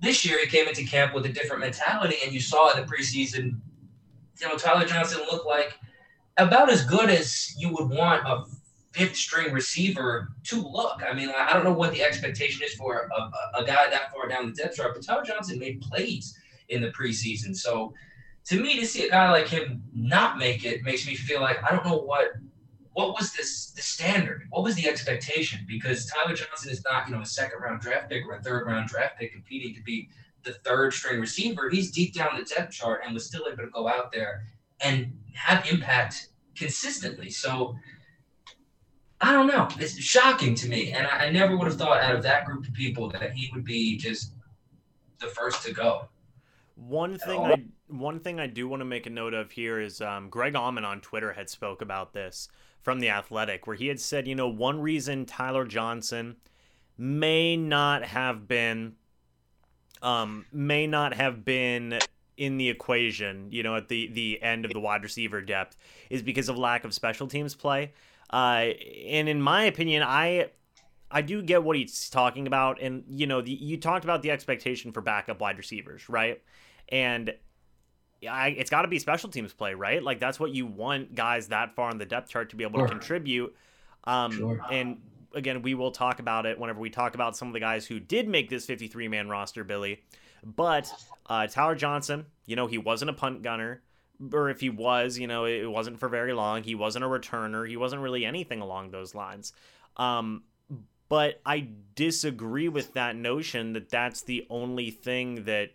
This 0.00 0.24
year, 0.24 0.38
he 0.40 0.46
came 0.46 0.68
into 0.68 0.84
camp 0.84 1.14
with 1.14 1.26
a 1.26 1.28
different 1.28 1.60
mentality, 1.60 2.16
and 2.24 2.32
you 2.32 2.40
saw 2.40 2.70
in 2.70 2.80
the 2.80 2.86
preseason, 2.86 3.60
you 4.40 4.48
know, 4.48 4.56
Tyler 4.56 4.86
Johnson 4.86 5.20
looked 5.30 5.46
like– 5.46 5.74
about 6.38 6.70
as 6.70 6.84
good 6.84 7.10
as 7.10 7.54
you 7.58 7.68
would 7.74 7.90
want 7.90 8.26
a 8.26 8.44
fifth 8.92 9.16
string 9.16 9.52
receiver 9.52 10.28
to 10.44 10.62
look. 10.62 11.02
I 11.08 11.12
mean, 11.12 11.30
I 11.36 11.52
don't 11.52 11.64
know 11.64 11.72
what 11.72 11.92
the 11.92 12.02
expectation 12.02 12.62
is 12.64 12.74
for 12.74 13.10
a, 13.14 13.60
a 13.60 13.64
guy 13.64 13.90
that 13.90 14.12
far 14.12 14.28
down 14.28 14.46
the 14.46 14.52
depth 14.52 14.76
chart, 14.76 14.94
but 14.94 15.04
Tyler 15.04 15.24
Johnson 15.24 15.58
made 15.58 15.80
plays 15.82 16.38
in 16.68 16.80
the 16.80 16.90
preseason. 16.90 17.54
So 17.54 17.92
to 18.46 18.60
me, 18.60 18.78
to 18.80 18.86
see 18.86 19.06
a 19.06 19.10
guy 19.10 19.30
like 19.30 19.48
him 19.48 19.82
not 19.92 20.38
make 20.38 20.64
it 20.64 20.82
makes 20.82 21.06
me 21.06 21.14
feel 21.14 21.40
like 21.40 21.62
I 21.62 21.74
don't 21.74 21.84
know 21.84 21.98
what 21.98 22.32
what 22.98 23.14
was 23.16 23.32
this 23.32 23.70
the 23.70 23.80
standard? 23.80 24.42
What 24.50 24.64
was 24.64 24.74
the 24.74 24.88
expectation? 24.88 25.60
Because 25.68 26.06
Tyler 26.06 26.34
Johnson 26.34 26.72
is 26.72 26.82
not, 26.84 27.06
you 27.06 27.14
know, 27.14 27.20
a 27.20 27.26
second 27.26 27.60
round 27.60 27.80
draft 27.80 28.10
pick 28.10 28.26
or 28.26 28.34
a 28.34 28.42
third 28.42 28.66
round 28.66 28.88
draft 28.88 29.20
pick 29.20 29.32
competing 29.32 29.72
to 29.76 29.82
be 29.84 30.08
the 30.42 30.54
third 30.64 30.92
string 30.92 31.20
receiver. 31.20 31.70
He's 31.70 31.92
deep 31.92 32.12
down 32.12 32.36
the 32.36 32.42
depth 32.42 32.72
chart 32.72 33.02
and 33.04 33.14
was 33.14 33.24
still 33.24 33.46
able 33.46 33.62
to 33.62 33.70
go 33.70 33.86
out 33.86 34.10
there 34.10 34.42
and 34.80 35.16
have 35.32 35.64
impact 35.70 36.30
consistently. 36.56 37.30
So 37.30 37.76
I 39.20 39.30
don't 39.30 39.46
know. 39.46 39.68
It's 39.78 39.96
shocking 39.96 40.56
to 40.56 40.68
me. 40.68 40.90
And 40.90 41.06
I, 41.06 41.26
I, 41.26 41.30
never 41.30 41.56
would 41.56 41.68
have 41.68 41.76
thought 41.76 42.02
out 42.02 42.16
of 42.16 42.24
that 42.24 42.46
group 42.46 42.66
of 42.66 42.74
people 42.74 43.08
that 43.10 43.32
he 43.32 43.48
would 43.54 43.64
be 43.64 43.96
just 43.96 44.32
the 45.20 45.28
first 45.28 45.64
to 45.66 45.72
go. 45.72 46.08
One 46.74 47.16
thing 47.16 47.40
I 47.40 47.62
one 47.86 48.18
thing 48.18 48.40
I 48.40 48.48
do 48.48 48.66
want 48.66 48.80
to 48.80 48.84
make 48.84 49.06
a 49.06 49.10
note 49.10 49.34
of 49.34 49.52
here 49.52 49.80
is 49.80 50.00
um, 50.00 50.30
Greg 50.30 50.54
Auman 50.54 50.84
on 50.84 51.00
Twitter 51.00 51.32
had 51.32 51.48
spoke 51.48 51.80
about 51.80 52.12
this 52.12 52.48
from 52.82 53.00
the 53.00 53.10
Athletic, 53.10 53.66
where 53.66 53.76
he 53.76 53.88
had 53.88 54.00
said, 54.00 54.26
you 54.26 54.34
know, 54.34 54.48
one 54.48 54.80
reason 54.80 55.26
Tyler 55.26 55.64
Johnson 55.64 56.36
may 56.96 57.56
not 57.56 58.04
have 58.04 58.48
been 58.48 58.96
um, 60.02 60.46
may 60.52 60.86
not 60.86 61.14
have 61.14 61.44
been 61.44 61.98
in 62.36 62.56
the 62.56 62.68
equation, 62.68 63.48
you 63.50 63.62
know, 63.62 63.76
at 63.76 63.88
the 63.88 64.08
the 64.12 64.42
end 64.42 64.64
of 64.64 64.72
the 64.72 64.80
wide 64.80 65.02
receiver 65.02 65.40
depth 65.40 65.76
is 66.08 66.22
because 66.22 66.48
of 66.48 66.56
lack 66.56 66.84
of 66.84 66.94
special 66.94 67.26
teams 67.26 67.54
play. 67.54 67.92
Uh, 68.30 68.70
and 69.06 69.28
in 69.28 69.42
my 69.42 69.64
opinion, 69.64 70.02
I 70.02 70.50
I 71.10 71.22
do 71.22 71.42
get 71.42 71.62
what 71.62 71.76
he's 71.76 72.08
talking 72.10 72.46
about, 72.46 72.80
and 72.80 73.04
you 73.08 73.26
know, 73.26 73.40
the, 73.40 73.52
you 73.52 73.76
talked 73.76 74.04
about 74.04 74.22
the 74.22 74.30
expectation 74.30 74.92
for 74.92 75.00
backup 75.00 75.40
wide 75.40 75.58
receivers, 75.58 76.08
right? 76.08 76.40
And 76.90 77.34
I, 78.28 78.48
it's 78.48 78.70
got 78.70 78.82
to 78.82 78.88
be 78.88 78.98
special 78.98 79.30
teams 79.30 79.52
play, 79.52 79.74
right? 79.74 80.02
Like 80.02 80.18
that's 80.18 80.40
what 80.40 80.54
you 80.54 80.66
want 80.66 81.14
guys 81.14 81.48
that 81.48 81.74
far 81.74 81.90
on 81.90 81.98
the 81.98 82.06
depth 82.06 82.30
chart 82.30 82.50
to 82.50 82.56
be 82.56 82.64
able 82.64 82.80
sure. 82.80 82.88
to 82.88 82.92
contribute. 82.92 83.54
Um, 84.04 84.32
sure. 84.32 84.60
And 84.70 84.98
again, 85.34 85.62
we 85.62 85.74
will 85.74 85.90
talk 85.90 86.18
about 86.18 86.46
it 86.46 86.58
whenever 86.58 86.80
we 86.80 86.90
talk 86.90 87.14
about 87.14 87.36
some 87.36 87.48
of 87.48 87.54
the 87.54 87.60
guys 87.60 87.86
who 87.86 88.00
did 88.00 88.28
make 88.28 88.50
this 88.50 88.66
53 88.66 89.08
man 89.08 89.28
roster, 89.28 89.64
Billy. 89.64 90.02
But 90.44 90.92
uh, 91.26 91.46
Tyler 91.46 91.74
Johnson, 91.74 92.26
you 92.46 92.56
know, 92.56 92.66
he 92.66 92.78
wasn't 92.78 93.10
a 93.10 93.14
punt 93.14 93.42
gunner, 93.42 93.82
or 94.32 94.50
if 94.50 94.60
he 94.60 94.70
was, 94.70 95.18
you 95.18 95.26
know, 95.26 95.44
it 95.44 95.70
wasn't 95.70 95.98
for 95.98 96.08
very 96.08 96.32
long. 96.32 96.62
He 96.62 96.74
wasn't 96.74 97.04
a 97.04 97.08
returner. 97.08 97.68
He 97.68 97.76
wasn't 97.76 98.02
really 98.02 98.24
anything 98.24 98.60
along 98.60 98.90
those 98.90 99.14
lines. 99.14 99.52
Um, 99.96 100.42
but 101.08 101.40
I 101.46 101.68
disagree 101.94 102.68
with 102.68 102.94
that 102.94 103.16
notion 103.16 103.72
that 103.72 103.88
that's 103.88 104.22
the 104.22 104.46
only 104.50 104.90
thing 104.90 105.44
that, 105.44 105.70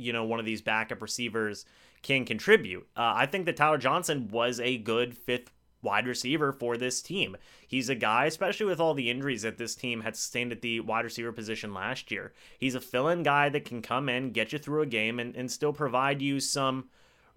you 0.00 0.12
know, 0.12 0.24
one 0.24 0.40
of 0.40 0.46
these 0.46 0.62
backup 0.62 1.02
receivers 1.02 1.64
can 2.02 2.24
contribute. 2.24 2.86
Uh, 2.96 3.12
I 3.14 3.26
think 3.26 3.46
that 3.46 3.56
Tyler 3.56 3.78
Johnson 3.78 4.28
was 4.28 4.58
a 4.60 4.78
good 4.78 5.16
fifth 5.16 5.50
wide 5.82 6.06
receiver 6.06 6.52
for 6.52 6.76
this 6.76 7.00
team. 7.00 7.36
He's 7.66 7.88
a 7.88 7.94
guy, 7.94 8.26
especially 8.26 8.66
with 8.66 8.80
all 8.80 8.94
the 8.94 9.10
injuries 9.10 9.42
that 9.42 9.58
this 9.58 9.74
team 9.74 10.02
had 10.02 10.16
sustained 10.16 10.52
at 10.52 10.60
the 10.60 10.80
wide 10.80 11.04
receiver 11.04 11.32
position 11.32 11.72
last 11.72 12.10
year. 12.10 12.32
He's 12.58 12.74
a 12.74 12.80
fill 12.80 13.08
in 13.08 13.22
guy 13.22 13.48
that 13.48 13.64
can 13.64 13.82
come 13.82 14.08
in, 14.08 14.32
get 14.32 14.52
you 14.52 14.58
through 14.58 14.82
a 14.82 14.86
game, 14.86 15.18
and, 15.18 15.34
and 15.34 15.50
still 15.50 15.72
provide 15.72 16.20
you 16.20 16.40
some 16.40 16.88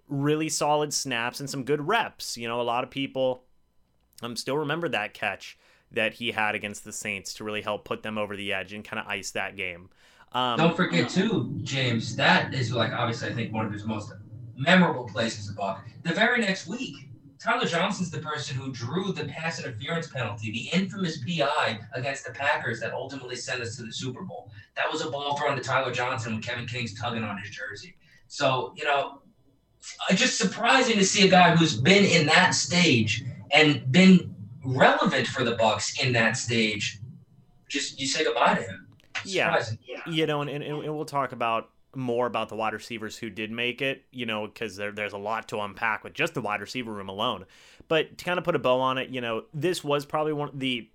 really 0.08 0.48
solid 0.48 0.92
snaps 0.92 1.40
and 1.40 1.48
some 1.48 1.64
good 1.64 1.86
reps. 1.86 2.36
You 2.36 2.48
know, 2.48 2.60
a 2.60 2.62
lot 2.62 2.84
of 2.84 2.90
people 2.90 3.44
um, 4.22 4.36
still 4.36 4.58
remember 4.58 4.88
that 4.88 5.14
catch 5.14 5.58
that 5.90 6.14
he 6.14 6.32
had 6.32 6.54
against 6.54 6.84
the 6.84 6.92
Saints 6.92 7.34
to 7.34 7.44
really 7.44 7.62
help 7.62 7.84
put 7.84 8.02
them 8.02 8.18
over 8.18 8.36
the 8.36 8.52
edge 8.52 8.72
and 8.72 8.84
kind 8.84 9.00
of 9.00 9.06
ice 9.06 9.30
that 9.30 9.56
game. 9.56 9.90
Um, 10.34 10.58
Don't 10.58 10.76
forget, 10.76 11.08
too, 11.08 11.58
James, 11.62 12.16
that 12.16 12.52
is 12.52 12.72
like 12.72 12.92
obviously, 12.92 13.28
I 13.28 13.32
think, 13.32 13.52
one 13.52 13.64
of 13.64 13.72
his 13.72 13.84
most 13.84 14.12
memorable 14.56 15.04
plays 15.04 15.38
as 15.38 15.48
a 15.48 15.52
Buck. 15.52 15.84
The 16.02 16.12
very 16.12 16.40
next 16.40 16.66
week, 16.66 16.96
Tyler 17.38 17.66
Johnson's 17.66 18.10
the 18.10 18.18
person 18.18 18.56
who 18.56 18.72
drew 18.72 19.12
the 19.12 19.26
pass 19.26 19.60
interference 19.60 20.08
penalty, 20.08 20.50
the 20.50 20.76
infamous 20.76 21.22
PI 21.24 21.78
against 21.92 22.26
the 22.26 22.32
Packers 22.32 22.80
that 22.80 22.92
ultimately 22.92 23.36
sent 23.36 23.60
us 23.60 23.76
to 23.76 23.82
the 23.82 23.92
Super 23.92 24.22
Bowl. 24.22 24.50
That 24.76 24.90
was 24.90 25.02
a 25.02 25.10
ball 25.10 25.36
thrown 25.36 25.56
to 25.56 25.62
Tyler 25.62 25.92
Johnson 25.92 26.32
when 26.32 26.42
Kevin 26.42 26.66
King's 26.66 26.98
tugging 26.98 27.22
on 27.22 27.38
his 27.38 27.50
jersey. 27.50 27.96
So, 28.28 28.72
you 28.76 28.84
know, 28.84 29.20
just 30.14 30.38
surprising 30.38 30.96
to 30.96 31.04
see 31.04 31.26
a 31.26 31.30
guy 31.30 31.54
who's 31.54 31.78
been 31.78 32.04
in 32.04 32.26
that 32.26 32.54
stage 32.54 33.24
and 33.50 33.92
been 33.92 34.34
relevant 34.64 35.26
for 35.26 35.44
the 35.44 35.56
Bucs 35.56 36.02
in 36.02 36.12
that 36.14 36.36
stage. 36.36 36.98
Just 37.68 38.00
you 38.00 38.06
say 38.06 38.24
goodbye 38.24 38.54
to 38.54 38.62
him. 38.62 38.83
Yeah. 39.26 39.64
yeah. 39.86 40.00
You 40.06 40.26
know, 40.26 40.40
and, 40.40 40.50
and, 40.50 40.62
and 40.62 40.94
we'll 40.94 41.04
talk 41.04 41.32
about 41.32 41.70
more 41.96 42.26
about 42.26 42.48
the 42.48 42.56
wide 42.56 42.72
receivers 42.72 43.16
who 43.16 43.30
did 43.30 43.50
make 43.50 43.80
it, 43.80 44.04
you 44.10 44.26
know, 44.26 44.46
because 44.46 44.76
there, 44.76 44.92
there's 44.92 45.12
a 45.12 45.18
lot 45.18 45.48
to 45.48 45.60
unpack 45.60 46.04
with 46.04 46.12
just 46.14 46.34
the 46.34 46.40
wide 46.40 46.60
receiver 46.60 46.92
room 46.92 47.08
alone. 47.08 47.44
But 47.88 48.18
to 48.18 48.24
kind 48.24 48.38
of 48.38 48.44
put 48.44 48.56
a 48.56 48.58
bow 48.58 48.80
on 48.80 48.98
it, 48.98 49.10
you 49.10 49.20
know, 49.20 49.44
this 49.52 49.84
was 49.84 50.04
probably 50.04 50.32
one 50.32 50.48
of 50.48 50.58
the 50.58 50.88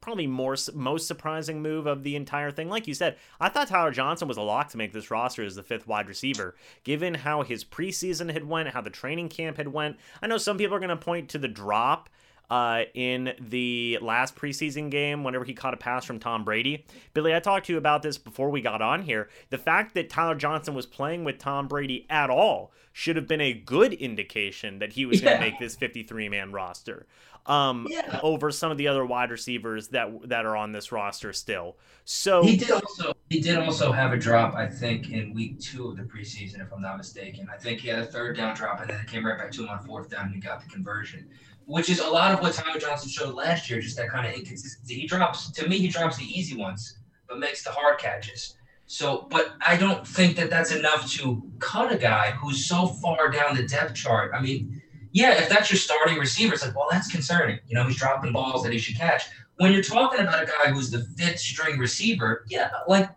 probably 0.00 0.26
more 0.26 0.56
most 0.74 1.06
surprising 1.08 1.62
move 1.62 1.86
of 1.86 2.02
the 2.02 2.14
entire 2.14 2.50
thing. 2.50 2.68
Like 2.68 2.86
you 2.86 2.94
said, 2.94 3.16
I 3.40 3.48
thought 3.48 3.68
Tyler 3.68 3.90
Johnson 3.90 4.28
was 4.28 4.36
a 4.36 4.42
lock 4.42 4.68
to 4.70 4.76
make 4.76 4.92
this 4.92 5.10
roster 5.10 5.42
as 5.42 5.56
the 5.56 5.62
fifth 5.62 5.86
wide 5.86 6.08
receiver, 6.08 6.54
given 6.84 7.14
how 7.14 7.42
his 7.42 7.64
preseason 7.64 8.32
had 8.32 8.44
went, 8.44 8.68
how 8.68 8.80
the 8.80 8.90
training 8.90 9.28
camp 9.28 9.56
had 9.56 9.68
went. 9.68 9.96
I 10.20 10.26
know 10.26 10.38
some 10.38 10.58
people 10.58 10.76
are 10.76 10.80
going 10.80 10.90
to 10.90 10.96
point 10.96 11.30
to 11.30 11.38
the 11.38 11.48
drop 11.48 12.08
uh, 12.52 12.84
in 12.92 13.32
the 13.40 13.98
last 14.02 14.36
preseason 14.36 14.90
game 14.90 15.24
whenever 15.24 15.42
he 15.42 15.54
caught 15.54 15.72
a 15.72 15.76
pass 15.78 16.04
from 16.04 16.18
Tom 16.18 16.44
Brady. 16.44 16.84
Billy, 17.14 17.34
I 17.34 17.40
talked 17.40 17.64
to 17.66 17.72
you 17.72 17.78
about 17.78 18.02
this 18.02 18.18
before 18.18 18.50
we 18.50 18.60
got 18.60 18.82
on 18.82 19.00
here. 19.00 19.30
The 19.48 19.56
fact 19.56 19.94
that 19.94 20.10
Tyler 20.10 20.34
Johnson 20.34 20.74
was 20.74 20.84
playing 20.84 21.24
with 21.24 21.38
Tom 21.38 21.66
Brady 21.66 22.04
at 22.10 22.28
all 22.28 22.70
should 22.92 23.16
have 23.16 23.26
been 23.26 23.40
a 23.40 23.54
good 23.54 23.94
indication 23.94 24.80
that 24.80 24.92
he 24.92 25.06
was 25.06 25.22
yeah. 25.22 25.30
going 25.30 25.40
to 25.40 25.50
make 25.50 25.60
this 25.60 25.76
53 25.76 26.28
man 26.28 26.52
roster 26.52 27.06
um, 27.46 27.86
yeah. 27.88 28.20
over 28.22 28.50
some 28.50 28.70
of 28.70 28.76
the 28.76 28.86
other 28.86 29.04
wide 29.04 29.30
receivers 29.30 29.88
that 29.88 30.28
that 30.28 30.44
are 30.44 30.56
on 30.56 30.72
this 30.72 30.92
roster 30.92 31.32
still. 31.32 31.76
So 32.04 32.42
he 32.42 32.56
did 32.56 32.70
also 32.70 33.14
he 33.30 33.40
did 33.40 33.56
also 33.56 33.92
have 33.92 34.12
a 34.12 34.16
drop, 34.16 34.54
I 34.54 34.66
think, 34.68 35.10
in 35.10 35.32
week 35.32 35.58
two 35.58 35.88
of 35.88 35.96
the 35.96 36.02
preseason, 36.02 36.60
if 36.60 36.72
I'm 36.72 36.82
not 36.82 36.98
mistaken. 36.98 37.48
I 37.52 37.56
think 37.56 37.80
he 37.80 37.88
had 37.88 38.00
a 38.00 38.06
third 38.06 38.36
down 38.36 38.54
drop, 38.54 38.80
and 38.80 38.90
then 38.90 39.00
it 39.00 39.06
came 39.06 39.24
right 39.24 39.38
back 39.38 39.52
to 39.52 39.62
him 39.62 39.70
on 39.70 39.82
fourth 39.84 40.10
down, 40.10 40.26
and 40.26 40.34
he 40.34 40.40
got 40.40 40.62
the 40.62 40.68
conversion. 40.68 41.28
Which 41.66 41.88
is 41.88 42.00
a 42.00 42.08
lot 42.08 42.32
of 42.32 42.40
what 42.40 42.54
Tyler 42.54 42.78
Johnson 42.78 43.08
showed 43.08 43.34
last 43.34 43.70
year, 43.70 43.80
just 43.80 43.96
that 43.96 44.08
kind 44.08 44.26
of 44.26 44.34
inconsistency. 44.34 44.94
He 44.94 45.06
drops 45.06 45.50
to 45.52 45.68
me, 45.68 45.78
he 45.78 45.88
drops 45.88 46.16
the 46.16 46.24
easy 46.24 46.56
ones, 46.56 46.98
but 47.28 47.38
makes 47.38 47.62
the 47.64 47.70
hard 47.70 47.98
catches. 47.98 48.56
So, 48.86 49.26
but 49.30 49.54
I 49.64 49.76
don't 49.76 50.06
think 50.06 50.36
that 50.36 50.50
that's 50.50 50.70
enough 50.70 51.10
to 51.12 51.42
cut 51.60 51.92
a 51.92 51.96
guy 51.96 52.32
who's 52.32 52.66
so 52.66 52.88
far 52.88 53.30
down 53.30 53.56
the 53.56 53.62
depth 53.62 53.94
chart. 53.94 54.32
I 54.34 54.40
mean, 54.42 54.82
yeah, 55.12 55.32
if 55.34 55.48
that's 55.48 55.70
your 55.70 55.78
starting 55.78 56.18
receiver, 56.18 56.54
it's 56.54 56.64
like, 56.64 56.76
well, 56.76 56.88
that's 56.90 57.10
concerning. 57.10 57.58
You 57.66 57.76
know, 57.76 57.84
he's 57.84 57.96
dropping 57.96 58.32
balls 58.32 58.62
that 58.64 58.72
he 58.72 58.78
should 58.78 58.96
catch. 58.96 59.24
When 59.56 59.72
you're 59.72 59.82
talking 59.82 60.20
about 60.20 60.42
a 60.42 60.46
guy 60.46 60.70
who's 60.72 60.90
the 60.90 61.06
fifth 61.16 61.38
string 61.38 61.78
receiver, 61.78 62.44
yeah, 62.48 62.70
like 62.88 63.08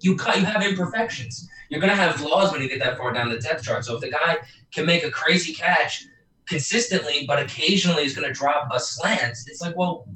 you 0.00 0.16
cut, 0.16 0.38
you 0.38 0.44
have 0.44 0.62
imperfections. 0.62 1.48
You're 1.68 1.80
gonna 1.80 1.94
have 1.94 2.16
flaws 2.16 2.52
when 2.52 2.62
you 2.62 2.68
get 2.68 2.80
that 2.80 2.98
far 2.98 3.12
down 3.12 3.28
the 3.28 3.38
depth 3.38 3.64
chart. 3.64 3.84
So 3.84 3.94
if 3.94 4.00
the 4.00 4.10
guy 4.10 4.38
can 4.72 4.86
make 4.86 5.04
a 5.04 5.10
crazy 5.10 5.54
catch 5.54 6.04
consistently, 6.50 7.24
but 7.26 7.38
occasionally 7.38 8.04
is 8.04 8.14
gonna 8.14 8.32
drop 8.32 8.68
a 8.74 8.78
slant, 8.78 9.38
it's 9.46 9.62
like, 9.62 9.74
well, 9.76 10.06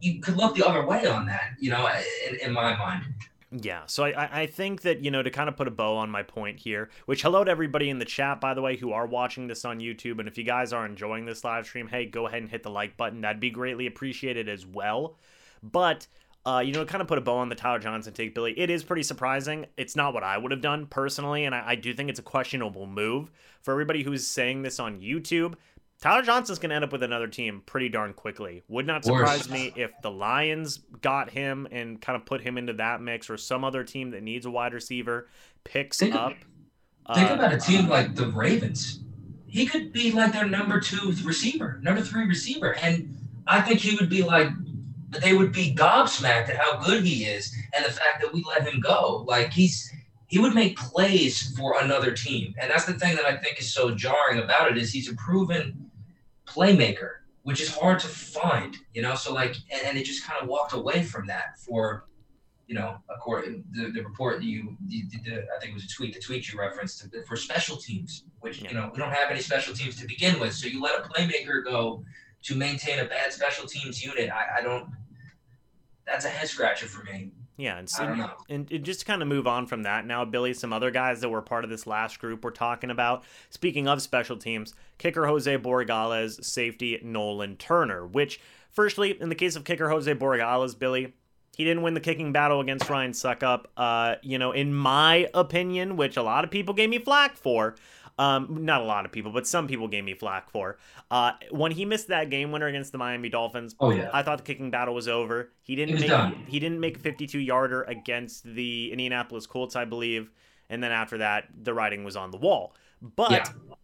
you 0.00 0.20
could 0.20 0.36
look 0.36 0.54
the 0.54 0.66
other 0.66 0.84
way 0.84 1.06
on 1.06 1.24
that, 1.26 1.52
you 1.58 1.70
know, 1.70 1.88
in, 2.28 2.36
in 2.46 2.52
my 2.52 2.76
mind. 2.76 3.04
Yeah, 3.52 3.82
so 3.86 4.04
I, 4.04 4.42
I 4.42 4.46
think 4.46 4.82
that, 4.82 5.04
you 5.04 5.10
know, 5.10 5.24
to 5.24 5.30
kind 5.30 5.48
of 5.48 5.56
put 5.56 5.66
a 5.66 5.72
bow 5.72 5.96
on 5.96 6.08
my 6.08 6.22
point 6.22 6.60
here, 6.60 6.88
which 7.06 7.22
hello 7.22 7.42
to 7.42 7.50
everybody 7.50 7.90
in 7.90 7.98
the 7.98 8.04
chat, 8.04 8.40
by 8.40 8.54
the 8.54 8.62
way, 8.62 8.76
who 8.76 8.92
are 8.92 9.06
watching 9.06 9.48
this 9.48 9.64
on 9.64 9.80
YouTube. 9.80 10.20
And 10.20 10.28
if 10.28 10.38
you 10.38 10.44
guys 10.44 10.72
are 10.72 10.86
enjoying 10.86 11.26
this 11.26 11.42
live 11.42 11.66
stream, 11.66 11.88
hey, 11.88 12.06
go 12.06 12.28
ahead 12.28 12.42
and 12.42 12.50
hit 12.50 12.62
the 12.62 12.70
like 12.70 12.96
button. 12.96 13.22
That'd 13.22 13.40
be 13.40 13.50
greatly 13.50 13.88
appreciated 13.88 14.48
as 14.48 14.64
well. 14.64 15.16
But, 15.64 16.06
uh, 16.46 16.62
you 16.64 16.72
know, 16.72 16.84
kind 16.84 17.02
of 17.02 17.08
put 17.08 17.18
a 17.18 17.20
bow 17.20 17.36
on 17.36 17.48
the 17.48 17.54
Tyler 17.54 17.78
Johnson 17.78 18.14
take, 18.14 18.34
Billy. 18.34 18.58
It 18.58 18.70
is 18.70 18.82
pretty 18.82 19.02
surprising. 19.02 19.66
It's 19.76 19.94
not 19.94 20.14
what 20.14 20.22
I 20.22 20.38
would 20.38 20.50
have 20.52 20.62
done 20.62 20.86
personally, 20.86 21.44
and 21.44 21.54
I, 21.54 21.62
I 21.66 21.74
do 21.74 21.92
think 21.92 22.08
it's 22.08 22.18
a 22.18 22.22
questionable 22.22 22.86
move. 22.86 23.30
For 23.62 23.72
everybody 23.72 24.02
who's 24.02 24.26
saying 24.26 24.62
this 24.62 24.80
on 24.80 25.00
YouTube, 25.00 25.54
Tyler 26.00 26.22
Johnson's 26.22 26.58
going 26.58 26.70
to 26.70 26.76
end 26.76 26.84
up 26.84 26.92
with 26.92 27.02
another 27.02 27.28
team 27.28 27.62
pretty 27.66 27.90
darn 27.90 28.14
quickly. 28.14 28.62
Would 28.68 28.86
not 28.86 29.04
surprise 29.04 29.50
me 29.50 29.70
if 29.76 29.90
the 30.02 30.10
Lions 30.10 30.80
got 31.02 31.28
him 31.28 31.68
and 31.70 32.00
kind 32.00 32.16
of 32.16 32.24
put 32.24 32.40
him 32.40 32.56
into 32.56 32.72
that 32.74 33.02
mix, 33.02 33.28
or 33.28 33.36
some 33.36 33.62
other 33.62 33.84
team 33.84 34.10
that 34.12 34.22
needs 34.22 34.46
a 34.46 34.50
wide 34.50 34.72
receiver 34.72 35.28
picks 35.62 35.98
think, 35.98 36.14
up. 36.14 36.32
Think 37.14 37.30
uh, 37.30 37.34
about 37.34 37.52
a 37.52 37.58
team 37.58 37.86
like 37.86 38.14
the 38.14 38.28
Ravens. 38.28 39.00
He 39.46 39.66
could 39.66 39.92
be 39.92 40.10
like 40.12 40.32
their 40.32 40.46
number 40.46 40.80
two 40.80 41.12
receiver, 41.22 41.80
number 41.82 42.00
three 42.00 42.24
receiver, 42.24 42.76
and 42.76 43.14
I 43.46 43.60
think 43.60 43.80
he 43.80 43.96
would 43.96 44.08
be 44.08 44.22
like 44.22 44.48
they 45.10 45.32
would 45.32 45.52
be 45.52 45.74
gobsmacked 45.74 46.48
at 46.48 46.56
how 46.56 46.78
good 46.78 47.04
he 47.04 47.24
is 47.24 47.54
and 47.74 47.84
the 47.84 47.90
fact 47.90 48.20
that 48.20 48.32
we 48.32 48.44
let 48.44 48.66
him 48.66 48.80
go. 48.80 49.24
Like 49.26 49.52
he's 49.52 49.92
he 50.28 50.38
would 50.38 50.54
make 50.54 50.78
plays 50.78 51.56
for 51.56 51.80
another 51.82 52.12
team, 52.12 52.54
and 52.60 52.70
that's 52.70 52.84
the 52.84 52.94
thing 52.94 53.16
that 53.16 53.24
I 53.24 53.36
think 53.36 53.58
is 53.58 53.74
so 53.74 53.90
jarring 53.90 54.38
about 54.38 54.70
it 54.70 54.78
is 54.78 54.92
he's 54.92 55.10
a 55.10 55.16
proven 55.16 55.90
playmaker, 56.46 57.14
which 57.42 57.60
is 57.60 57.74
hard 57.74 57.98
to 58.00 58.06
find, 58.06 58.76
you 58.94 59.02
know. 59.02 59.16
So 59.16 59.34
like, 59.34 59.56
and, 59.72 59.82
and 59.84 59.98
it 59.98 60.04
just 60.04 60.24
kind 60.24 60.40
of 60.40 60.48
walked 60.48 60.72
away 60.72 61.02
from 61.02 61.26
that 61.26 61.58
for, 61.58 62.06
you 62.68 62.76
know, 62.76 62.98
according 63.08 63.64
the, 63.72 63.90
the 63.90 64.02
report 64.02 64.40
you, 64.40 64.76
you 64.86 65.04
the, 65.24 65.46
I 65.56 65.58
think 65.58 65.72
it 65.72 65.74
was 65.74 65.84
a 65.84 65.88
tweet, 65.88 66.14
the 66.14 66.20
tweet 66.20 66.52
you 66.52 66.60
referenced 66.60 67.10
to, 67.10 67.22
for 67.24 67.34
special 67.34 67.76
teams, 67.76 68.22
which 68.38 68.62
you 68.62 68.72
know 68.72 68.88
we 68.92 69.00
don't 69.00 69.12
have 69.12 69.32
any 69.32 69.40
special 69.40 69.74
teams 69.74 69.96
to 69.96 70.06
begin 70.06 70.38
with. 70.38 70.52
So 70.52 70.68
you 70.68 70.80
let 70.80 71.00
a 71.00 71.08
playmaker 71.08 71.64
go 71.64 72.04
to 72.42 72.54
maintain 72.54 72.98
a 73.00 73.04
bad 73.04 73.32
special 73.32 73.66
teams 73.66 74.04
unit. 74.04 74.30
I, 74.30 74.58
I 74.58 74.62
don't. 74.62 74.88
That's 76.06 76.24
a 76.24 76.28
head 76.28 76.48
scratcher 76.48 76.86
for 76.86 77.04
me. 77.04 77.32
Yeah, 77.60 77.78
and, 77.78 77.90
so, 77.90 78.04
and, 78.48 78.72
and, 78.72 78.84
just 78.84 79.00
to 79.00 79.06
kind 79.06 79.20
of 79.20 79.28
move 79.28 79.46
on 79.46 79.66
from 79.66 79.82
that, 79.82 80.06
now 80.06 80.24
Billy, 80.24 80.54
some 80.54 80.72
other 80.72 80.90
guys 80.90 81.20
that 81.20 81.28
were 81.28 81.42
part 81.42 81.62
of 81.62 81.68
this 81.68 81.86
last 81.86 82.18
group 82.18 82.42
we're 82.42 82.52
talking 82.52 82.88
about. 82.88 83.22
Speaking 83.50 83.86
of 83.86 84.00
special 84.00 84.38
teams, 84.38 84.72
kicker 84.96 85.26
Jose 85.26 85.58
Borregales, 85.58 86.42
safety 86.42 86.98
Nolan 87.02 87.56
Turner. 87.56 88.06
Which, 88.06 88.40
firstly, 88.70 89.20
in 89.20 89.28
the 89.28 89.34
case 89.34 89.56
of 89.56 89.64
kicker 89.64 89.90
Jose 89.90 90.12
Borregales, 90.14 90.78
Billy, 90.78 91.12
he 91.54 91.64
didn't 91.64 91.82
win 91.82 91.92
the 91.92 92.00
kicking 92.00 92.32
battle 92.32 92.60
against 92.60 92.88
Ryan 92.88 93.12
Succop. 93.12 93.66
Uh, 93.76 94.14
you 94.22 94.38
know, 94.38 94.52
in 94.52 94.72
my 94.72 95.28
opinion, 95.34 95.98
which 95.98 96.16
a 96.16 96.22
lot 96.22 96.44
of 96.44 96.50
people 96.50 96.72
gave 96.72 96.88
me 96.88 96.98
flack 96.98 97.36
for. 97.36 97.74
Um, 98.20 98.66
not 98.66 98.82
a 98.82 98.84
lot 98.84 99.06
of 99.06 99.12
people, 99.12 99.32
but 99.32 99.46
some 99.46 99.66
people 99.66 99.88
gave 99.88 100.04
me 100.04 100.12
flack 100.12 100.50
for. 100.50 100.76
Uh, 101.10 101.32
when 101.50 101.72
he 101.72 101.86
missed 101.86 102.08
that 102.08 102.28
game 102.28 102.52
winner 102.52 102.66
against 102.66 102.92
the 102.92 102.98
Miami 102.98 103.30
Dolphins, 103.30 103.74
oh 103.80 103.92
yeah, 103.92 104.10
I 104.12 104.22
thought 104.22 104.36
the 104.36 104.44
kicking 104.44 104.70
battle 104.70 104.94
was 104.94 105.08
over. 105.08 105.52
He 105.62 105.74
didn't 105.74 105.98
make 105.98 106.10
done. 106.10 106.44
he 106.46 106.60
didn't 106.60 106.80
make 106.80 106.98
a 106.98 107.00
52 107.00 107.38
yarder 107.38 107.82
against 107.84 108.44
the 108.44 108.92
Indianapolis 108.92 109.46
Colts, 109.46 109.74
I 109.74 109.86
believe, 109.86 110.30
and 110.68 110.84
then 110.84 110.92
after 110.92 111.16
that, 111.16 111.46
the 111.62 111.72
writing 111.72 112.04
was 112.04 112.14
on 112.14 112.30
the 112.30 112.36
wall. 112.36 112.74
But 113.00 113.30
yeah. 113.30 113.74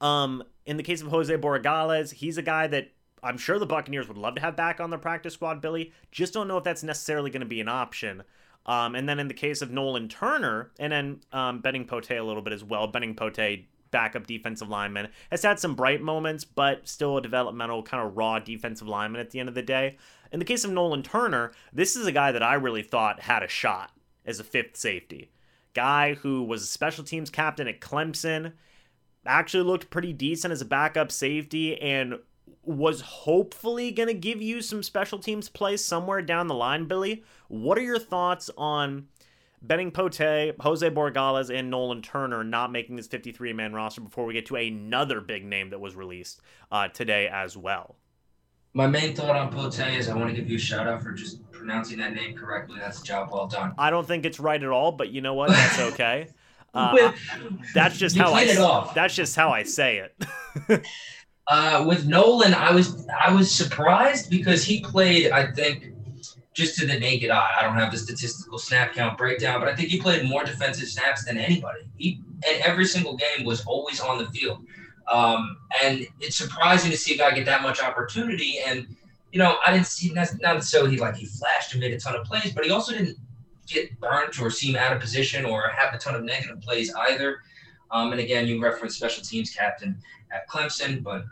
um, 0.00 0.44
in 0.64 0.76
the 0.76 0.84
case 0.84 1.02
of 1.02 1.08
Jose 1.08 1.36
Borregales, 1.36 2.12
he's 2.12 2.38
a 2.38 2.42
guy 2.42 2.68
that 2.68 2.92
I'm 3.20 3.36
sure 3.36 3.58
the 3.58 3.66
Buccaneers 3.66 4.06
would 4.06 4.16
love 4.16 4.36
to 4.36 4.42
have 4.42 4.54
back 4.54 4.78
on 4.78 4.90
their 4.90 4.98
practice 5.00 5.34
squad, 5.34 5.60
Billy. 5.60 5.92
Just 6.12 6.32
don't 6.32 6.46
know 6.46 6.58
if 6.58 6.62
that's 6.62 6.84
necessarily 6.84 7.32
going 7.32 7.40
to 7.40 7.46
be 7.46 7.60
an 7.60 7.68
option. 7.68 8.22
Um, 8.66 8.94
and 8.96 9.08
then 9.08 9.18
in 9.18 9.28
the 9.28 9.34
case 9.34 9.62
of 9.62 9.70
Nolan 9.70 10.08
Turner, 10.08 10.72
and 10.78 10.92
then 10.92 11.20
um, 11.32 11.60
Benning 11.60 11.86
Pote 11.86 12.10
a 12.10 12.22
little 12.22 12.42
bit 12.42 12.52
as 12.52 12.64
well. 12.64 12.88
Benning 12.88 13.14
Pote, 13.14 13.64
backup 13.92 14.26
defensive 14.26 14.68
lineman, 14.68 15.08
has 15.30 15.42
had 15.42 15.60
some 15.60 15.76
bright 15.76 16.02
moments, 16.02 16.44
but 16.44 16.88
still 16.88 17.16
a 17.16 17.22
developmental, 17.22 17.82
kind 17.84 18.04
of 18.04 18.16
raw 18.16 18.40
defensive 18.40 18.88
lineman 18.88 19.20
at 19.20 19.30
the 19.30 19.38
end 19.38 19.48
of 19.48 19.54
the 19.54 19.62
day. 19.62 19.96
In 20.32 20.40
the 20.40 20.44
case 20.44 20.64
of 20.64 20.72
Nolan 20.72 21.04
Turner, 21.04 21.52
this 21.72 21.94
is 21.94 22.06
a 22.06 22.12
guy 22.12 22.32
that 22.32 22.42
I 22.42 22.54
really 22.54 22.82
thought 22.82 23.20
had 23.20 23.44
a 23.44 23.48
shot 23.48 23.92
as 24.24 24.40
a 24.40 24.44
fifth 24.44 24.76
safety. 24.76 25.30
Guy 25.72 26.14
who 26.14 26.42
was 26.42 26.62
a 26.62 26.66
special 26.66 27.04
teams 27.04 27.30
captain 27.30 27.68
at 27.68 27.80
Clemson, 27.80 28.52
actually 29.24 29.64
looked 29.64 29.90
pretty 29.90 30.12
decent 30.12 30.52
as 30.52 30.60
a 30.60 30.66
backup 30.66 31.12
safety, 31.12 31.80
and 31.80 32.18
was 32.62 33.00
hopefully 33.00 33.92
going 33.92 34.08
to 34.08 34.14
give 34.14 34.42
you 34.42 34.60
some 34.60 34.82
special 34.82 35.18
teams 35.18 35.48
play 35.48 35.76
somewhere 35.76 36.20
down 36.20 36.48
the 36.48 36.54
line, 36.54 36.86
Billy. 36.86 37.24
What 37.48 37.78
are 37.78 37.82
your 37.82 37.98
thoughts 37.98 38.50
on 38.56 39.06
Benning 39.62 39.90
Pote, 39.90 40.16
Jose 40.16 40.90
Borgales, 40.90 41.56
and 41.56 41.70
Nolan 41.70 42.02
Turner 42.02 42.44
not 42.44 42.72
making 42.72 42.96
this 42.96 43.06
53 43.06 43.52
man 43.52 43.72
roster 43.72 44.00
before 44.00 44.24
we 44.24 44.34
get 44.34 44.46
to 44.46 44.56
another 44.56 45.20
big 45.20 45.44
name 45.44 45.70
that 45.70 45.80
was 45.80 45.94
released 45.96 46.40
uh, 46.70 46.88
today 46.88 47.28
as 47.28 47.56
well? 47.56 47.96
My 48.74 48.86
main 48.86 49.14
thought 49.14 49.34
on 49.34 49.50
Pote 49.50 49.78
is 49.78 50.08
I 50.08 50.14
want 50.14 50.28
to 50.28 50.36
give 50.36 50.50
you 50.50 50.56
a 50.56 50.60
shout 50.60 50.86
out 50.86 51.02
for 51.02 51.12
just 51.12 51.50
pronouncing 51.50 51.98
that 51.98 52.14
name 52.14 52.36
correctly. 52.36 52.78
That's 52.78 53.00
a 53.00 53.04
job 53.04 53.30
well 53.32 53.46
done. 53.46 53.72
I 53.78 53.88
don't 53.88 54.06
think 54.06 54.26
it's 54.26 54.38
right 54.38 54.62
at 54.62 54.68
all, 54.68 54.92
but 54.92 55.10
you 55.10 55.22
know 55.22 55.32
what? 55.32 55.48
That's 55.48 55.78
okay. 55.92 56.28
Uh, 56.74 57.12
that's 57.74 57.96
just 57.96 58.18
how 58.18 58.34
I. 58.34 58.92
That's 58.94 59.14
just 59.14 59.34
how 59.34 59.50
I 59.50 59.62
say 59.62 60.06
it. 60.68 60.86
Uh, 61.48 61.84
with 61.86 62.06
Nolan, 62.06 62.54
I 62.54 62.72
was 62.72 63.06
I 63.08 63.32
was 63.32 63.50
surprised 63.50 64.30
because 64.30 64.64
he 64.64 64.80
played, 64.80 65.30
I 65.30 65.52
think, 65.52 65.92
just 66.54 66.76
to 66.78 66.86
the 66.86 66.98
naked 66.98 67.30
eye. 67.30 67.54
I 67.58 67.62
don't 67.62 67.76
have 67.76 67.92
the 67.92 67.98
statistical 67.98 68.58
snap 68.58 68.94
count 68.94 69.16
breakdown, 69.16 69.60
but 69.60 69.68
I 69.68 69.76
think 69.76 69.90
he 69.90 70.00
played 70.00 70.28
more 70.28 70.42
defensive 70.42 70.88
snaps 70.88 71.24
than 71.24 71.38
anybody. 71.38 71.80
He 71.96 72.20
and 72.48 72.62
every 72.62 72.84
single 72.84 73.16
game 73.16 73.44
was 73.44 73.64
always 73.64 74.00
on 74.00 74.18
the 74.18 74.26
field. 74.26 74.64
Um, 75.10 75.58
and 75.84 76.06
it's 76.18 76.36
surprising 76.36 76.90
to 76.90 76.96
see 76.96 77.14
a 77.14 77.18
guy 77.18 77.30
get 77.30 77.46
that 77.46 77.62
much 77.62 77.80
opportunity. 77.80 78.58
And 78.66 78.86
you 79.30 79.38
know, 79.38 79.58
I 79.64 79.72
didn't 79.72 79.86
see 79.86 80.12
not 80.12 80.28
necessarily 80.40 80.92
he 80.92 80.96
like 80.98 81.14
he 81.14 81.26
flashed 81.26 81.72
and 81.74 81.80
made 81.80 81.92
a 81.92 82.00
ton 82.00 82.16
of 82.16 82.24
plays, 82.24 82.52
but 82.52 82.64
he 82.64 82.70
also 82.70 82.92
didn't 82.92 83.18
get 83.68 83.98
burnt 84.00 84.40
or 84.40 84.50
seem 84.50 84.76
out 84.76 84.92
of 84.92 85.00
position 85.00 85.44
or 85.44 85.68
have 85.68 85.94
a 85.94 85.98
ton 85.98 86.14
of 86.14 86.24
negative 86.24 86.60
plays 86.60 86.92
either. 87.08 87.40
Um, 87.90 88.12
and 88.12 88.20
again, 88.20 88.46
you 88.46 88.60
referenced 88.60 88.96
special 88.96 89.22
teams 89.22 89.50
captain 89.54 89.96
at 90.32 90.48
Clemson, 90.48 91.02
but 91.02 91.24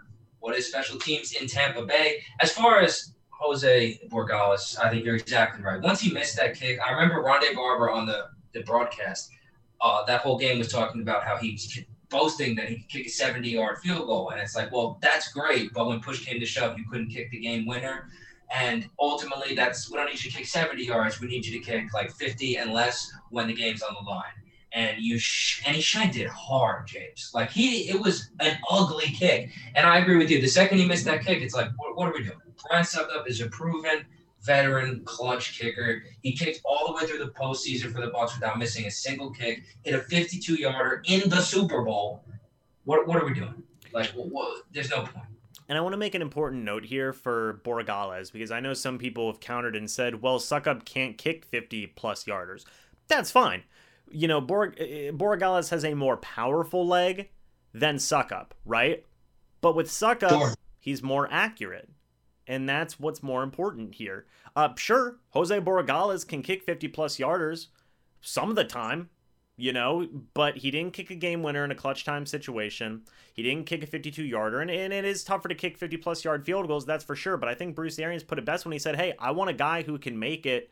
what 0.45 0.55
is 0.55 0.67
special 0.67 0.99
teams 0.99 1.33
in 1.33 1.49
Tampa 1.49 1.87
Bay? 1.87 2.23
As 2.39 2.53
far 2.53 2.81
as 2.81 3.15
Jose 3.31 3.99
Borregales, 4.11 4.79
I 4.79 4.91
think 4.91 5.03
you're 5.03 5.17
exactly 5.17 5.65
right. 5.65 5.81
Once 5.81 6.03
he 6.03 6.13
missed 6.13 6.37
that 6.37 6.55
kick, 6.55 6.79
I 6.87 6.93
remember 6.93 7.23
Rondé 7.23 7.55
Barber 7.55 7.91
on 7.91 8.05
the, 8.05 8.27
the 8.53 8.63
broadcast. 8.63 9.31
Uh, 9.81 10.05
that 10.05 10.21
whole 10.21 10.37
game 10.37 10.59
was 10.59 10.69
talking 10.69 11.01
about 11.01 11.25
how 11.25 11.39
he 11.39 11.53
was 11.53 11.79
boasting 12.11 12.55
that 12.57 12.69
he 12.69 12.77
could 12.77 12.89
kick 12.91 13.07
a 13.07 13.09
70 13.09 13.49
yard 13.49 13.79
field 13.79 14.07
goal. 14.07 14.31
And 14.31 14.41
it's 14.41 14.55
like, 14.55 14.71
well, 14.71 14.99
that's 15.01 15.33
great. 15.33 15.73
But 15.73 15.87
when 15.87 16.01
push 16.01 16.27
came 16.27 16.39
to 16.39 16.47
shove, 16.47 16.79
you 16.79 16.85
couldn't 16.91 17.09
kick 17.09 17.31
the 17.31 17.41
game 17.41 17.65
winner. 17.67 18.11
And 18.55 18.87
ultimately, 19.01 19.55
that's 19.55 19.91
we 19.91 19.97
don't 19.97 20.07
need 20.07 20.23
you 20.23 20.31
to 20.31 20.37
kick 20.37 20.47
70 20.47 20.85
yards. 20.85 21.23
We 21.23 21.27
need 21.27 21.47
you 21.47 21.59
to 21.59 21.65
kick 21.65 21.95
like 21.95 22.13
50 22.13 22.59
and 22.59 22.71
less 22.75 23.11
when 23.31 23.47
the 23.47 23.55
game's 23.55 23.81
on 23.81 23.95
the 23.99 24.11
line. 24.11 24.25
And 24.75 24.99
you 24.99 25.19
sh- 25.19 25.63
and 25.65 25.77
he 25.77 25.81
shanked 25.81 26.17
it 26.17 26.29
hard, 26.29 26.89
James. 26.89 27.31
Like 27.33 27.51
he, 27.51 27.89
it 27.89 28.01
was 28.01 28.31
an 28.41 28.59
ugly 28.69 29.07
kick. 29.07 29.51
And 29.75 29.87
I 29.87 29.99
agree 29.99 30.17
with 30.17 30.31
you. 30.31 30.41
The 30.41 30.49
second 30.49 30.79
he 30.79 30.87
missed 30.87 31.05
that 31.05 31.25
kick, 31.25 31.43
it's 31.43 31.55
like, 31.55 31.69
what, 31.77 31.97
what 31.97 32.09
are 32.09 32.13
we 32.13 32.25
doing? 32.25 32.37
Brian 32.69 32.85
up 32.97 33.29
is 33.29 33.41
a 33.41 33.49
proven 33.49 34.05
veteran 34.43 35.03
clutch 35.05 35.59
kicker. 35.59 36.03
He 36.23 36.33
kicked 36.33 36.61
all 36.65 36.89
the 36.89 36.93
way 36.95 37.07
through 37.07 37.25
the 37.25 37.31
postseason 37.31 37.93
for 37.93 38.01
the 38.01 38.11
Bucs 38.11 38.35
without 38.35 38.59
missing 38.59 38.87
a 38.87 38.91
single 38.91 39.31
kick. 39.31 39.63
Hit 39.85 39.95
a 39.95 40.01
52 40.01 40.55
yarder 40.55 41.03
in 41.07 41.29
the 41.29 41.41
Super 41.41 41.83
Bowl. 41.83 42.25
What 42.85 43.07
what 43.07 43.23
are 43.23 43.27
we 43.27 43.35
doing? 43.35 43.63
Like, 43.93 44.09
what, 44.09 44.29
what, 44.29 44.63
there's 44.73 44.91
no 44.91 45.03
point. 45.03 45.27
And 45.69 45.79
I 45.79 45.81
want 45.81 45.95
to 45.95 45.99
make 45.99 46.15
an 46.15 46.21
important 46.21 46.65
note 46.65 46.85
here 46.85 47.13
for 47.13 47.61
Borregales 47.65 48.31
because 48.31 48.51
I 48.51 48.61
know 48.61 48.75
some 48.75 48.99
people 48.99 49.31
have 49.31 49.41
countered 49.41 49.77
and 49.77 49.91
said, 49.91 50.21
well, 50.21 50.39
Succop 50.39 50.85
can't 50.85 51.17
kick 51.17 51.47
50 51.47 51.87
plus 51.89 52.25
yarders. 52.25 52.65
That's 53.09 53.31
fine. 53.31 53.63
You 54.15 54.29
know, 54.29 54.41
Bor- 54.41 54.75
eh, 54.79 55.11
Borregales 55.11 55.71
has 55.71 55.85
a 55.85 55.95
more 55.95 56.17
powerful 56.17 56.87
leg 56.87 57.31
than 57.73 57.97
Succop, 57.97 58.51
right? 58.65 59.05
But 59.61 59.75
with 59.75 59.89
Succop, 59.89 60.29
sure. 60.29 60.55
he's 60.79 61.03
more 61.03 61.29
accurate. 61.31 61.91
And 62.47 62.69
that's 62.69 63.01
what's 63.01 63.23
more 63.23 63.43
important 63.43 63.95
here. 63.95 64.27
Uh, 64.55 64.69
sure, 64.77 65.17
Jose 65.31 65.59
Borregales 65.61 66.27
can 66.27 66.43
kick 66.43 66.63
50 66.63 66.89
plus 66.89 67.17
yarders 67.17 67.69
some 68.21 68.51
of 68.51 68.57
the 68.57 68.65
time, 68.65 69.09
you 69.57 69.73
know, 69.73 70.07
but 70.35 70.59
he 70.59 70.71
didn't 70.71 70.93
kick 70.93 71.11
a 71.11 71.15
game 71.15 71.43
winner 71.43 71.65
in 71.65 71.71
a 71.71 71.75
clutch 71.75 72.05
time 72.05 72.27
situation. 72.27 73.03
He 73.33 73.43
didn't 73.43 73.67
kick 73.67 73.83
a 73.83 73.87
52 73.87 74.23
yarder, 74.23 74.61
and, 74.61 74.71
and 74.71 74.93
it 74.93 75.05
is 75.05 75.25
tougher 75.25 75.49
to 75.49 75.55
kick 75.55 75.79
50 75.79 75.97
plus 75.97 76.25
yard 76.25 76.45
field 76.45 76.69
goals, 76.69 76.85
that's 76.87 77.05
for 77.05 77.17
sure. 77.17 77.37
But 77.37 77.49
I 77.49 77.55
think 77.55 77.75
Bruce 77.75 77.99
Arians 77.99 78.23
put 78.23 78.39
it 78.39 78.45
best 78.45 78.65
when 78.65 78.73
he 78.73 78.79
said, 78.79 78.97
hey, 78.97 79.15
I 79.19 79.31
want 79.31 79.51
a 79.51 79.55
guy 79.55 79.83
who 79.83 79.99
can 79.99 80.19
make 80.19 80.47
it, 80.47 80.71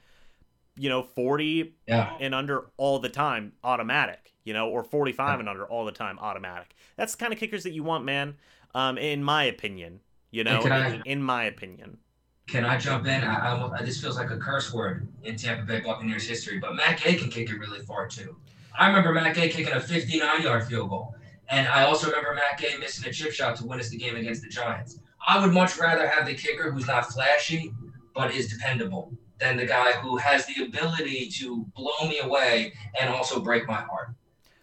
you 0.77 0.89
know, 0.89 1.03
40 1.03 1.75
yeah. 1.87 2.17
and 2.21 2.35
under 2.35 2.67
all 2.77 2.99
the 2.99 3.09
time, 3.09 3.53
automatic, 3.63 4.33
you 4.45 4.55
know, 4.55 4.69
or 4.69 4.83
45 4.83 5.27
yeah. 5.27 5.41
and 5.41 5.49
under 5.49 5.65
all 5.67 5.85
the 5.85 5.93
time, 5.93 6.19
automatic. 6.19 6.75
That's 6.97 7.13
the 7.13 7.19
kind 7.19 7.33
of 7.33 7.39
kickers 7.39 7.63
that 7.65 7.73
you 7.73 7.83
want, 7.83 8.05
man, 8.05 8.37
um, 8.75 8.99
in 8.99 9.23
my 9.23 9.45
opinion, 9.45 10.01
you 10.31 10.45
know, 10.45 10.61
in, 10.61 10.73
I, 10.73 11.01
in 11.05 11.23
my 11.23 11.45
opinion. 11.45 11.99
Can 12.47 12.65
I 12.65 12.77
jump 12.79 13.07
in? 13.07 13.23
I, 13.23 13.55
I, 13.55 13.83
this 13.83 14.01
feels 14.01 14.17
like 14.17 14.31
a 14.31 14.37
curse 14.37 14.73
word 14.73 15.09
in 15.23 15.37
Tampa 15.37 15.65
Bay 15.65 15.81
Buccaneers 15.81 16.27
history, 16.27 16.59
but 16.59 16.75
Matt 16.75 17.01
Gay 17.01 17.15
can 17.15 17.31
kick 17.31 17.51
it 17.51 17.59
really 17.59 17.81
far 17.81 18.09
too. 18.09 18.37
I 18.79 18.89
remember 18.89 19.13
Matt 19.13 19.37
Gay 19.37 19.49
kicking 19.49 19.73
a 19.75 19.81
59 19.81 20.43
yard 20.43 20.67
field 20.67 20.91
goal. 20.91 21.15
And 21.49 21.69
I 21.69 21.85
also 21.85 22.07
remember 22.09 22.35
Matt 22.35 22.59
Gay 22.59 22.77
missing 22.79 23.09
a 23.09 23.13
chip 23.13 23.33
shot 23.33 23.57
to 23.57 23.67
win 23.67 23.79
us 23.79 23.91
the 23.91 23.99
game 23.99 24.17
against 24.17 24.43
the 24.43 24.49
Giants. 24.49 24.99
I 25.27 25.39
would 25.45 25.53
much 25.53 25.79
rather 25.79 26.09
have 26.09 26.27
the 26.27 26.35
kicker 26.35 26.73
who's 26.73 26.87
not 26.87 27.13
flashy, 27.13 27.73
but 28.15 28.33
is 28.33 28.49
dependable 28.49 29.13
than 29.43 29.57
the 29.57 29.67
guy 29.67 29.93
who 29.93 30.17
has 30.17 30.47
the 30.47 30.63
ability 30.65 31.29
to 31.39 31.67
blow 31.75 32.09
me 32.09 32.21
away 32.21 32.73
and 33.01 33.11
also 33.11 33.41
break 33.41 33.67
my 33.67 33.75
heart. 33.75 34.11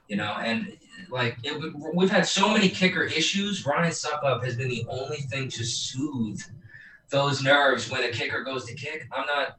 You 0.08 0.16
know, 0.16 0.38
and 0.42 0.78
like 1.10 1.38
it, 1.44 1.62
we've 1.94 2.10
had 2.10 2.26
so 2.26 2.50
many 2.50 2.70
kicker 2.70 3.04
issues. 3.04 3.66
Ryan 3.66 3.92
Succop 3.92 4.44
has 4.44 4.56
been 4.56 4.70
the 4.70 4.86
only 4.90 5.18
thing 5.18 5.50
to 5.50 5.64
soothe 5.64 6.42
those 7.10 7.44
nerves 7.44 7.92
when 7.92 8.04
a 8.04 8.10
kicker 8.10 8.44
goes 8.44 8.66
to 8.66 8.74
kick. 8.74 9.08
I'm 9.12 9.26
not. 9.28 9.58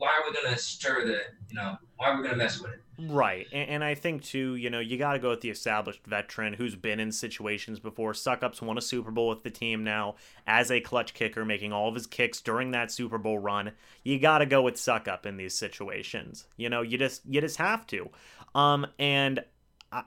Why 0.00 0.08
are 0.08 0.30
we 0.30 0.34
gonna 0.34 0.56
stir 0.56 1.04
the? 1.04 1.18
You 1.50 1.56
know, 1.56 1.76
why 1.96 2.08
are 2.08 2.16
we 2.16 2.22
gonna 2.22 2.38
mess 2.38 2.58
with 2.58 2.72
it? 2.72 2.80
Right. 2.98 3.46
And, 3.52 3.70
and, 3.70 3.84
I 3.84 3.94
think, 3.94 4.22
too, 4.22 4.56
you 4.56 4.68
know, 4.68 4.80
you 4.80 4.98
got 4.98 5.14
to 5.14 5.18
go 5.18 5.30
with 5.30 5.40
the 5.40 5.50
established 5.50 6.04
veteran 6.06 6.52
who's 6.52 6.74
been 6.74 7.00
in 7.00 7.12
situations 7.12 7.80
before. 7.80 8.12
Succop's 8.12 8.60
won 8.60 8.76
a 8.76 8.82
Super 8.82 9.10
Bowl 9.10 9.28
with 9.28 9.42
the 9.42 9.50
team 9.50 9.84
now 9.84 10.16
as 10.46 10.70
a 10.70 10.80
clutch 10.80 11.14
kicker, 11.14 11.44
making 11.44 11.72
all 11.72 11.88
of 11.88 11.94
his 11.94 12.06
kicks 12.06 12.40
during 12.40 12.72
that 12.72 12.90
Super 12.90 13.16
Bowl 13.16 13.38
run. 13.38 13.72
You 14.04 14.18
got 14.18 14.38
to 14.38 14.46
go 14.46 14.62
with 14.62 14.74
Succop 14.74 15.24
in 15.24 15.36
these 15.38 15.54
situations. 15.54 16.46
You 16.56 16.68
know, 16.68 16.82
you 16.82 16.98
just 16.98 17.22
you 17.26 17.40
just 17.40 17.56
have 17.56 17.86
to. 17.88 18.10
Um, 18.54 18.86
and 18.98 19.42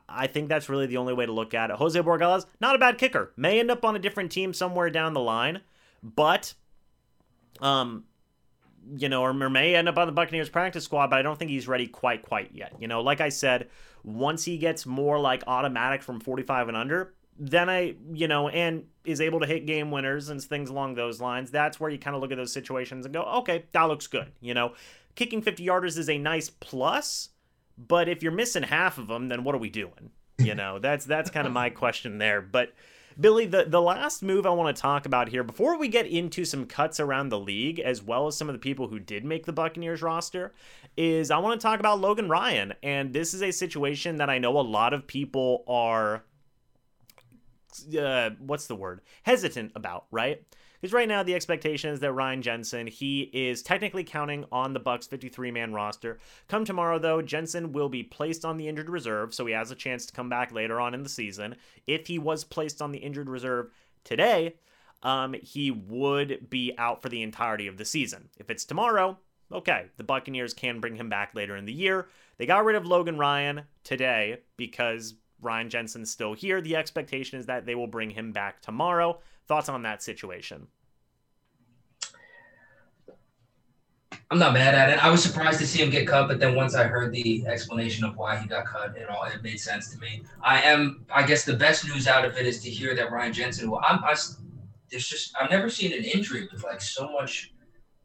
I, 0.07 0.27
think 0.27 0.49
that's 0.49 0.69
really 0.69 0.85
the 0.85 0.97
only 0.97 1.13
way 1.13 1.25
to 1.25 1.31
look 1.31 1.53
at 1.53 1.69
it. 1.69 1.75
Jose 1.75 1.99
Borregales, 1.99 2.45
not 2.61 2.75
a 2.75 2.79
bad 2.79 2.97
kicker. 2.97 3.33
May 3.35 3.59
end 3.59 3.71
up 3.71 3.83
on 3.83 3.95
a 3.95 3.99
different 3.99 4.31
team 4.31 4.53
somewhere 4.53 4.89
down 4.89 5.13
the 5.13 5.19
line, 5.19 5.61
but 6.01 6.53
um, 7.59 8.05
you 8.97 9.09
know, 9.09 9.23
or 9.23 9.33
may 9.33 9.75
end 9.75 9.89
up 9.89 9.97
on 9.97 10.07
the 10.07 10.13
Buccaneers 10.13 10.49
practice 10.49 10.83
squad, 10.83 11.09
but 11.09 11.19
I 11.19 11.21
don't 11.21 11.37
think 11.37 11.51
he's 11.51 11.67
ready 11.67 11.87
quite, 11.87 12.23
quite 12.23 12.51
yet. 12.53 12.73
You 12.79 12.87
know, 12.87 13.01
like 13.01 13.21
I 13.21 13.29
said, 13.29 13.69
once 14.03 14.43
he 14.45 14.57
gets 14.57 14.85
more 14.85 15.19
like 15.19 15.43
automatic 15.47 16.01
from 16.01 16.19
45 16.19 16.67
and 16.67 16.77
under, 16.77 17.13
then 17.39 17.69
I, 17.69 17.95
you 18.13 18.27
know, 18.27 18.49
and 18.49 18.85
is 19.05 19.21
able 19.21 19.39
to 19.39 19.45
hit 19.45 19.65
game 19.65 19.91
winners 19.91 20.29
and 20.29 20.41
things 20.41 20.69
along 20.69 20.95
those 20.95 21.19
lines, 21.19 21.51
that's 21.51 21.79
where 21.79 21.89
you 21.89 21.97
kind 21.97 22.15
of 22.15 22.21
look 22.21 22.31
at 22.31 22.37
those 22.37 22.53
situations 22.53 23.05
and 23.05 23.13
go, 23.13 23.23
okay, 23.23 23.65
that 23.71 23.83
looks 23.83 24.07
good. 24.07 24.31
You 24.41 24.53
know, 24.53 24.73
kicking 25.15 25.41
50 25.41 25.65
yarders 25.65 25.97
is 25.97 26.09
a 26.09 26.17
nice 26.17 26.49
plus, 26.49 27.29
but 27.77 28.07
if 28.07 28.21
you're 28.21 28.31
missing 28.31 28.63
half 28.63 28.97
of 28.97 29.07
them, 29.07 29.29
then 29.29 29.43
what 29.43 29.55
are 29.55 29.59
we 29.59 29.69
doing? 29.69 30.11
You 30.37 30.55
know, 30.55 30.79
that's 30.79 31.05
that's 31.05 31.29
kind 31.29 31.47
of 31.47 31.53
my 31.53 31.69
question 31.69 32.17
there. 32.17 32.41
But 32.41 32.73
Billy, 33.19 33.45
the, 33.45 33.65
the 33.65 33.81
last 33.81 34.23
move 34.23 34.45
I 34.45 34.49
want 34.49 34.75
to 34.75 34.81
talk 34.81 35.05
about 35.05 35.29
here, 35.29 35.43
before 35.43 35.77
we 35.77 35.87
get 35.87 36.07
into 36.07 36.45
some 36.45 36.65
cuts 36.65 36.99
around 36.99 37.29
the 37.29 37.39
league, 37.39 37.79
as 37.79 38.01
well 38.01 38.27
as 38.27 38.37
some 38.37 38.49
of 38.49 38.53
the 38.53 38.59
people 38.59 38.87
who 38.87 38.99
did 38.99 39.23
make 39.23 39.45
the 39.45 39.53
Buccaneers 39.53 40.01
roster, 40.01 40.53
is 40.97 41.31
I 41.31 41.37
want 41.37 41.59
to 41.59 41.63
talk 41.63 41.79
about 41.79 41.99
Logan 41.99 42.29
Ryan. 42.29 42.73
And 42.81 43.13
this 43.13 43.33
is 43.33 43.41
a 43.41 43.51
situation 43.51 44.17
that 44.17 44.29
I 44.29 44.37
know 44.37 44.59
a 44.59 44.61
lot 44.61 44.93
of 44.93 45.07
people 45.07 45.63
are, 45.67 46.23
uh, 47.99 48.31
what's 48.39 48.67
the 48.67 48.75
word, 48.75 49.01
hesitant 49.23 49.71
about, 49.75 50.05
right? 50.11 50.43
Because 50.83 50.93
right 50.93 51.07
now 51.07 51.23
the 51.23 51.33
expectation 51.33 51.91
is 51.91 52.01
that 52.01 52.11
Ryan 52.11 52.41
Jensen, 52.41 52.87
he 52.87 53.21
is 53.31 53.61
technically 53.61 54.03
counting 54.03 54.43
on 54.51 54.73
the 54.73 54.81
Bucs 54.81 55.07
53-man 55.07 55.71
roster. 55.71 56.19
Come 56.49 56.65
tomorrow, 56.65 56.99
though, 56.99 57.21
Jensen 57.21 57.71
will 57.71 57.87
be 57.87 58.03
placed 58.03 58.43
on 58.43 58.57
the 58.57 58.67
injured 58.67 58.89
reserve, 58.89 59.33
so 59.33 59.45
he 59.45 59.53
has 59.53 59.71
a 59.71 59.75
chance 59.75 60.05
to 60.05 60.11
come 60.11 60.27
back 60.27 60.51
later 60.51 60.81
on 60.81 60.93
in 60.93 61.01
the 61.01 61.07
season. 61.07 61.55
If 61.87 62.07
he 62.07 62.19
was 62.19 62.43
placed 62.43 62.81
on 62.81 62.91
the 62.91 62.97
injured 62.97 63.29
reserve 63.29 63.71
today, 64.03 64.55
um, 65.03 65.35
he 65.41 65.71
would 65.71 66.49
be 66.49 66.73
out 66.77 67.01
for 67.01 67.07
the 67.07 67.21
entirety 67.21 67.67
of 67.67 67.77
the 67.77 67.85
season. 67.85 68.27
If 68.37 68.49
it's 68.49 68.65
tomorrow, 68.65 69.17
okay, 69.53 69.85
the 69.95 70.03
Buccaneers 70.03 70.53
can 70.53 70.81
bring 70.81 70.97
him 70.97 71.07
back 71.07 71.33
later 71.33 71.55
in 71.55 71.63
the 71.63 71.71
year. 71.71 72.09
They 72.35 72.45
got 72.45 72.65
rid 72.65 72.75
of 72.75 72.85
Logan 72.85 73.17
Ryan 73.17 73.61
today 73.85 74.39
because 74.57 75.13
Ryan 75.41 75.69
Jensen's 75.69 76.11
still 76.11 76.33
here. 76.33 76.59
The 76.59 76.75
expectation 76.75 77.39
is 77.39 77.45
that 77.45 77.65
they 77.65 77.75
will 77.75 77.87
bring 77.87 78.09
him 78.09 78.33
back 78.33 78.61
tomorrow. 78.61 79.21
Thoughts 79.47 79.69
on 79.69 79.83
that 79.83 80.01
situation? 80.01 80.67
I'm 84.31 84.39
not 84.39 84.53
mad 84.53 84.73
at 84.73 84.89
it. 84.89 85.03
I 85.03 85.11
was 85.11 85.21
surprised 85.21 85.59
to 85.59 85.67
see 85.67 85.83
him 85.83 85.91
get 85.91 86.07
cut, 86.07 86.27
but 86.27 86.39
then 86.39 86.55
once 86.55 86.73
I 86.73 86.85
heard 86.85 87.13
the 87.13 87.45
explanation 87.45 88.03
of 88.03 88.17
why 88.17 88.37
he 88.37 88.47
got 88.47 88.65
cut, 88.65 88.97
it 88.97 89.07
all 89.07 89.25
it 89.25 89.43
made 89.43 89.59
sense 89.59 89.91
to 89.91 89.99
me. 89.99 90.23
I 90.41 90.61
am, 90.61 91.05
I 91.13 91.23
guess, 91.23 91.45
the 91.45 91.53
best 91.53 91.85
news 91.85 92.07
out 92.07 92.25
of 92.25 92.35
it 92.35 92.47
is 92.47 92.59
to 92.63 92.69
hear 92.69 92.95
that 92.95 93.11
Ryan 93.11 93.33
Jensen, 93.33 93.67
who 93.67 93.77
I'm, 93.77 94.03
I, 94.03 94.15
there's 94.89 95.07
just 95.07 95.35
I've 95.39 95.51
never 95.51 95.69
seen 95.69 95.93
an 95.93 96.03
injury 96.03 96.47
with 96.51 96.63
like 96.63 96.81
so 96.81 97.11
much, 97.11 97.53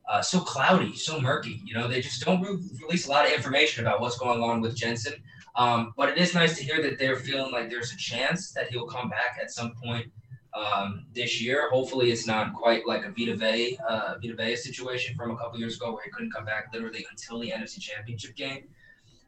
uh, 0.06 0.20
so 0.20 0.40
cloudy, 0.40 0.94
so 0.96 1.18
murky. 1.18 1.62
You 1.64 1.74
know, 1.74 1.88
they 1.88 2.02
just 2.02 2.22
don't 2.22 2.42
re- 2.42 2.58
release 2.82 3.06
a 3.06 3.10
lot 3.10 3.24
of 3.24 3.32
information 3.32 3.86
about 3.86 4.00
what's 4.00 4.18
going 4.18 4.42
on 4.42 4.60
with 4.60 4.76
Jensen. 4.76 5.14
Um, 5.56 5.94
but 5.96 6.10
it 6.10 6.18
is 6.18 6.34
nice 6.34 6.58
to 6.58 6.62
hear 6.62 6.82
that 6.82 6.98
they're 6.98 7.16
feeling 7.16 7.52
like 7.52 7.70
there's 7.70 7.92
a 7.92 7.96
chance 7.96 8.52
that 8.52 8.70
he'll 8.70 8.86
come 8.86 9.08
back 9.08 9.38
at 9.40 9.50
some 9.50 9.72
point 9.82 10.12
um, 10.58 11.06
this 11.14 11.40
year. 11.40 11.70
Hopefully, 11.70 12.10
it's 12.10 12.26
not 12.26 12.52
quite 12.54 12.86
like 12.86 13.04
a 13.04 13.10
Vita 13.10 13.36
Vea, 13.36 13.78
uh, 13.88 14.14
Vita 14.20 14.34
Vea 14.34 14.56
situation 14.56 15.16
from 15.16 15.30
a 15.30 15.36
couple 15.36 15.58
years 15.58 15.76
ago 15.76 15.92
where 15.92 16.02
he 16.04 16.10
couldn't 16.10 16.32
come 16.32 16.44
back 16.44 16.72
literally 16.72 17.06
until 17.10 17.38
the 17.38 17.50
NFC 17.50 17.80
Championship 17.80 18.34
game. 18.34 18.64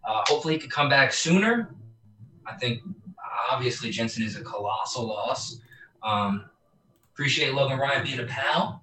Uh, 0.05 0.23
hopefully, 0.27 0.55
he 0.55 0.61
could 0.61 0.71
come 0.71 0.89
back 0.89 1.13
sooner. 1.13 1.75
I 2.47 2.55
think 2.55 2.83
obviously 3.51 3.91
Jensen 3.91 4.23
is 4.23 4.37
a 4.37 4.43
colossal 4.43 5.07
loss. 5.07 5.61
Um, 6.03 6.47
appreciate 7.13 7.55
Logan 7.55 7.79
Ryan 7.79 8.05
being 8.05 8.21
a 8.21 8.25
pal. 8.25 8.83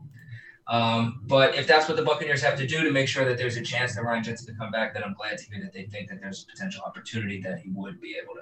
Um, 0.67 1.21
but 1.25 1.55
if 1.55 1.65
that's 1.65 1.87
what 1.87 1.95
the 1.95 2.03
Buccaneers 2.03 2.41
have 2.41 2.57
to 2.57 2.67
do 2.67 2.83
to 2.83 2.91
make 2.91 3.07
sure 3.07 3.23
that 3.23 3.37
there's 3.37 3.55
a 3.55 3.61
chance 3.61 3.95
that 3.95 4.03
Ryan 4.03 4.23
Jensen 4.23 4.47
can 4.47 4.57
come 4.57 4.71
back, 4.71 4.93
then 4.93 5.03
I'm 5.03 5.13
glad 5.13 5.37
to 5.37 5.45
hear 5.45 5.61
that 5.63 5.73
they 5.73 5.85
think 5.85 6.09
that 6.09 6.19
there's 6.19 6.43
a 6.43 6.51
potential 6.51 6.83
opportunity 6.85 7.41
that 7.41 7.59
he 7.59 7.69
would 7.69 8.01
be 8.01 8.15
able 8.21 8.35
to 8.35 8.41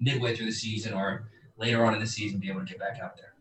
midway 0.00 0.34
through 0.34 0.46
the 0.46 0.52
season 0.52 0.92
or 0.92 1.28
later 1.56 1.84
on 1.84 1.94
in 1.94 2.00
the 2.00 2.06
season 2.06 2.40
be 2.40 2.50
able 2.50 2.60
to 2.60 2.66
get 2.66 2.80
back 2.80 2.98
out 3.00 3.16
there. 3.16 3.31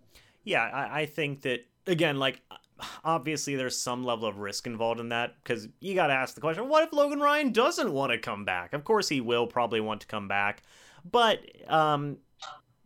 Yeah, 0.44 0.64
I, 0.64 1.02
I 1.02 1.06
think 1.06 1.42
that 1.42 1.66
again, 1.88 2.18
like 2.18 2.42
obviously 3.04 3.56
there's 3.56 3.78
some 3.78 4.04
level 4.04 4.28
of 4.28 4.38
risk 4.38 4.66
involved 4.68 5.00
in 5.00 5.10
that 5.10 5.36
because 5.44 5.68
you 5.80 5.96
got 5.96 6.08
to 6.08 6.14
ask 6.14 6.36
the 6.36 6.42
question: 6.42 6.68
What 6.68 6.84
if 6.84 6.94
Logan 6.94 7.20
Ryan 7.20 7.52
doesn't 7.52 7.92
want 7.92 8.12
to 8.12 8.18
come 8.18 8.46
back? 8.46 8.74
Of 8.74 8.84
course, 8.84 9.10
he 9.10 9.22
will 9.22 9.48
probably 9.48 9.80
want 9.82 10.02
to 10.02 10.08
come 10.08 10.28
back, 10.28 10.64
but 11.10 11.40
um, 11.72 12.18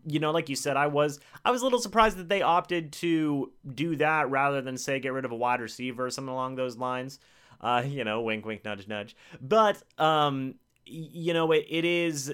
you 0.06 0.20
know, 0.20 0.32
like 0.32 0.50
you 0.50 0.56
said, 0.56 0.78
I 0.78 0.88
was 0.88 1.20
I 1.44 1.52
was 1.52 1.62
a 1.62 1.66
little 1.66 1.80
surprised 1.80 2.18
that 2.18 2.30
they 2.30 2.42
opted 2.42 2.92
to 2.94 3.52
do 3.74 3.96
that 3.98 4.30
rather 4.30 4.62
than 4.62 4.78
say 4.78 5.00
get 5.00 5.14
rid 5.14 5.26
of 5.26 5.32
a 5.32 5.36
wide 5.36 5.62
receiver 5.62 6.06
or 6.06 6.10
something 6.10 6.32
along 6.32 6.56
those 6.56 6.78
lines. 6.78 7.20
Uh, 7.62 7.84
you 7.86 8.04
know, 8.04 8.22
wink, 8.22 8.46
wink, 8.46 8.64
nudge, 8.66 8.88
nudge. 8.88 9.16
But 9.42 9.82
um, 9.98 10.56
you 10.86 11.34
know, 11.34 11.52
it, 11.52 11.66
it 11.70 11.86
is 11.86 12.34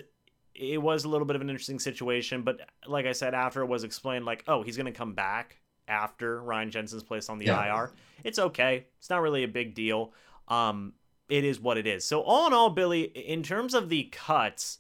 it 0.62 0.82
was 0.82 1.06
a 1.06 1.10
little 1.10 1.26
bit 1.26 1.36
of 1.36 1.42
an 1.42 1.50
interesting 1.50 1.80
situation, 1.80 2.44
but 2.44 2.62
like 2.88 3.08
I 3.08 3.14
said, 3.14 3.34
after 3.34 3.62
it 3.62 3.66
was 3.66 3.84
explained, 3.84 4.26
like, 4.26 4.44
oh, 4.48 4.62
he's 4.62 4.78
gonna 4.78 4.92
come 4.92 5.14
back 5.14 5.58
after 5.88 6.42
Ryan 6.42 6.70
Jensen's 6.70 7.02
placed 7.02 7.32
on 7.32 7.40
the 7.40 7.46
yeah. 7.46 7.76
IR. 7.76 7.92
It's 8.24 8.38
okay. 8.38 8.86
It's 9.00 9.10
not 9.10 9.22
really 9.22 9.44
a 9.44 9.48
big 9.48 9.74
deal. 9.74 10.14
Um, 10.48 10.94
it 11.30 11.44
is 11.44 11.60
what 11.60 11.78
it 11.78 11.88
is. 11.88 12.06
So 12.06 12.22
all 12.22 12.46
in 12.46 12.54
all, 12.54 12.70
Billy, 12.70 13.04
in 13.04 13.42
terms 13.42 13.74
of 13.74 13.90
the 13.90 14.04
cuts, 14.12 14.78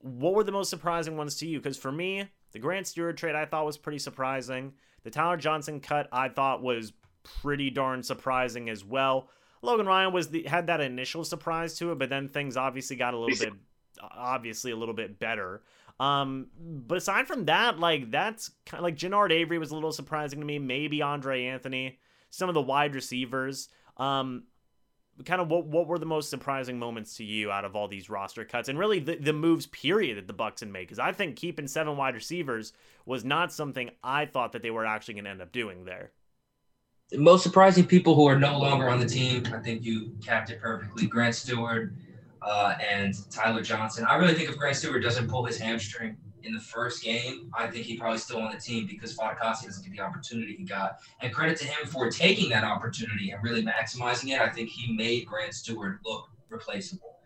what 0.00 0.34
were 0.34 0.42
the 0.42 0.52
most 0.52 0.68
surprising 0.68 1.16
ones 1.16 1.36
to 1.36 1.46
you? 1.46 1.60
Because 1.60 1.76
for 1.76 1.92
me, 1.92 2.28
the 2.50 2.58
Grant 2.58 2.86
Stuard 2.86 3.16
trade 3.16 3.36
I 3.36 3.44
thought 3.44 3.66
was 3.66 3.78
pretty 3.78 4.00
surprising. 4.00 4.72
The 5.04 5.10
Tyler 5.10 5.36
Johnson 5.36 5.78
cut 5.78 6.08
I 6.10 6.28
thought 6.28 6.60
was 6.60 6.92
pretty 7.22 7.70
darn 7.70 8.02
surprising 8.02 8.68
as 8.68 8.84
well. 8.84 9.28
Logan 9.62 9.86
Ryan 9.86 10.12
was 10.12 10.28
the 10.28 10.42
had 10.42 10.66
that 10.66 10.80
initial 10.80 11.22
surprise 11.24 11.76
to 11.78 11.92
it, 11.92 11.98
but 11.98 12.08
then 12.08 12.28
things 12.28 12.56
obviously 12.56 12.96
got 12.96 13.14
a 13.14 13.18
little 13.18 13.38
bit 13.38 13.52
obviously 14.00 14.70
a 14.70 14.76
little 14.76 14.94
bit 14.94 15.18
better. 15.18 15.62
Um, 16.00 16.48
but 16.58 16.98
aside 16.98 17.26
from 17.26 17.46
that, 17.46 17.78
like 17.78 18.10
that's 18.10 18.50
kind 18.66 18.78
of 18.78 18.84
like 18.84 18.96
Genard 18.96 19.32
Avery 19.32 19.58
was 19.58 19.70
a 19.70 19.74
little 19.74 19.92
surprising 19.92 20.38
to 20.40 20.46
me. 20.46 20.58
Maybe 20.58 21.02
Andre 21.02 21.44
Anthony, 21.46 21.98
some 22.30 22.48
of 22.48 22.54
the 22.54 22.62
wide 22.62 22.94
receivers. 22.94 23.68
Um, 23.96 24.44
kind 25.24 25.40
of 25.40 25.48
what 25.48 25.66
what 25.66 25.86
were 25.86 25.98
the 25.98 26.06
most 26.06 26.30
surprising 26.30 26.78
moments 26.78 27.16
to 27.16 27.24
you 27.24 27.50
out 27.50 27.64
of 27.64 27.74
all 27.74 27.88
these 27.88 28.08
roster 28.08 28.44
cuts 28.44 28.68
and 28.68 28.78
really 28.78 29.00
the, 29.00 29.16
the 29.16 29.32
moves 29.32 29.66
period 29.66 30.16
that 30.16 30.26
the 30.26 30.32
bucks 30.32 30.60
had 30.60 30.70
made 30.70 30.82
because 30.82 30.98
i 30.98 31.12
think 31.12 31.36
keeping 31.36 31.66
seven 31.66 31.96
wide 31.96 32.14
receivers 32.14 32.72
was 33.04 33.24
not 33.24 33.52
something 33.52 33.90
i 34.02 34.24
thought 34.24 34.52
that 34.52 34.62
they 34.62 34.70
were 34.70 34.86
actually 34.86 35.14
going 35.14 35.24
to 35.24 35.30
end 35.30 35.42
up 35.42 35.52
doing 35.52 35.84
there 35.84 36.12
the 37.10 37.18
most 37.18 37.42
surprising 37.42 37.84
people 37.86 38.14
who 38.14 38.26
are 38.26 38.38
no 38.38 38.58
longer 38.58 38.88
on 38.88 39.00
the 39.00 39.06
team 39.06 39.42
i 39.52 39.58
think 39.58 39.82
you 39.82 40.12
capped 40.24 40.50
it 40.50 40.60
perfectly 40.60 41.06
grant 41.06 41.34
stuard 41.34 41.94
uh, 42.42 42.74
and 42.80 43.14
tyler 43.30 43.62
johnson 43.62 44.04
i 44.08 44.16
really 44.16 44.34
think 44.34 44.48
if 44.48 44.56
grant 44.56 44.76
Stuard 44.76 45.02
doesn't 45.02 45.28
pull 45.28 45.44
his 45.44 45.58
hamstring 45.58 46.16
in 46.48 46.54
the 46.54 46.60
first 46.60 47.02
game, 47.02 47.50
I 47.54 47.66
think 47.66 47.84
he's 47.86 47.98
probably 47.98 48.18
still 48.18 48.40
on 48.40 48.52
the 48.52 48.60
team 48.60 48.86
because 48.86 49.16
Fatukasi 49.16 49.64
doesn't 49.64 49.84
get 49.84 49.92
the 49.92 50.00
opportunity 50.00 50.54
he 50.54 50.64
got. 50.64 50.98
And 51.20 51.32
credit 51.32 51.58
to 51.58 51.66
him 51.66 51.86
for 51.86 52.10
taking 52.10 52.48
that 52.50 52.64
opportunity 52.64 53.30
and 53.30 53.42
really 53.42 53.62
maximizing 53.62 54.32
it. 54.32 54.40
I 54.40 54.48
think 54.48 54.68
he 54.68 54.92
made 54.92 55.26
Grant 55.26 55.52
Stuard 55.52 55.98
look 56.04 56.28
replaceable, 56.48 57.16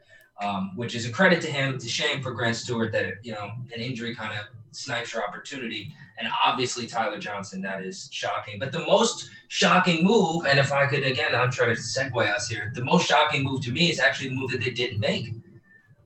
um, 0.41 0.73
which 0.77 0.95
is 0.95 1.07
a 1.07 1.11
credit 1.11 1.41
to 1.43 1.51
him. 1.51 1.75
It's 1.75 1.85
a 1.85 1.89
shame 1.89 2.23
for 2.23 2.33
Grant 2.33 2.57
Stuard 2.57 2.93
that 2.93 3.15
you 3.23 3.33
know 3.33 3.51
an 3.73 3.81
injury 3.81 4.15
kind 4.15 4.39
of 4.39 4.47
snipes 4.73 5.13
your 5.13 5.25
opportunity. 5.25 5.95
And 6.19 6.29
obviously 6.45 6.87
Tyler 6.87 7.19
Johnson, 7.19 7.63
that 7.63 7.83
is 7.83 8.09
shocking. 8.13 8.59
But 8.59 8.73
the 8.73 8.81
most 8.81 9.31
shocking 9.49 10.05
move, 10.05 10.47
and 10.47 10.59
if 10.59 10.73
I 10.73 10.87
could 10.87 11.05
again, 11.05 11.35
I'm 11.35 11.51
trying 11.51 11.75
to 11.75 11.81
segue 11.81 12.35
us 12.35 12.49
here. 12.49 12.73
The 12.75 12.85
most 12.85 13.07
shocking 13.07 13.45
move 13.45 13.63
to 13.63 13.73
me 13.73 13.91
is 13.91 14.01
actually 14.01 14.31
the 14.31 14.37
move 14.37 14.51
that 14.51 14.61
they 14.61 14.71
didn't 14.71 15.01
make 15.01 15.35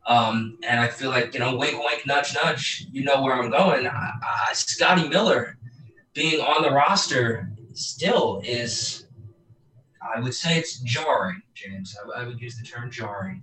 um, 0.06 0.56
and 0.62 0.78
I 0.78 0.86
feel 0.86 1.10
like, 1.10 1.34
you 1.34 1.40
know, 1.40 1.56
wink, 1.56 1.78
wink, 1.78 2.06
nudge, 2.06 2.34
nudge, 2.34 2.86
you 2.92 3.02
know 3.02 3.22
where 3.22 3.34
I'm 3.34 3.50
going. 3.50 3.86
I, 3.88 4.12
I, 4.22 4.52
Scotty 4.52 5.08
Miller 5.08 5.58
being 6.14 6.40
on 6.40 6.62
the 6.62 6.70
roster 6.70 7.50
still 7.72 8.40
is, 8.44 9.06
I 10.00 10.20
would 10.20 10.34
say 10.34 10.58
it's 10.58 10.78
jarring, 10.80 11.42
James. 11.54 11.96
I, 12.14 12.22
I 12.22 12.24
would 12.24 12.40
use 12.40 12.56
the 12.56 12.64
term 12.64 12.88
jarring. 12.90 13.42